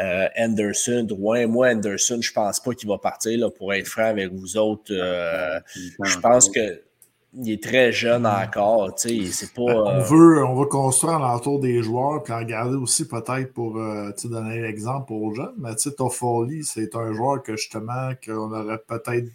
[0.00, 1.06] euh, Anderson.
[1.18, 4.56] Ouais, moi, Anderson, je pense pas qu'il va partir là, pour être franc avec vous
[4.56, 4.92] autres.
[4.92, 6.80] je pense que
[7.36, 8.92] il est très jeune encore.
[8.96, 13.74] C'est pas, on, veut, on veut construire l'entour des joueurs puis regarder aussi peut-être pour
[13.74, 15.54] donner l'exemple aux jeunes.
[15.58, 19.32] Mais Toffoli, c'est un joueur que justement qu'on aurait peut-être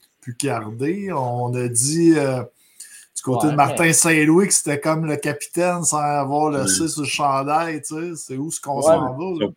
[1.12, 6.68] On a dit Du côté de Martin Saint-Louis, c'était comme le capitaine sans avoir le
[6.68, 9.48] C sur le chandail, tu sais, c'est où ce qu'on s'en va?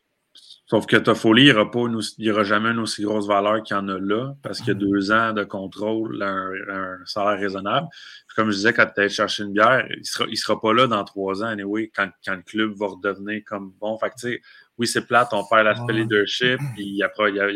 [0.72, 3.98] Sauf que Toffoli, il n'y aura, jamais une aussi grosse valeur qu'il y en a
[3.98, 7.88] là, parce qu'il y a deux ans de contrôle, un, salaire raisonnable.
[8.34, 10.72] comme je disais, quand tu es chercher une bière, il ne sera, il sera pas
[10.72, 13.98] là dans trois ans, anyway, quand, quand le club va redevenir comme bon.
[13.98, 14.40] Fait que,
[14.78, 17.02] oui, c'est plate, on perd l'aspect leadership, puis il y,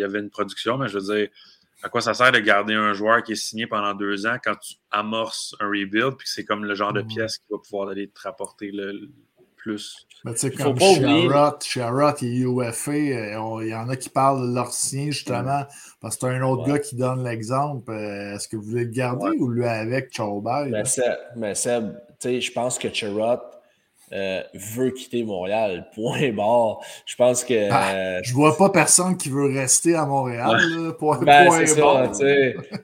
[0.05, 1.29] avait une production, mais je veux dire,
[1.83, 4.57] à quoi ça sert de garder un joueur qui est signé pendant deux ans quand
[4.57, 8.09] tu amorces un rebuild, puis c'est comme le genre de pièce qui va pouvoir aller
[8.09, 9.11] te rapporter le,
[9.67, 10.07] plus?
[10.25, 14.55] Mais tu sais, comme Sherrod et UFA, euh, il y en a qui parlent de
[14.55, 15.65] leur sien justement,
[16.01, 17.91] parce que tu as un autre gars qui donne l'exemple.
[17.91, 20.71] Euh, est-ce que vous voulez le garder ou lui avec Chaubai?
[21.37, 23.41] Mais Seb, je pense que Sherrod
[24.13, 25.89] euh, veut quitter Montréal.
[25.95, 26.81] Point barre.
[27.05, 27.69] Je pense que.
[27.71, 30.95] Ah, euh, je vois pas personne qui veut rester à Montréal.
[30.99, 32.13] point, ben, c'est ça,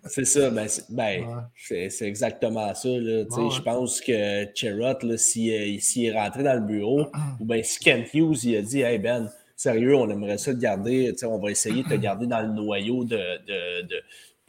[0.06, 0.50] c'est ça.
[0.50, 2.88] Ben, ben c'est exactement ça.
[2.88, 7.06] Là, Je pense que Cherot, s'il si est rentré dans le bureau,
[7.40, 10.58] ou bien si Kent Hughes il a dit Hey Ben, sérieux, on aimerait ça te
[10.58, 14.02] garder, on va essayer de te garder dans le noyau de, de, de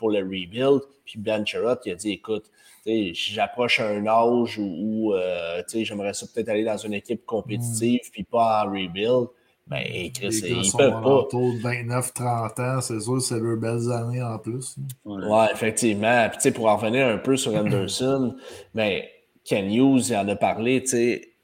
[0.04, 0.82] pour le rebuild.
[1.06, 2.52] Puis Ben Cherot, il a dit Écoute,
[2.86, 8.12] j'approche un âge où, euh, j'aimerais ça peut-être aller dans une équipe compétitive mm.
[8.12, 9.28] puis pas en rebuild.
[9.66, 9.82] Ben,
[10.14, 11.10] Chris, ils peuvent pas.
[11.10, 14.76] Autour de 29-30 ans, c'est sûr, c'est leurs belles années en plus.
[15.06, 16.30] Ouais, effectivement.
[16.38, 18.36] Puis, pour en revenir un peu sur Anderson,
[18.76, 19.04] ben,
[19.46, 20.84] Ken Hughes, il en a parlé,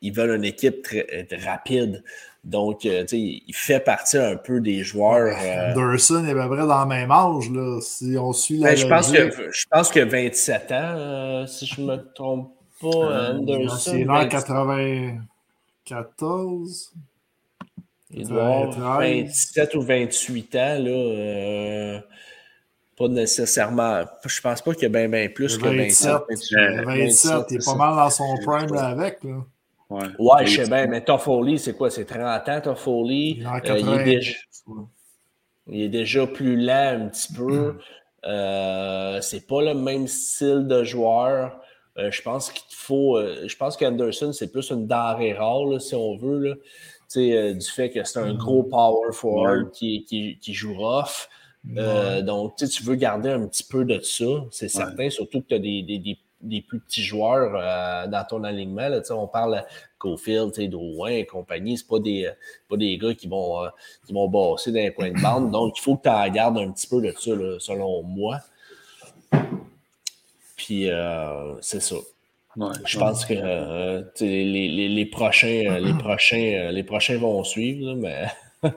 [0.01, 2.03] ils veulent une équipe très, rapide.
[2.43, 5.37] Donc, euh, sais, il fait partie un peu des joueurs.
[5.37, 5.71] Euh...
[5.71, 8.77] Anderson est à peu près dans le même âge, là, si on suit la ben,
[8.77, 12.87] je, pense que, je pense que 27 ans, euh, si je ne me trompe pas,
[12.87, 13.75] euh, Anderson.
[13.77, 16.93] C'est l'an 94.
[18.11, 22.01] Il doit avoir 27 ou 28 ans, là.
[22.97, 24.05] pas nécessairement.
[24.25, 26.21] Je pense pas qu'il y a bien, bien plus que 27.
[26.29, 29.21] 27, 27, il est pas mal dans son prime là, avec.
[29.25, 29.43] Là.
[29.89, 31.89] Ouais, ouais je sais bien, mais Toffoli, c'est quoi?
[31.89, 33.43] C'est 30 ans, Toffoli.
[33.43, 34.33] Euh, il, est déjà,
[35.67, 37.75] il, est déjà, plus lent un petit peu.
[38.25, 41.59] Euh, c'est pas le même style de joueur.
[41.97, 43.17] Euh, je pense qu'il faut.
[43.17, 46.39] Euh, je pense qu'Anderson, c'est plus une denrée rare, si on veut.
[46.39, 47.53] Là.
[47.53, 51.27] du fait que c'est un gros power forward qui, qui, qui, joue rough.
[51.63, 55.59] donc, tu veux garder un petit peu de ça, c'est certain, surtout que tu as
[55.59, 58.87] des, des, des des plus petits joueurs euh, dans ton alignement.
[58.87, 59.63] Là, on parle
[59.97, 61.77] Cofield, Drouin et compagnie.
[61.77, 62.29] Ce pas des,
[62.69, 63.69] pas des gars qui vont, euh,
[64.05, 65.51] qui vont bosser dans les coins de bande.
[65.51, 68.39] Donc, il faut que tu en gardes un petit peu de ça, selon moi.
[70.55, 71.95] Puis, euh, c'est ça.
[72.85, 73.33] Je pense que
[74.21, 78.25] les, les, les, prochains, les, prochains, les prochains vont suivre, mais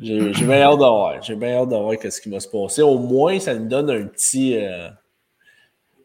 [0.00, 1.22] j'ai bien hâte de voir.
[1.22, 2.80] J'ai bien hâte de voir ce qui va se passer.
[2.80, 4.56] Au moins, ça nous donne un petit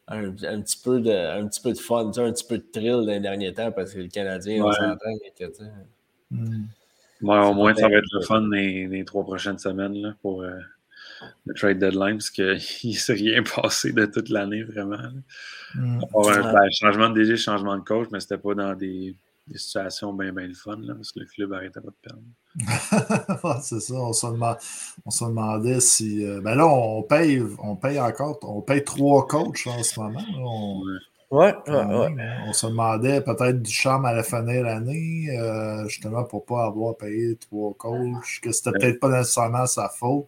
[0.08, 3.08] un, petit peu de, un petit peu de fun, un petit peu de thrill dans
[3.08, 5.10] les derniers temps parce que le Canadien, on s'entend
[6.32, 6.66] mm.
[7.22, 10.60] au moins, ça va être le fun les, les trois prochaines semaines là, pour euh,
[11.46, 12.46] le trade deadline parce qu'il
[12.84, 14.98] ne s'est rien passé de toute l'année vraiment.
[15.74, 16.02] Mm.
[16.14, 19.16] Un, ben, changement de DG, changement de coach, mais c'était pas dans des
[19.48, 23.62] des situations bien, bien le fun, là, parce que le club arrêtait pas de perdre.
[23.62, 26.26] c'est ça, on se, demandait, si.
[26.26, 30.24] Euh, ben là, on paye, on paye encore, on paye trois coachs en ce moment.
[30.40, 30.82] On,
[31.38, 36.42] ouais, on se demandait peut-être du charme à la fin de l'année, euh, justement pour
[36.42, 40.28] ne pas avoir payé trois coachs, que c'était peut-être pas nécessairement sa faute.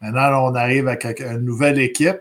[0.00, 2.20] Maintenant, on arrive avec une nouvelle équipe.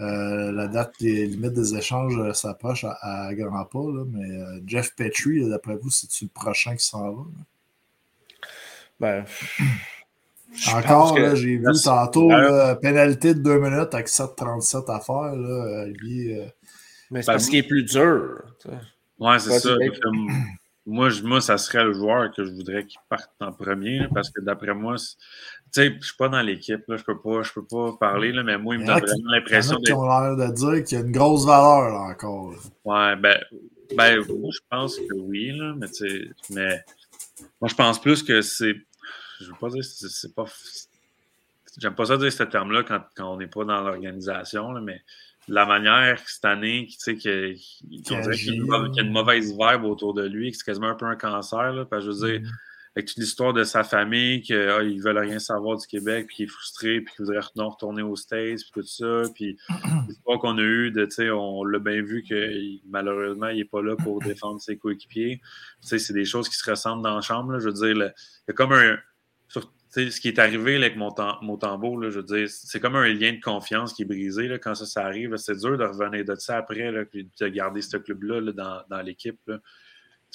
[0.00, 4.94] Euh, la date des limites des échanges euh, s'approche à, grands pas, mais euh, Jeff
[4.96, 7.22] Petrie, d'après vous, c'est-tu le prochain qui s'en va?
[8.98, 9.24] Ben,
[10.74, 12.30] Encore, j'ai vu tantôt
[12.80, 15.36] pénalité de deux minutes avec 7,37 à faire.
[15.36, 16.34] Là, lui,
[17.10, 18.42] mais c'est ben, parce qu'il est plus dur.
[19.18, 19.76] Ouais, c'est ça.
[20.86, 24.40] Moi, moi, ça serait le joueur que je voudrais qu'il parte en premier, parce que
[24.40, 25.04] d'après moi, tu
[25.72, 28.56] sais, je suis pas dans l'équipe, je peux pas, je peux pas parler, là, mais
[28.58, 29.92] moi, il me donne vraiment l'impression de.
[29.92, 32.54] ont l'air de dire qu'il y a une grosse valeur là, encore.
[32.84, 33.38] Ouais, ben,
[33.96, 36.82] ben, moi, je pense que oui, là, mais tu sais, mais
[37.60, 38.74] moi, je pense plus que c'est.
[39.40, 40.46] Je veux pas dire, c'est pas.
[41.78, 45.02] J'aime pas ça dire ce terme-là quand, quand on n'est pas dans l'organisation, mais
[45.50, 47.56] la manière cette année, tu sais, qu'il
[47.90, 51.72] y, a une mauvaise vibe autour de lui, que c'est quasiment un peu un cancer,
[51.72, 52.40] là, parce que je veux dire.
[52.40, 52.52] Mm
[52.96, 56.36] avec toute l'histoire de sa famille, qu'ils ah, ne veulent rien savoir du Québec, puis
[56.36, 59.22] qu'il est frustré, puis qu'il voudrait retourner aux States, puis tout ça.
[59.34, 59.56] Puis
[60.08, 62.50] l'histoire qu'on a eue, de, on l'a bien vu que
[62.88, 65.40] malheureusement, il n'est pas là pour défendre ses coéquipiers.
[65.80, 67.58] C'est des choses qui se ressemblent dans la chambre.
[67.60, 68.12] je veux dire, il
[68.48, 68.98] y a comme un.
[69.90, 73.40] Ce qui est arrivé avec mon, tambour, je veux dire, c'est comme un lien de
[73.40, 75.36] confiance qui est brisé là, quand ça, ça arrive.
[75.36, 79.02] C'est dur de revenir de ça après, là, puis de garder ce club-là dans, dans
[79.02, 79.40] l'équipe.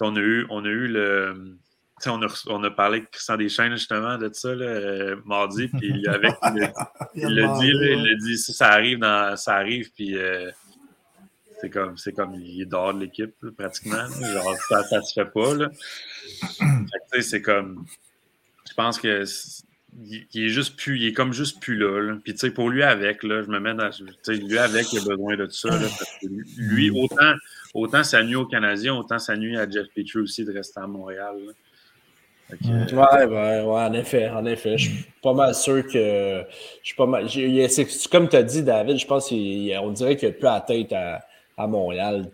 [0.01, 1.57] On, a eu, on a eu le.
[2.05, 6.33] On a, on a, parlé avec Christian Deschênes justement de ça là, mardi, puis avec,
[7.15, 10.51] il l'a dit, il a dit si ça arrive, dans, ça arrive, puis euh,
[11.61, 14.05] c'est comme, c'est comme il est dehors de l'équipe pratiquement.
[14.09, 15.53] Genre, ça, ça se fait pas.
[15.53, 15.69] Là.
[17.21, 17.85] c'est comme
[18.67, 19.23] je pense que
[20.03, 22.15] il, est juste plus, il est comme juste plus là.
[22.23, 23.89] Puis tu sais, pour lui avec, là, je me mets dans.
[24.27, 25.69] Lui avec, il a besoin de tout ça.
[26.57, 27.33] lui, autant,
[27.73, 30.87] autant ça nuit aux Canadiens, autant ça nuit à Jeff Petrie aussi de rester à
[30.87, 31.35] Montréal.
[32.51, 34.77] Oui, ouais, ouais, en effet, en effet.
[34.77, 36.43] Je suis pas mal sûr que.
[36.81, 37.27] Je suis pas mal.
[38.11, 41.25] Comme tu as dit, David, je pense qu'on dirait qu'il a plus la tête à,
[41.57, 42.29] à Montréal,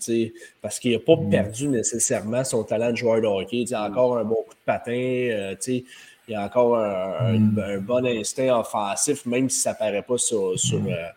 [0.62, 1.30] parce qu'il n'a pas mm.
[1.30, 3.62] perdu nécessairement son talent de joueur de hockey.
[3.62, 5.86] Il a encore un bon coup de patin, euh, sais
[6.28, 7.60] il y a encore mm.
[7.60, 10.52] un, bon instinct offensif, même si ça ne paraît pas sur.
[10.52, 10.88] Mm.
[10.88, 11.08] Euh,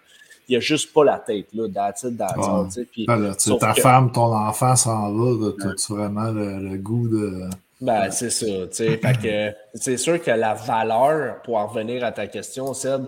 [0.47, 3.55] il n'y a juste pas la tête, là, dans dans oh.
[3.59, 7.49] Ta femme, ton enfant s'en va, tu as vraiment le, goût de.
[7.81, 8.47] Ben, c'est ça,
[9.75, 13.07] c'est sûr que la valeur, pour en revenir à ta question, Seb,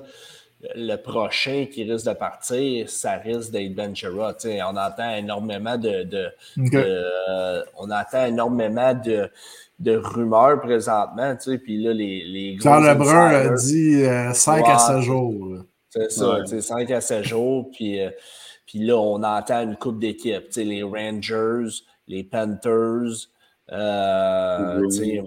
[0.74, 6.32] le prochain qui risque de partir, ça risque d'être Ben On entend énormément de,
[6.74, 9.30] euh, on entend énormément de,
[9.78, 14.64] de rumeurs présentement, tu sais, puis là, les, les gros Jean Lebrun a dit 5
[14.64, 15.58] euh, à 7 jours.
[15.90, 18.10] C'est ça, tu sais, 5 à 7 jours, puis, euh,
[18.66, 21.68] puis là, on entend une coupe d'équipes, tu sais, les Rangers,
[22.08, 23.28] les Panthers,
[23.72, 25.22] euh, tu sais,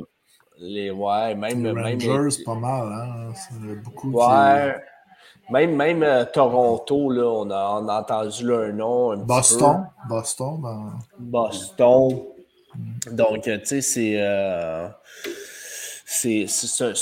[0.58, 1.64] les, ouais, même...
[1.64, 4.76] Les Rangers, pas mal, hein, c'est beaucoup Ouais,
[5.52, 9.16] même, même euh, Toronto, là, on a, on a entendu leur nom.
[9.18, 11.00] Boston, Boston, ben...
[11.18, 12.22] Boston,
[13.12, 14.14] donc, tu sais, c'est.
[14.18, 14.88] Euh,
[16.12, 16.48] c'est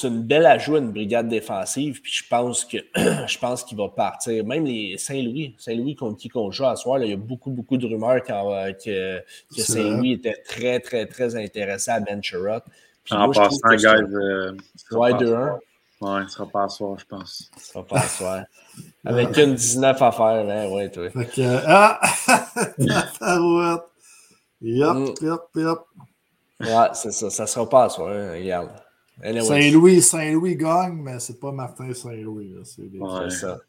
[0.04, 2.02] une belle ajout à une brigade défensive.
[2.02, 4.46] Puis je pense que je pense qu'il va partir.
[4.46, 7.78] Même les Saint-Louis, Saint-Louis contre qui on joue à soir, il y a beaucoup, beaucoup
[7.78, 9.20] de rumeurs euh, que,
[9.56, 12.64] que Saint-Louis était très, très, très intéressé à Ben Sherrod.
[13.10, 13.86] En passant, guys.
[14.14, 14.52] Euh,
[14.92, 15.58] ouais, 2-1.
[16.00, 17.50] Ouais, ce sera pas à soir, je pense.
[17.58, 18.44] Ce sera pas à soir.
[19.06, 21.10] Avec une 19 à faire, hein, ouais, toi.
[21.10, 22.00] Fait que, ah!
[24.62, 25.14] Yep, mm.
[25.22, 25.78] yep, yep.
[26.60, 27.30] Ouais, c'est ça.
[27.30, 28.72] Ça sera pas à soi, hein, regarde.
[29.22, 32.56] Saint-Louis, Saint-Louis gagne, mais c'est pas Martin Saint-Louis.
[32.64, 32.90] C'est
[33.30, 33.60] ça.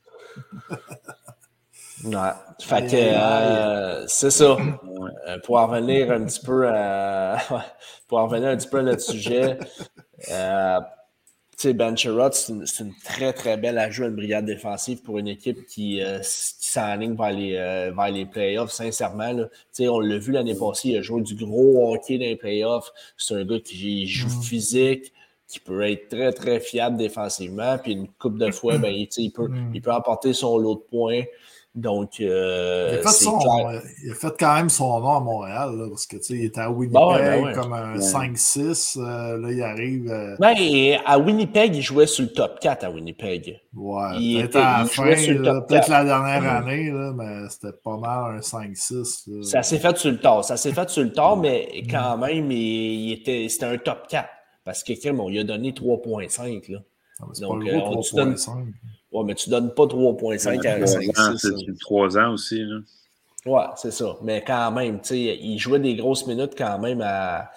[2.05, 2.33] ouais.
[2.61, 4.57] Fait que euh, c'est ça.
[5.27, 7.39] Euh, pour en revenir un petit peu à,
[8.09, 9.59] pour en revenir un petit peu à notre sujet,
[10.31, 10.81] euh,
[11.57, 15.67] sais, Ben c'est une, très, très belle ajout à une brigade défensive pour une équipe
[15.67, 16.03] qui,
[16.69, 19.33] s'enligne vers les, euh, vers les playoffs, sincèrement.
[19.33, 19.49] Là.
[19.81, 22.93] On l'a vu l'année passée, il a joué du gros hockey dans les playoffs.
[23.17, 24.43] C'est un gars qui joue mm.
[24.43, 25.13] physique,
[25.49, 27.79] qui peut être très, très fiable défensivement.
[27.79, 29.73] Puis une coupe de fois, ben, il, peut, mm.
[29.75, 31.25] il peut apporter son lot de points.
[31.75, 33.39] Donc, euh, il, a fait son,
[34.03, 36.71] il, a fait quand même son nom à Montréal, là, parce que il était à
[36.71, 38.99] Winnipeg ben comme un 5-6.
[38.99, 40.11] Euh, là, il arrive.
[40.11, 40.35] Euh...
[40.41, 40.57] Ben,
[41.07, 43.61] à Winnipeg, il jouait sur le top 4 à Winnipeg.
[43.77, 48.41] Ouais, peut-être à la fin, peut-être la dernière année, là, mais c'était pas mal un
[48.41, 49.43] 5-6.
[49.45, 50.45] Ça s'est fait sur le tard.
[50.45, 54.29] Ça s'est fait sur le tard, mais quand même, il, était, c'était un top 4.
[54.65, 56.77] Parce que, on lui a donné 3.5.
[57.21, 58.67] Ah, Donc, pas gros, 3.5.
[59.13, 62.63] Ouais, mais tu donnes pas 3,5 à 5 C'est 3 ans aussi.
[62.63, 62.79] Là.
[63.47, 64.17] Ouais, c'est ça.
[64.23, 67.51] Mais quand même, tu sais, il jouait des grosses minutes quand même à,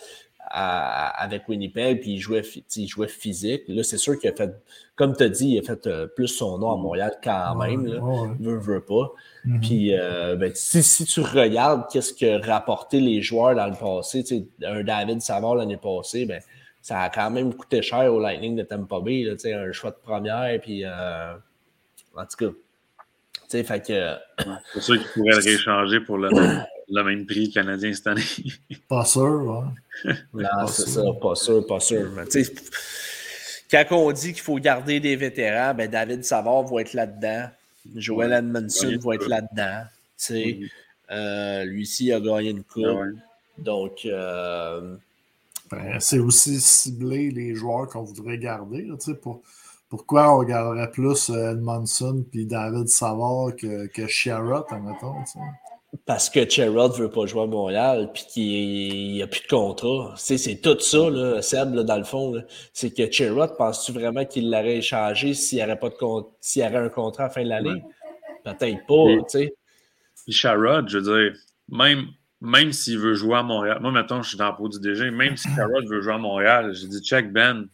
[0.53, 2.43] avec Winnipeg, puis il jouait,
[2.75, 3.63] il jouait physique.
[3.67, 4.51] Là, c'est sûr qu'il a fait,
[4.95, 7.85] comme tu as dit, il a fait euh, plus son nom à Montréal quand même.
[7.85, 7.99] Là,
[8.39, 9.11] Veut, veut pas.
[9.45, 9.59] Mm-hmm.
[9.61, 14.23] Puis, euh, ben, si, si, tu regardes qu'est-ce que rapporté les joueurs dans le passé,
[14.23, 16.41] tu sais, un David Savard l'année passée, ben,
[16.81, 19.97] ça a quand même coûté cher au Lightning de Tampa Bay, là, un choix de
[20.03, 21.33] première, puis euh,
[22.15, 22.55] en tout cas,
[23.49, 24.15] tu fait que...
[24.73, 28.23] C'est sûr qu'il pourrait le rééchanger pour le, même prix canadien cette année.
[28.87, 29.65] pas sûr,
[30.05, 30.13] ouais.
[30.33, 32.09] Non, c'est ça, pas sûr, pas sûr.
[32.15, 32.23] Mais
[33.69, 37.49] quand on dit qu'il faut garder des vétérans, ben David Savard va être là-dedans.
[37.95, 39.83] Joel Edmondson va être là-dedans.
[41.11, 42.85] Euh, lui ci a gagné une coupe.
[43.57, 44.95] Donc, euh,
[45.71, 48.89] ben, c'est aussi cibler les joueurs qu'on voudrait garder.
[49.21, 49.41] pour,
[49.89, 55.15] pourquoi on garderait plus euh, Edmondson puis David Savard que, que Sherrod, admettons?
[56.05, 59.47] Parce que Sherrod ne veut pas jouer à Montréal puis qu'il n'y a plus de
[59.47, 60.13] contrat.
[60.17, 62.33] c'est tout ça, là, Seb, dans le fond.
[62.73, 65.95] C'est que Sherrod, penses-tu vraiment qu'il l'aurait échangé s'il n'y aurait, pas de
[66.39, 67.83] s'il y aurait un contrat à la fin de l'année?
[68.43, 69.53] Peut-être pas, tu sais.
[70.27, 71.39] Sherrod, je veux dire,
[71.69, 72.07] même
[72.41, 75.11] même s'il veut jouer à Montréal, moi, maintenant, je suis dans la peau du DG,
[75.11, 77.67] même si Carrot veut jouer à Montréal, j'ai dit, check Ben,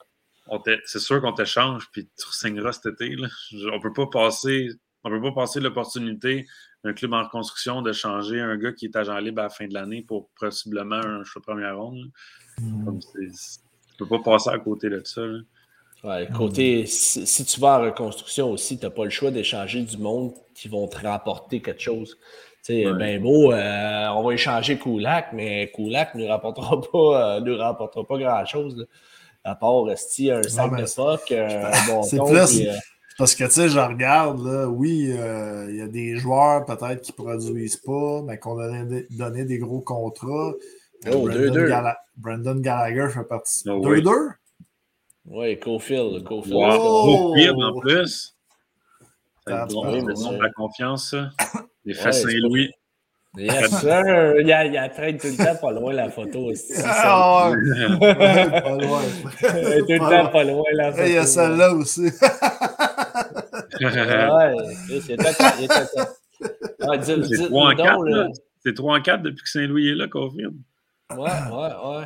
[0.86, 3.16] c'est sûr qu'on t'échange, puis tu signeras cet été.
[3.16, 3.28] Là.
[3.74, 4.70] On peut pas passer.
[5.04, 6.46] On peut pas passer l'opportunité
[6.84, 9.68] d'un club en reconstruction de changer un gars qui est agent libre à la fin
[9.68, 12.12] de l'année pour possiblement un choix de première ronde.
[12.60, 13.00] Mm.
[13.00, 15.22] Tu peux pas passer à côté de ça.
[16.04, 19.98] Ouais, côté, si, tu vas en reconstruction aussi, tu n'as pas le choix d'échanger du
[19.98, 22.18] monde qui vont te rapporter quelque chose.
[22.68, 27.38] Tu sais, ben beau, euh, on va échanger Koulak, mais Koulak ne nous rapportera pas,
[27.38, 28.88] euh, nous rapportera pas grand-chose.
[29.46, 32.68] À part rester un sac de fuck, un bon C'est plus.
[32.68, 32.74] Euh,
[33.18, 35.14] parce que, tu sais, je regarde, là, oui,
[35.70, 39.60] il y a des joueurs peut-être qui ne produisent pas, mais qu'on a donné, des
[39.60, 40.52] gros contrats.
[41.10, 41.96] Oh, 2-2.
[42.18, 43.64] Brandon Gallagher fait partie.
[43.64, 44.10] 2-2?
[44.10, 44.34] Ah
[45.24, 46.22] oui, Cofield.
[46.26, 46.58] Cofield.
[46.58, 47.32] Wow.
[47.32, 48.36] Cofield en plus.
[49.48, 51.30] Ça donne la confiance, ça.
[51.88, 52.70] Les ouais, Saint-Louis.
[53.38, 54.36] Yes, sir.
[54.42, 56.74] Il, a, il a traîne tout le temps pas loin la photo aussi.
[56.84, 57.98] Ah, ouais.
[58.00, 59.02] pas loin.
[59.42, 61.06] Il est tout le temps pas loin la photo.
[61.06, 62.02] il y a celle-là aussi.
[63.80, 64.56] ouais,
[64.90, 65.16] il était
[65.60, 68.32] il était C'est 3 en 4.
[68.66, 70.56] C'est 3 en 4 depuis que Saint-Louis est là, Cofield.
[71.12, 72.06] Ouais, ouais, ouais.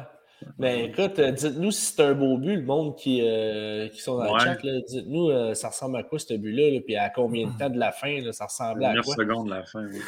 [0.57, 4.18] Mais écoute, euh, dites-nous si c'est un beau but, le monde qui, euh, qui sont
[4.18, 4.57] dans le chat.
[4.88, 7.91] Dites-nous, euh, ça ressemble à quoi ce but-là, puis à combien de temps de la
[7.91, 9.99] fin, là, ça ressemble à 9 secondes de la fin, oui.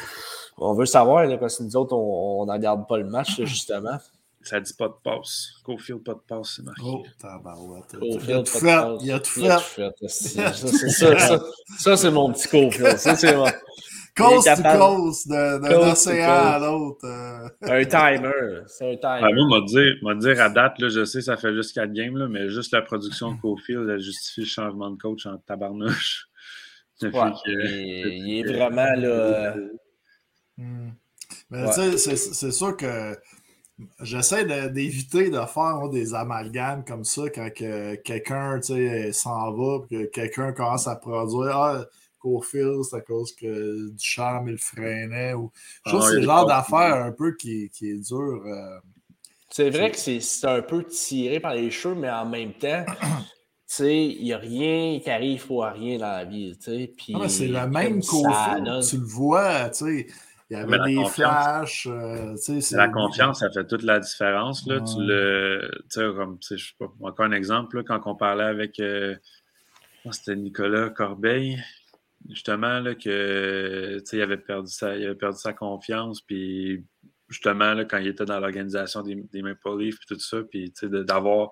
[0.58, 3.98] On veut savoir, là, parce que nous autres, on n'en regarde pas le match, justement.
[4.42, 5.52] Ça dit pas de passe.
[5.64, 6.82] Cofield, pas de passe, c'est marqué.
[6.84, 7.96] Oh, tabarouette.
[7.98, 9.02] Cofield, pas de passe.
[9.02, 9.90] Il a tout fait.
[11.78, 12.98] Ça c'est mon petit Cofield.
[12.98, 13.46] Ça, c'est mon...
[14.16, 17.04] Coast to coast, d'un océan à l'autre.
[17.04, 17.48] Euh.
[17.62, 18.62] Un timer.
[18.68, 19.32] C'est un timer.
[19.32, 19.60] Ben, moi,
[20.02, 22.72] m'a dire, à date, là, je sais, ça fait juste 4 games, là, mais juste
[22.72, 26.28] la production de Cofield, elle justifie le changement de coach en tabarnouche.
[27.02, 27.10] Ouais,
[27.46, 29.56] il, est vraiment là.
[30.56, 30.90] Hmm.
[31.50, 33.18] Mais tu sais, c'est sûr que
[34.00, 38.60] j'essaie d'éviter de, faire des amalgames comme ça quand quelqu'un
[39.12, 41.56] s'en va et que quelqu'un commence à produire.
[41.56, 41.84] Ah,
[42.42, 45.34] fil, c'est à cause que du charme, il freinait.
[45.34, 45.50] Ou...
[45.84, 48.42] Je trouve ah, c'est le genre d'affaire un peu qui, qui est dur.
[48.46, 48.78] Euh,
[49.50, 52.84] c'est vrai que c'est un peu tiré par les cheveux, mais en même temps,
[53.78, 56.58] il n'y a rien qui arrive pour rien dans la vie.
[57.14, 60.06] Ah, c'est le même qu'au tu le vois, tu sais.
[60.50, 61.86] Il y avait des flashs.
[61.86, 62.36] Euh,
[62.72, 64.66] la confiance, ça fait toute la différence.
[64.66, 64.80] Là.
[64.80, 69.16] Tu le, comme, je sais pas, encore un exemple, là, quand on parlait avec, euh,
[70.10, 71.62] c'était Nicolas Corbeil,
[72.30, 76.84] justement, là, que, il avait perdu sa, il avait perdu sa confiance, puis
[77.28, 80.72] justement, là, quand il était dans l'organisation des, des, Maple Leafs, puis tout ça, puis
[80.82, 81.50] d'avoir,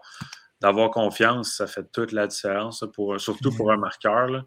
[0.60, 4.28] d'avoir confiance, ça fait toute la différence, pour, surtout pour un marqueur.
[4.28, 4.44] Là.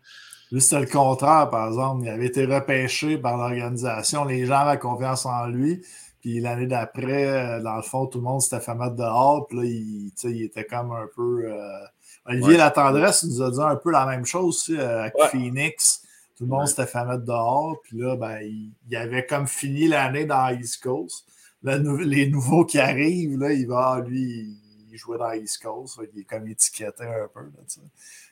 [0.52, 2.03] Lui, c'était le contraire, par exemple.
[2.06, 4.26] Il avait été repêché par l'organisation.
[4.26, 5.81] Les gens avaient confiance en lui.
[6.22, 9.47] Puis l'année d'après, euh, dans le fond, tout le monde s'était fait mettre dehors.
[9.47, 11.45] Puis là, il, il était comme un peu.
[11.45, 11.85] Euh,
[12.26, 16.05] Olivier La Tendresse nous a dit un peu la même chose aussi, euh, avec Phoenix.
[16.38, 17.78] Tout le monde s'était fait mettre dehors.
[17.84, 21.26] Puis là, ben, il, avait comme fini l'année dans East Coast.
[21.64, 24.57] les nouveaux qui arrivent, là, il va, lui,
[24.91, 25.99] il jouait dans East Coast.
[26.14, 27.52] Il est comme étiqueté un peu.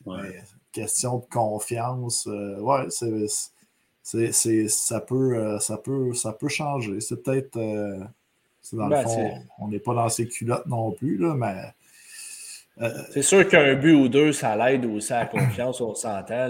[0.06, 0.22] Là,
[0.72, 7.00] question de confiance, euh, ouais, c'est, ça, peut, euh, ça, peut, ça peut changer.
[7.00, 7.56] C'est peut-être.
[7.56, 8.04] Euh,
[8.72, 11.74] dans le ben, fond, on n'est pas dans ses culottes non plus, là, mais
[12.80, 16.48] euh, c'est sûr qu'un but ou deux, ça l'aide aussi à la confiance, on s'entend.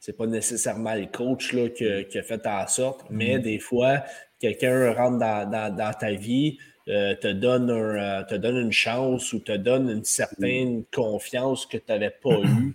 [0.00, 3.42] Ce n'est pas nécessairement le coach là, qui, a fait en sorte, mais mm-hmm.
[3.42, 4.02] des fois,
[4.38, 6.58] quelqu'un rentre dans, ta vie,
[6.88, 11.76] euh, te, donne euh, te donne une chance ou te donne une certaine confiance que
[11.76, 12.74] tu n'avais pas eue.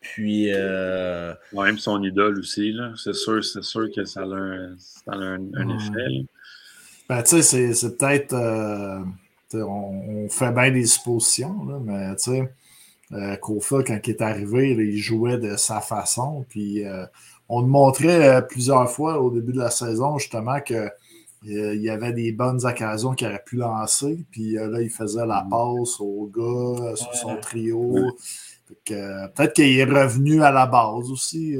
[0.00, 0.46] Puis.
[0.46, 4.76] même son idole aussi, c'est sûr, c'est sûr que ça a un,
[5.08, 6.26] un, effet.
[7.08, 8.34] Ben, tu sais, c'est peut-être
[9.54, 12.52] on, fait bien des suppositions, mais tu sais,
[13.12, 16.44] euh, Kofa, quand il est arrivé, il jouait de sa façon.
[16.48, 17.04] Puis euh,
[17.48, 20.88] on le montrait euh, plusieurs fois au début de la saison, justement, que
[21.44, 24.24] il y avait des bonnes occasions qu'il aurait pu lancer.
[24.30, 25.50] Puis là, il faisait la mm.
[25.50, 27.96] passe au gars sur son trio.
[28.86, 31.58] Peut-être qu'il est revenu à la base aussi.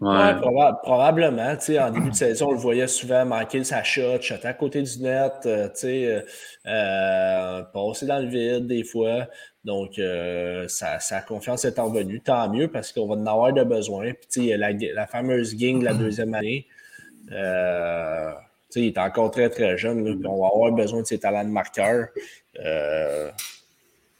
[0.00, 0.34] Ouais.
[0.82, 1.56] probablement.
[1.78, 4.98] En début de saison, on le voyait souvent manquer sa shot, shot à côté du
[5.02, 6.22] net, euh, euh,
[6.66, 9.26] euh, passer dans le vide des fois.
[9.64, 12.20] Donc, euh, sa, confiance est en venue.
[12.20, 14.12] Tant mieux parce qu'on va en avoir de besoin.
[14.30, 16.66] Puis, la, la fameuse gang de la deuxième année,
[17.30, 20.04] il est encore très, très jeune.
[20.04, 22.08] Là, on va avoir besoin de ses talents de marqueur.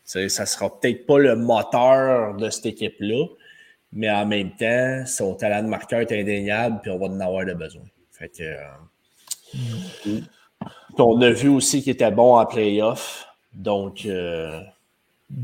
[0.05, 3.27] ça ne sera peut-être pas le moteur de cette équipe-là,
[3.93, 7.45] mais en même temps, son talent de marqueur est indéniable, puis on va en avoir
[7.45, 7.83] de besoin.
[8.13, 10.21] Fait que, euh,
[10.99, 13.27] on a vu aussi qu'il était bon en playoff.
[13.53, 14.07] Donc,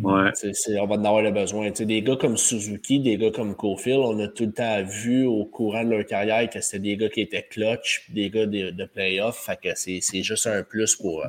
[0.03, 0.33] Ouais.
[0.81, 1.71] on va en avoir le besoin.
[1.71, 5.45] des gars comme Suzuki, des gars comme Cofield, on a tout le temps vu au
[5.45, 8.85] courant de leur carrière que c'était des gars qui étaient clutch, des gars de, de
[8.85, 9.49] playoff.
[9.77, 11.29] C'est juste un plus pour, euh,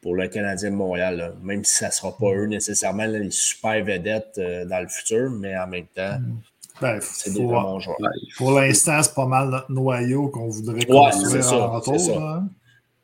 [0.00, 1.34] pour le Canadien de Montréal.
[1.42, 5.30] Même si ça ne sera pas eux nécessairement les super vedettes euh, dans le futur,
[5.30, 6.18] mais en même temps.
[6.80, 7.96] Ben, c'est des bons joueurs.
[8.36, 12.22] Pour l'instant, c'est pas mal notre noyau qu'on voudrait construire ouais, en retour.
[12.22, 12.48] Hein.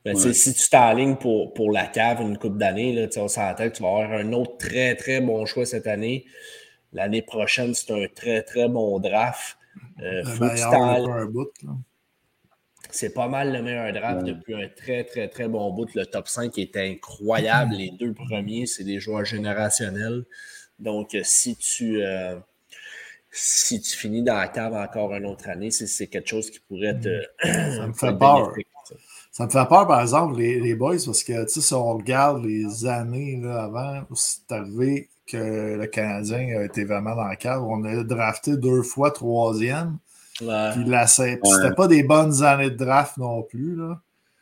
[0.05, 3.83] Ben, si tu t'alignes pour, pour la cave une coupe d'années, on s'entend que tu
[3.83, 6.27] vas avoir un autre très, très bon choix cette année.
[6.93, 9.57] L'année prochaine, c'est un très, très bon draft.
[10.03, 10.23] Euh,
[12.91, 15.93] c'est pas mal le meilleur draft depuis un très, très, très bon bout.
[15.95, 17.75] Le top 5 est incroyable.
[17.79, 20.25] Les deux premiers, c'est des joueurs générationnels.
[20.79, 22.37] Donc, si tu, euh,
[23.31, 26.99] si tu finis dans la cave encore une autre année, c'est quelque chose qui pourrait
[27.01, 27.23] te.
[27.43, 28.53] Ça me fait peur.
[29.35, 32.87] Ça me fait peur, par exemple, les, les boys, parce que si on regarde les
[32.87, 37.67] années là, avant, c'est arrivé que le Canadien a été vraiment dans le cadre.
[37.67, 39.99] On a drafté deux fois troisième.
[40.41, 40.71] Ouais.
[40.75, 43.75] Puis la c'était pas des bonnes années de draft non plus.
[43.75, 44.01] Là.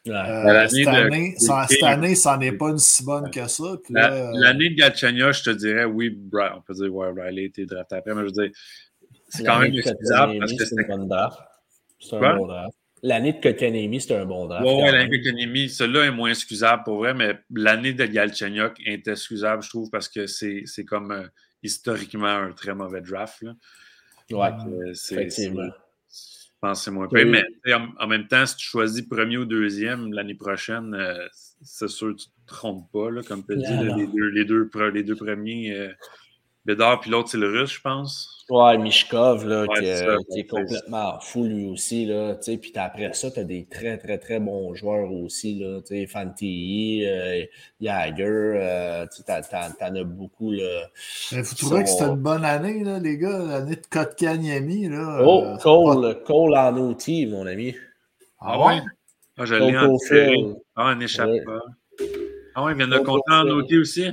[0.09, 3.62] Euh, cette, année, ça, cette année, ça n'est pas une si bonne que ça.
[3.62, 7.64] Euh, l'année de Galchenyuk, je te dirais, oui, on peut dire, ouais, Riley a été
[7.64, 8.51] drafté après, mais je veux dire,
[9.31, 11.39] c'est quand même excusable parce que c'est une bonne draft.
[11.98, 12.77] C'est un bon draft.
[13.04, 14.64] L'année de Kokanemi, c'était un bon draft.
[14.64, 18.74] Oui, ouais, l'année de Kokanemi, celui-là est moins excusable pour vrai, mais l'année de Galchenyuk
[18.86, 21.26] est excusable, je trouve, parce que c'est comme euh,
[21.64, 23.42] historiquement un très mauvais draft.
[23.42, 23.54] Là.
[24.30, 25.68] Ouais, euh, effectivement.
[26.08, 27.26] Je pense que c'est moins pire.
[27.26, 31.26] Mais en, même temps, si tu choisis premier ou deuxième l'année prochaine, euh,
[31.60, 33.10] c'est sûr que tu ne te trompes pas.
[33.10, 35.90] Là, comme tu as dit, les, deux, les, deux, les, deux, premiers.
[36.64, 38.44] Bédard, puis l'autre, c'est le russe, je pense.
[38.48, 42.06] Ouais, Mishkov, là, qui, est complètement fou lui aussi.
[42.06, 45.59] Là, puis après ça, tu as des très, très, très bons joueurs aussi.
[45.59, 47.44] Là, Fantilli, euh,
[47.80, 50.52] Jagger, euh, tu en as beaucoup.
[50.52, 50.89] Là,
[51.32, 54.89] vous trouvez que c'était une bonne année, là, les gars, l'année de Kotkaniemi?
[54.89, 57.74] Là, oh, euh, Cole, Cole en outil, mon ami.
[58.40, 58.80] Ah, ouais?
[59.39, 59.97] Ah, je l'ai en
[60.76, 61.60] Ah, un échappe pas.
[62.55, 64.09] Ah ouais, il vient de compter en outil aussi?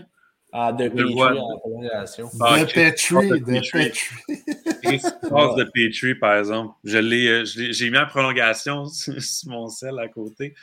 [0.51, 2.29] Ah, de Petrie en prolongation.
[2.41, 4.99] Ah, de Petrie, de Petrie.
[5.29, 6.73] passe de Petrie, par exemple?
[6.83, 9.13] Je l'ai, euh, j'ai mis en prolongation sur,
[9.45, 10.55] mon sel à côté.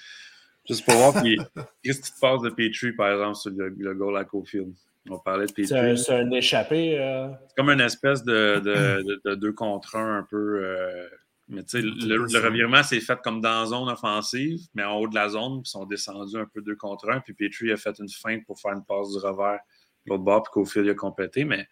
[0.69, 1.23] Juste pour voir.
[1.23, 4.75] qu'est-ce qui te passe de Petrie, par exemple, sur le, le goal à Cofield?
[5.09, 5.97] On parlait de Petrie.
[5.97, 6.99] C'est un, échappé.
[6.99, 7.29] Euh...
[7.47, 10.65] C'est comme une espèce de, de, de, de, deux contre un un peu.
[10.65, 11.07] Euh...
[11.49, 14.97] Mais tu sais, le, le, revirement s'est fait comme dans la zone offensive, mais en
[14.97, 17.71] haut de la zone, puis ils sont descendus un peu deux contre un, puis Petrie
[17.71, 19.61] a fait une feinte pour faire une passe du revers
[20.07, 21.67] l'autre bord, puis Cofield a complété, mais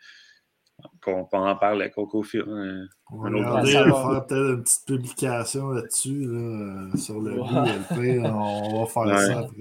[1.07, 2.49] on peut en parler avec Cofield.
[2.49, 8.21] Hein, on va regarder, faire peut-être une petite publication là-dessus, là, sur le ouais.
[8.29, 9.55] On va faire ça après.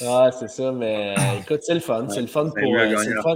[0.00, 2.08] Ouais, c'est ça, mais écoute, c'est le fun.
[2.08, 2.74] C'est le fun pour.
[2.74, 3.34] Euh, c'est le fun.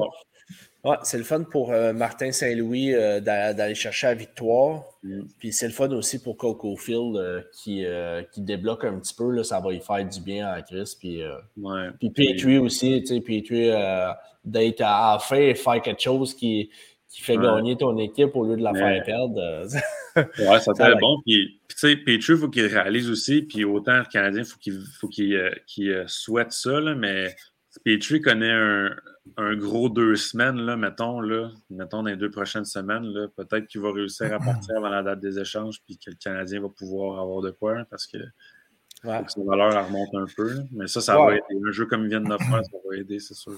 [0.84, 4.82] Ouais, c'est le fun pour euh, Martin Saint-Louis euh, d'aller chercher la victoire.
[5.04, 5.22] Mm.
[5.38, 7.84] Puis c'est le fun aussi pour Coco Field euh, qui,
[8.32, 9.30] qui, débloque un petit peu.
[9.30, 10.96] Là, ça va lui faire du bien en Chris.
[10.98, 11.22] Puis,
[11.56, 13.70] ouais, puis Petrie aussi, tu sais, Petrie
[14.44, 16.68] d'être à, faire quelque chose qui,
[17.08, 19.40] qui fait gagner ton équipe au lieu de la faire perdre.
[20.16, 21.20] ouais, ça serait bon.
[21.24, 23.42] Puis, tu sais, Petrie, il faut qu'il réalise aussi.
[23.42, 26.80] Puis autant le Canadien, il faut qu'il souhaite ça.
[26.80, 27.36] Là, mais
[27.84, 28.90] Petrie connaît un,
[29.36, 33.12] un, gros deux semaines, là, mettons, là, mettons dans les deux prochaines semaines.
[33.36, 36.60] Peut-être qu'il va réussir à partir avant la date des échanges puis que le Canadien
[36.60, 38.18] va pouvoir avoir de quoi hein, parce que,
[39.04, 39.24] ouais.
[39.46, 40.62] valeur remonte un peu.
[40.72, 41.42] Mais ça, ça va aider.
[41.66, 43.56] Un jeu comme il vient de faire, ça va aider, c'est sûr.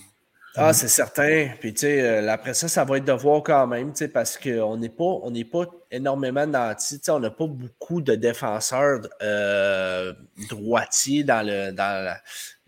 [0.57, 1.49] Ah, c'est certain.
[1.59, 4.09] Puis, tu sais, euh, après ça, ça va être de voir quand même, tu sais,
[4.09, 6.99] parce qu'on n'est pas, on n'est pas énormément nantis.
[7.01, 10.13] Tu sais, on n'a pas beaucoup de défenseurs euh,
[10.49, 12.17] droitiers dans, le, dans,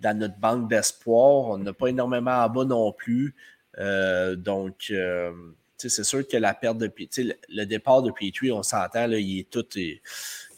[0.01, 1.51] dans notre banque d'espoir.
[1.51, 3.37] On n'a pas énormément en bas non plus.
[3.79, 5.31] Euh, donc, euh,
[5.79, 8.63] tu sais, c'est sûr que la perte de tu sais, le, départ de Petrie, on
[8.63, 10.01] s'entend, il est tout, il,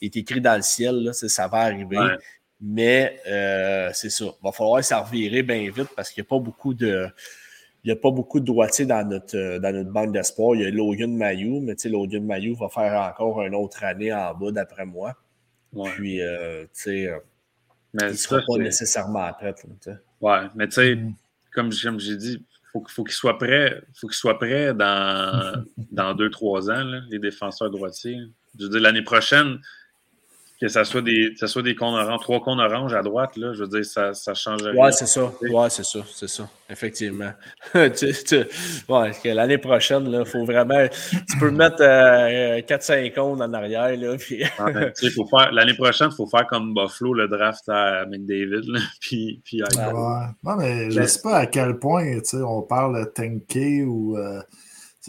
[0.00, 1.98] est écrit dans le ciel, là, ça va arriver.
[2.60, 4.24] Mais euh, c'est ça.
[4.24, 7.06] Il va falloir s'en revirer bien vite parce qu'il n'y a pas beaucoup de.
[7.84, 10.56] Il a pas beaucoup de droitiers dans notre, euh, dans notre banque d'espoir.
[10.56, 14.34] Il y a Logan Mayou, mais Logan Mayou va faire encore une autre année en
[14.34, 15.14] bas, d'après moi.
[15.94, 17.10] Puis, euh, tu sais,
[17.94, 19.54] il ne sera pas nécessairement prêt.
[20.20, 21.14] Ouais, mais tu sais, mm.
[21.54, 26.30] comme, j'ai dit, faut, faut qu'il soit prêt, faut qu'il soit prêt dans, dans deux,
[26.30, 28.18] trois ans, là, les défenseurs droitiers.
[28.58, 29.58] Je veux dire, l'année prochaine,
[30.60, 33.52] que ça soit des, ça soit des cônes oranges, trois cônes oranges à droite, là,
[33.52, 34.74] je veux dire, ça, ça change rien.
[34.74, 35.32] Ouais, c'est ça.
[35.40, 36.00] Ouais, c'est ça.
[36.12, 36.48] C'est ça.
[36.68, 37.30] Effectivement.
[37.72, 38.36] tu, tu,
[38.88, 40.86] ouais, l'année prochaine, il faut vraiment.
[41.30, 43.96] Tu peux mettre euh, 4-5 cônes en arrière.
[43.96, 44.42] Là, puis...
[45.52, 48.66] l'année prochaine, il faut faire comme Buffalo, le draft à McDavid.
[48.66, 49.68] Là, puis, puis ouais.
[50.42, 52.04] Non, mais je ne sais pas à quel point
[52.34, 54.18] on parle de tanké ou.
[54.18, 54.40] Euh,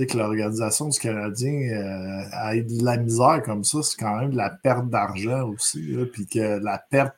[0.08, 4.38] que l'organisation du Canadien euh, ait de la misère comme ça, c'est quand même de
[4.38, 7.16] la perte d'argent aussi, puis que la perte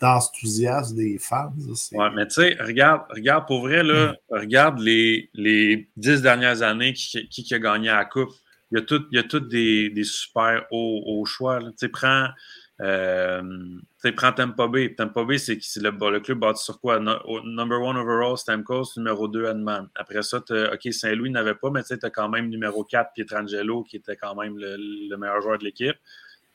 [0.00, 1.52] d'enthousiasme de, des fans.
[1.92, 4.16] Oui, mais tu sais, regarde, regarde pour vrai, là, hmm.
[4.30, 8.32] regarde les, les dix dernières années qui, qui, a gagné la Coupe.
[8.72, 8.82] Il
[9.12, 11.60] y a des, des super hauts, hauts choix.
[11.60, 12.28] Tu sais, prends
[12.80, 13.42] euh,
[14.16, 14.94] prends Tampa Bay.
[14.94, 16.98] Tampa Bay, c'est le, le, club bâti sur quoi?
[16.98, 19.88] number one overall, Stamkos, numéro 2, Edman.
[19.94, 23.96] Après ça, OK, Saint-Louis n'avait pas, mais tu as quand même numéro 4, Pietrangelo, qui
[23.96, 25.96] était quand même le, meilleur joueur de l'équipe.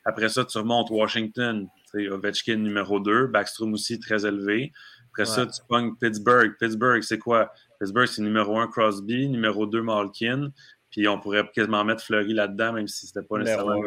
[0.05, 4.71] Après ça, tu remontes Washington, Ovechkin numéro 2, Backstrom aussi très élevé.
[5.11, 6.55] Après ça, tu pognes Pittsburgh.
[6.59, 7.51] Pittsburgh, c'est quoi?
[7.79, 10.51] Pittsburgh, c'est numéro 1 Crosby, numéro 2 Malkin.
[10.91, 13.81] Puis on pourrait quasiment mettre Fleury là-dedans, même si c'était pas nécessairement.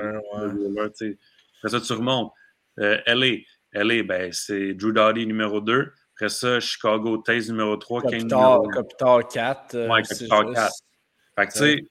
[1.63, 2.33] Après ça, tu remontes.
[2.81, 3.45] Euh, LA.
[3.73, 5.93] LA, ben, c'est Drew Doughty numéro 2.
[6.15, 8.03] Après ça, Chicago, Taze numéro 3.
[8.03, 9.75] Capital, Capital 4.
[9.75, 10.73] Euh, ouais, Capital 4.
[11.37, 11.89] Fait que, tu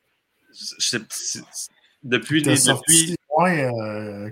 [0.51, 0.99] sais,
[2.03, 2.55] depuis les.
[2.55, 3.15] Depuis...
[3.37, 4.29] Ouais, euh,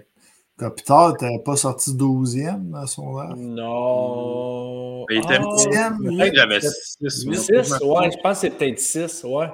[0.60, 3.34] Capital, t'avais pas sorti 12e dans son âge?
[3.38, 5.06] Non.
[5.10, 6.22] Il était 10e.
[6.22, 6.98] Ah, j'avais 6.
[7.00, 9.48] 6, ouais, je pense que c'est peut-être 6, ouais.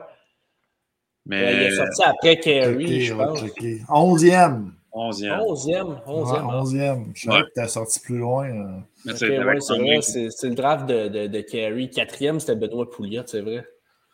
[1.27, 1.53] Mais...
[1.53, 3.41] il est sorti après Kerry, je pense.
[3.41, 4.71] 11e.
[4.95, 6.01] 11e.
[6.05, 6.05] 11e.
[6.05, 7.11] 11e.
[7.13, 8.47] Je savais que tu as sorti plus loin.
[8.47, 8.79] Euh.
[9.13, 11.89] c'est vrai, c'est le draft de, de, de Carey.
[11.89, 13.67] Quatrième, c'était Benoît Pouliot, c'est vrai.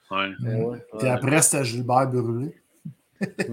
[0.10, 0.32] Ouais.
[0.44, 0.80] ouais.
[0.98, 2.56] Puis après, c'était Gilbert Brûlé.
[3.22, 3.46] c'est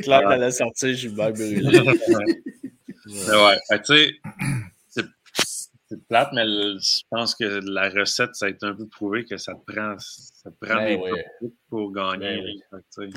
[0.00, 1.78] clair que allait sortir Gilbert Brûlé.
[1.78, 1.94] ouais.
[3.84, 4.10] tu sais,
[5.92, 9.36] c'est plate, mais je pense que la recette, ça a été un peu prouvé que
[9.36, 10.98] ça te prend, ça te prend ben
[11.40, 12.42] des pour gagner.
[12.72, 13.10] Ben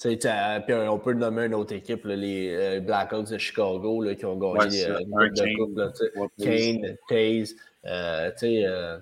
[0.00, 4.36] puis on peut nommer une autre équipe, les euh, Blackhawks de Chicago là, qui ont
[4.36, 5.76] gagné euh, une de coupe.
[5.76, 5.90] Là,
[6.38, 8.98] Kane, Taze, euh, tu sais, euh,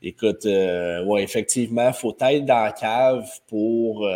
[0.00, 4.08] écoute, ouais, effectivement, il faut être dans la cave pour,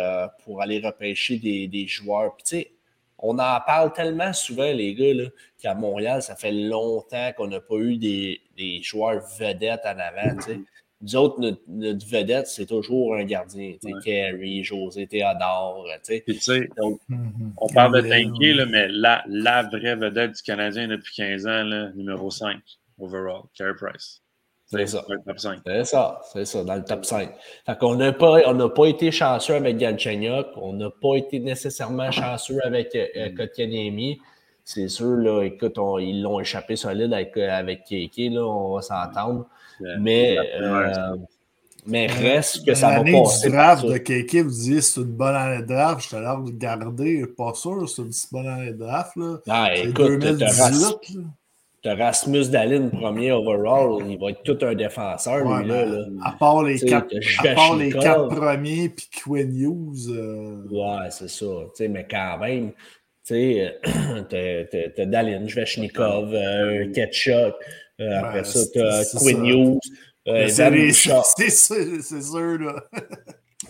[0.43, 2.35] pour aller repêcher des, des joueurs.
[2.35, 2.71] Puis, tu sais,
[3.19, 5.29] on en parle tellement souvent, les gars,
[5.59, 10.35] qu'à Montréal, ça fait longtemps qu'on n'a pas eu des, des joueurs vedettes en avant.
[10.37, 10.59] tu sais.
[11.01, 13.75] Nous autres, notre, vedette, c'est toujours un gardien.
[13.83, 13.91] Ouais.
[14.03, 15.87] Carey, José, Théodore.
[16.03, 16.23] sais.
[16.77, 17.51] Donc, mm-hmm.
[17.57, 21.91] On parle de Tanky, mais la, la vraie vedette du Canadien depuis 15 ans, là,
[21.95, 22.57] numéro 5
[22.99, 24.21] overall, Carey Price.
[24.71, 25.03] C'est ça.
[25.65, 27.31] C'est ça, c'est ça, dans le top 5.
[27.65, 32.11] Fait qu'on n'a pas, on pas été chanceux avec Galchenyuk, on n'a pas été nécessairement
[32.11, 33.35] chanceux avec euh, mm.
[33.35, 34.19] Kotkaniemi.
[34.63, 39.47] C'est sûr, là, écoute, ils l'ont échappé solide avec, avec Keke, là, on va s'entendre.
[39.99, 41.15] Mais, euh,
[41.85, 43.47] mais reste que ça va passer.
[43.47, 46.07] du draft de Keke, vous disiez c'est une bonne année de draft.
[46.09, 49.15] Je l'air de garder, pas sûr, c'est une bonne année de draft.
[49.15, 49.37] Là.
[49.47, 50.23] Ah, écoute,
[51.81, 56.33] T'as Rasmus Dallin, premier overall, il va être tout un défenseur, lui, là, là, À
[56.33, 57.07] part les, quatre,
[57.39, 60.09] à part les quatre premiers, puis Quinn Hughes.
[60.09, 60.67] Euh...
[60.69, 61.45] Ouais, c'est ça.
[61.87, 63.79] mais quand même, tu sais,
[64.97, 67.51] t'as Dallin, Svechnikov, euh, Ketchup, euh,
[67.99, 69.79] après ça, tu as Quinn Hughes,
[70.27, 70.47] euh.
[70.49, 72.75] C'est sûr, là.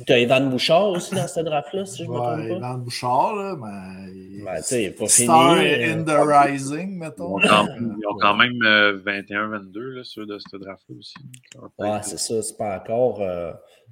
[0.06, 2.56] Tu as Evan Bouchard aussi dans ce draft-là, si je me trompe pas.
[2.56, 4.46] Evan Bouchard, là, mais.
[4.46, 7.38] Ben, tu sais, pas Star in the Rising, mettons.
[7.40, 11.16] Ils ont quand, même 21-22 sur de ce draft-là aussi.
[11.80, 12.42] Ouais, c'est ça.
[12.42, 13.22] C'est pas encore.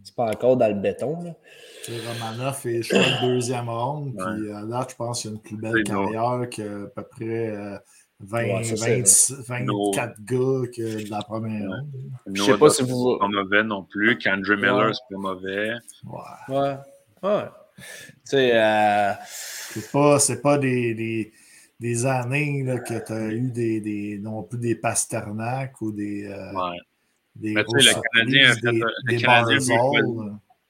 [0.01, 1.23] c'est pas encore dans le béton.
[1.23, 1.31] Là.
[2.07, 4.13] Romanoff est choix de deuxième ronde.
[4.15, 6.63] Puis là, je pense qu'il y a une plus belle carrière qu'à
[6.95, 7.81] peu près
[8.19, 8.61] 20,
[9.47, 11.69] 24 gars que de la première.
[12.33, 13.17] Je sais pas si vous.
[13.19, 14.17] pas mauvais non plus.
[14.17, 15.73] Qu'Andrew Miller, c'est pas mauvais.
[16.03, 16.55] Ouais.
[16.55, 16.77] Ouais.
[17.23, 17.45] ouais.
[17.77, 17.83] Tu
[18.23, 18.51] sais.
[18.55, 19.13] Euh...
[19.79, 21.33] C'est pas, pas des, des,
[21.79, 26.25] des, années là, que tu as eu des, des, non plus des Pasternak ou des.
[26.25, 26.77] Euh, ouais.
[27.35, 28.61] Des Mais tu sais, le Canadien a fait.
[28.61, 29.73] Des, le, Canadien choisi,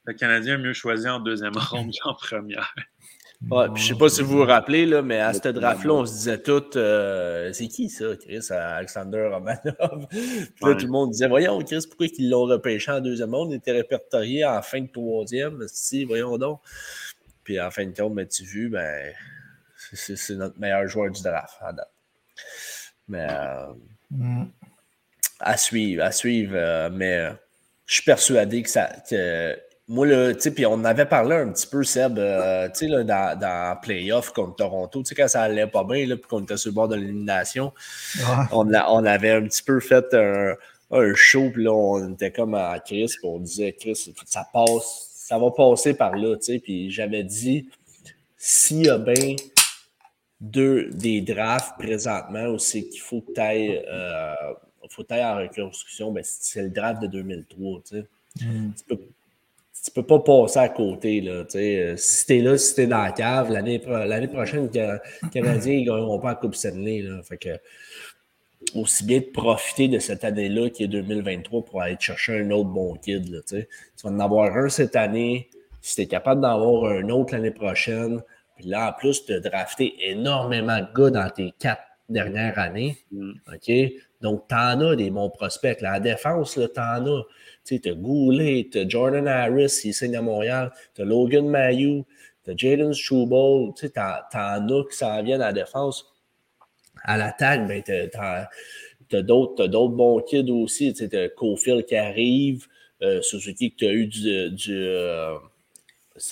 [0.05, 2.75] le Canadien a mieux choisi en deuxième ronde qu'en première.
[3.45, 6.13] Ouais, je sais pas si vous vous rappelez, là, mais à ce draft-là, on se
[6.13, 10.07] disait tout euh, c'est qui ça, Chris, Alexander Romanov?
[10.09, 13.51] Puis là, tout le monde disait Voyons, Chris, pourquoi ils l'ont repêché en deuxième monde?
[13.51, 15.63] Il était répertorié en fin de troisième.
[15.67, 16.61] Si, voyons donc.
[17.43, 19.13] Puis en fin de compte, mais tu vu, ben,
[19.93, 21.91] c'est notre meilleur joueur du draft à date.
[23.07, 23.67] Mais euh,
[24.09, 24.45] mm.
[25.39, 26.55] à suivre, à suivre.
[26.55, 27.29] Euh, mais
[27.85, 28.89] je suis persuadé que ça.
[29.07, 29.55] Que,
[29.89, 32.87] moi, là, tu sais, puis on avait parlé un petit peu, Seb, euh, tu sais,
[32.87, 36.27] là, dans, dans Playoff contre Toronto, tu sais, quand ça allait pas bien, là, puis
[36.27, 37.71] qu'on était sur le bord de l'élimination,
[38.51, 40.55] on, on avait un petit peu fait un,
[40.91, 45.09] un show, puis là, on était comme à Chris, puis on disait, Chris, ça passe,
[45.13, 47.69] ça va passer par là, tu sais, puis j'avais dit,
[48.35, 49.37] s'il y a bien
[50.41, 54.33] deux, des drafts présentement où c'est qu'il faut que tu ailles, euh,
[54.89, 58.05] faut ailles en reconstruction, ben, c'est le draft de 2003, tu sais.
[58.45, 58.73] Mm.
[58.77, 58.99] Tu peux
[59.87, 61.21] tu peux pas passer à côté.
[61.21, 65.29] Là, euh, si tu es là, si tu es dans la cave, l'année, prochaine, les
[65.31, 67.01] Canadiens ne gagneront pas la Coupe Stanley.
[67.01, 67.49] Là, fait que,
[68.75, 72.69] aussi bien de profiter de cette année-là qui est 2023 pour aller chercher un autre
[72.69, 73.29] bon kid.
[73.29, 73.65] Là, tu
[74.03, 75.49] vas en avoir un cette année.
[75.81, 78.21] Si tu es capable d'en avoir un autre l'année prochaine,
[78.57, 82.97] puis là, en plus, tu as drafté énormément de gars dans tes quatre dernières années.
[83.11, 83.31] Mm.
[83.53, 83.71] OK?
[84.21, 85.79] Donc, tu en as des bons prospects.
[85.81, 87.21] La défense, tu en as.
[87.67, 92.05] Tu as Goulet, tu as Jordan Harris, il signe à Montréal, tu as Logan Mayou,
[92.45, 96.05] tu as Jaden Struble, tu en as qui s'en viennent à la défense.
[97.03, 97.91] À l'attaque, ben, tu
[99.15, 100.93] as, d'autres bons kids aussi.
[100.93, 102.67] Tu as Cofield qui arrive,
[103.01, 104.49] euh, Suzuki que tu as eu du.
[104.51, 105.37] du euh,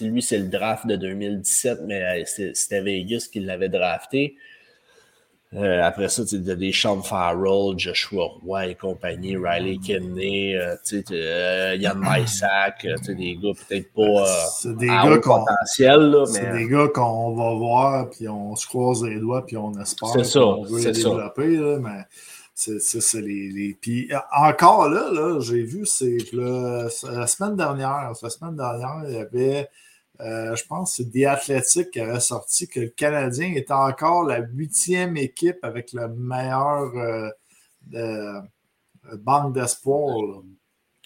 [0.01, 4.35] lui, c'est le draft de 2017, mais euh, c'était Vegas qui l'avait drafté.
[5.55, 10.75] Euh, après ça, tu as des Sean Farrell, Joshua Roy et compagnie, Riley Kenney, euh,
[11.11, 14.25] euh, Yann Mysak, des gars peut-être pas
[14.59, 16.15] c'est des gars potentiel.
[16.25, 20.09] C'est des gars qu'on va voir, puis on se croise les doigts, puis on espère
[20.09, 21.55] qu'on veut les développer.
[21.55, 22.03] Là, mais
[22.53, 23.77] c'est les, les...
[23.79, 29.19] Puis encore là, là j'ai vu, c'est la semaine dernière, la semaine dernière, il y
[29.19, 29.69] avait
[30.21, 34.23] euh, je pense que c'est The Athletic qui avait sorti que le Canadien est encore
[34.23, 37.29] la huitième équipe avec la meilleure euh,
[37.93, 38.41] euh,
[39.17, 40.41] banque d'espoir.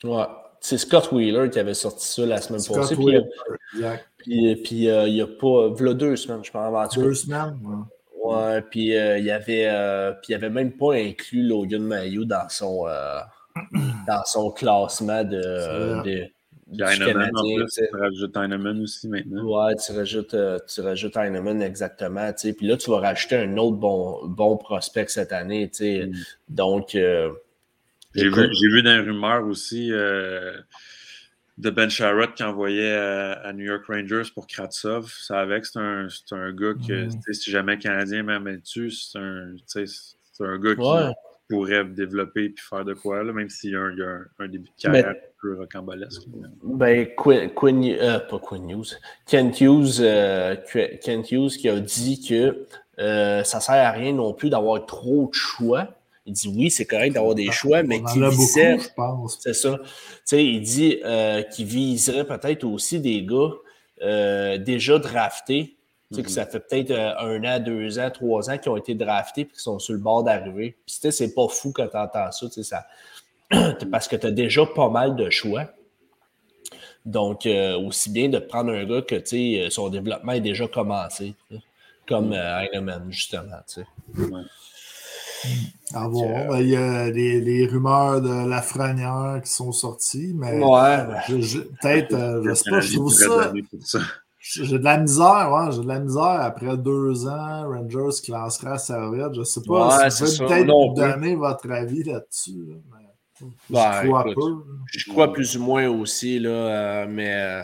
[0.04, 0.26] Ouais.
[0.62, 2.96] C'est Scott Wheeler qui avait sorti ça la semaine passée.
[2.96, 5.70] puis, puis, il n'y a pas.
[5.80, 6.96] Il y a deux semaines, je pense.
[6.96, 8.34] Deux semaines, ouais.
[8.34, 12.86] ouais puis il y avait, puis il avait même pas inclus Logan Mayo dans son,
[14.08, 16.30] dans son classement de
[16.72, 19.44] Heinemann, en plus, tu rajoutes Heinemann aussi maintenant.
[19.44, 21.18] Ouais, tu rajoutes, euh, tu rajoutes
[21.62, 22.32] exactement.
[22.34, 25.70] Puis là, tu vas rajouter un autre bon, bon prospect cette année.
[25.82, 26.12] Mm.
[26.50, 26.96] Donc.
[26.96, 27.32] Euh,
[28.16, 30.60] j'ai vu, vu dans les rumeurs aussi euh,
[31.60, 35.12] de Ben Sharrott qui envoyait à, New York Rangers pour Kratsov.
[35.12, 37.34] Ça avec, c'est un, un, gars que, mm.
[37.34, 39.56] si jamais Canadien m'amène dessus, c'est un,
[40.40, 41.16] un gars qui
[41.50, 44.82] pourrait développer et faire de quoi, là, même s'il y a un, un, début de
[44.82, 46.22] carrière un peu rocambolesque.
[46.64, 48.86] Ben, Quinn, euh, pas Quinn News,
[49.26, 50.56] Kent Hughes, euh,
[51.02, 52.68] Kent Hughes qui a dit que
[53.00, 55.88] euh, ça ne sert à rien non plus d'avoir trop de choix.
[56.28, 58.78] Il dit oui, c'est correct d'avoir des choix, mais qui visait.
[59.40, 59.80] C'est ça.
[59.80, 59.90] Tu
[60.26, 61.02] sais, il dit
[61.52, 65.79] qu'il viserait peut-être aussi des gars déjà draftés
[66.12, 68.96] sais, que ça fait peut-être euh, un an, deux ans, trois ans qui ont été
[68.96, 70.76] draftés et qui sont sur le bord d'arriver.
[70.86, 72.88] Puis, tu sais, c'est pas fou quand tu entends ça, tu sais, ça...
[73.92, 75.66] parce que tu as déjà pas mal de choix.
[77.06, 80.42] Donc, euh, aussi bien de prendre un gars que, tu sais, euh, son développement est
[80.42, 81.34] déjà commencé,
[82.08, 83.88] comme Heinemann, justement, tu sais.
[85.94, 90.98] Ah bon, il y a des, rumeurs de la franière qui sont sorties, mais ouais,
[91.28, 93.54] peut-être, je sais pas, je trouve ça,
[94.52, 98.74] j'ai de la misère, ouais, j'ai de la misère après deux ans, Rangers qui lancera
[98.74, 99.36] à serviette.
[99.36, 102.82] Je sais pas si vous pouvez peut-être donner votre avis là-dessus.
[103.40, 104.64] je ben, crois peu.
[104.92, 107.64] Je crois plus ou moins aussi, là, euh, mais euh,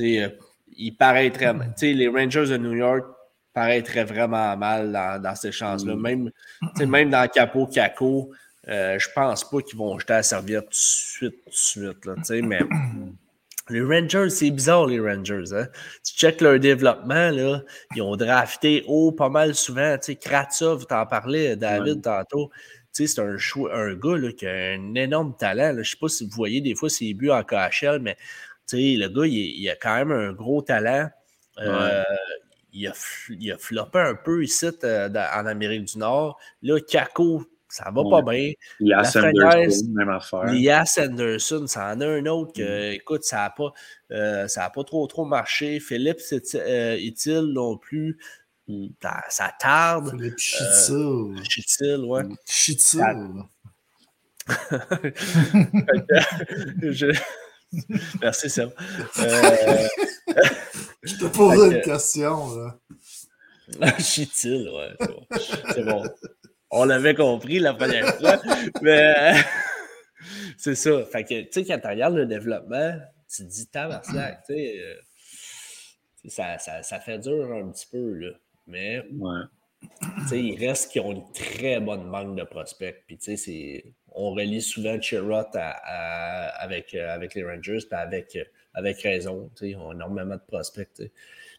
[0.00, 0.28] euh,
[0.76, 1.54] il paraîtrait.
[1.82, 3.04] Les Rangers de New York
[3.52, 5.96] paraîtraient vraiment mal dans, dans ces chances-là.
[5.96, 6.00] Mm.
[6.00, 6.30] Même,
[6.86, 8.30] même dans Capo Caco,
[8.64, 12.06] je pense pas qu'ils vont jeter la serviette tout de suite, tout de suite.
[12.06, 12.14] Là,
[12.44, 12.60] mais
[13.68, 15.52] les Rangers, c'est bizarre, les Rangers.
[15.52, 15.66] Hein?
[16.04, 17.62] Tu checkes leur développement, là,
[17.94, 19.96] ils ont drafté haut pas mal souvent.
[19.98, 22.50] Tu sais, Kratsov, t'en parlais, David, tantôt.
[22.94, 23.36] Tu sais, c'est un,
[23.72, 25.72] un gars là, qui a un énorme talent.
[25.74, 28.16] Je ne sais pas si vous voyez des fois ses buts en KHL, mais
[28.68, 31.08] tu sais, le gars, il, a quand même un gros talent.
[31.58, 32.04] Euh,
[32.72, 32.92] il, a,
[33.30, 36.38] il, a, floppé un peu ici euh, en Amérique du Nord.
[36.62, 37.44] Là, Kako,
[37.76, 38.52] ça va pas bien.
[38.80, 40.46] Lia Sanderson, même affaire.
[40.46, 42.94] Lia Sanderson, ça en a un autre que, mm.
[42.94, 43.74] écoute, ça n'a pas,
[44.12, 45.78] euh, pas trop trop marché.
[45.78, 48.16] Philippe euh, est-il non plus.
[48.66, 48.86] Mm.
[49.28, 50.10] Ça, tarde.
[50.10, 51.34] Philippe Chitil.
[51.48, 52.22] Chitil, ouais.
[52.22, 52.36] Mm.
[52.46, 53.02] Chitil.
[56.82, 57.14] Je...
[58.22, 58.70] Merci, Sam.
[59.18, 59.88] Euh...
[61.02, 62.56] Je te pose une question.
[62.56, 62.78] Là.
[63.98, 64.96] Chitil, ouais.
[65.74, 66.02] C'est bon.
[66.70, 68.40] On l'avait compris la première fois.
[68.82, 69.34] mais
[70.56, 71.04] c'est ça.
[71.04, 72.98] Fait que, tu sais, quand tu regardes le développement,
[73.28, 74.94] tu te dis, tabarnak, tu sais, euh,
[76.28, 78.30] ça, ça, ça, fait dur un petit peu, là.
[78.66, 79.02] Mais,
[80.32, 83.04] il reste qu'ils ont une très bonne banque de prospects.
[83.06, 88.38] Puis, tu sais, on relie souvent Chirot avec, euh, avec les Rangers, puis avec,
[88.74, 89.50] avec raison.
[89.56, 91.00] Tu sais, on a énormément de prospects.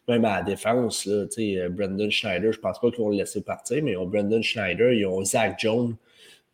[0.08, 1.26] Même à la défense, là,
[1.68, 4.92] Brendan Schneider, je pense pas qu'ils vont le laisser partir, mais ils ont Brendan Schneider,
[4.92, 5.96] ils ont Zach Jones,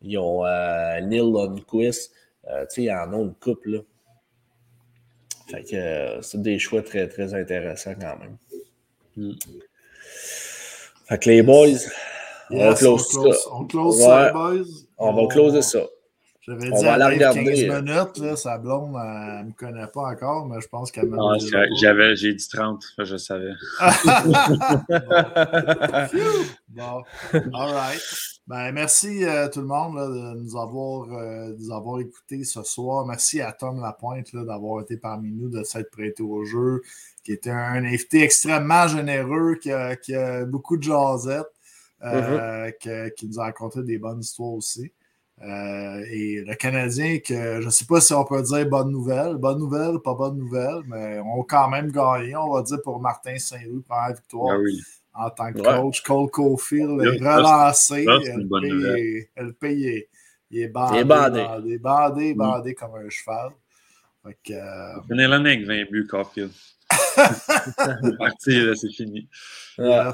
[0.01, 2.11] ils ont euh, Neil Lundquist.
[2.47, 3.79] Euh, ils en ont une couple, là.
[5.47, 8.37] Fait que euh, c'est des choix très, très intéressants quand même.
[9.15, 9.33] Mm.
[11.07, 11.77] Fait que les boys,
[12.49, 13.51] on close, ça.
[13.51, 14.63] On close ça, boys.
[14.97, 15.83] On, va closer ça.
[16.47, 20.45] J'avais dit à la 15 minutes, là, sa blonde, elle ne me connaît pas encore,
[20.45, 21.37] mais je pense qu'elle m'a ah,
[21.79, 23.49] j'avais, J'ai dit 30, je savais.
[26.69, 27.01] bon.
[27.33, 27.99] All right.
[28.45, 32.61] Ben, merci euh, tout le monde de, nous avoir, euh, de nous avoir écoutés ce
[32.61, 33.07] soir.
[33.07, 36.83] Merci à Tom Lapointe d'avoir été parmi nous, de s'être prêté au jeu,
[37.23, 41.47] qui était un invité extrêmement généreux, qui a, qui a beaucoup de jasettes,
[42.03, 43.13] euh, mm-hmm.
[43.15, 44.91] qui, nous a raconté des bonnes histoires aussi.
[45.41, 49.59] Et le Canadien, que je ne sais pas si on peut dire bonne nouvelle, bonne
[49.59, 53.37] nouvelle, pas bonne nouvelle, mais on a quand même gagné, on va dire, pour Martin
[53.37, 54.55] Saint-Louis, première victoire.
[54.55, 54.81] Ah oui
[55.15, 56.01] en tant que coach.
[56.03, 58.05] Cole Caulfield est relancé.
[59.35, 60.07] Elle paye.
[60.51, 60.97] Il est bandé.
[60.97, 61.43] Il est bandé.
[61.43, 62.37] Bandé, bandé, mm.
[62.37, 63.49] bandé comme un cheval.
[64.23, 64.99] Fait que, euh...
[65.09, 66.51] Venez l'année avec 20 buts, Caulfield.
[67.15, 69.27] c'est parti, c'est fini.
[69.77, 70.13] là,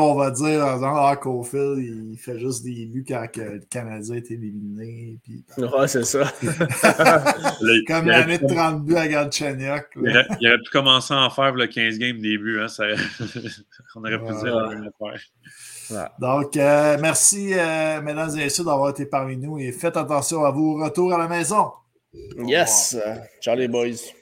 [0.00, 5.18] on va dire, ah, Caulfield, il fait juste des buts quand le Canadien est éliminé.
[5.22, 6.24] Puis, ouais, c'est ça.
[7.86, 9.86] Comme l'année de 30 buts à Galchenyuk.
[9.96, 12.60] Il, il, aurait pu commencer à en faire le 15 games début.
[12.60, 12.84] Hein, ça...
[13.94, 15.20] on aurait pu dire la même affaire.
[16.18, 20.50] Donc, euh, merci, euh, mesdames et messieurs, d'avoir été parmi nous et faites attention à
[20.50, 21.70] vos retours à la maison.
[22.38, 22.96] Yes.
[23.40, 24.12] Ciao les boys.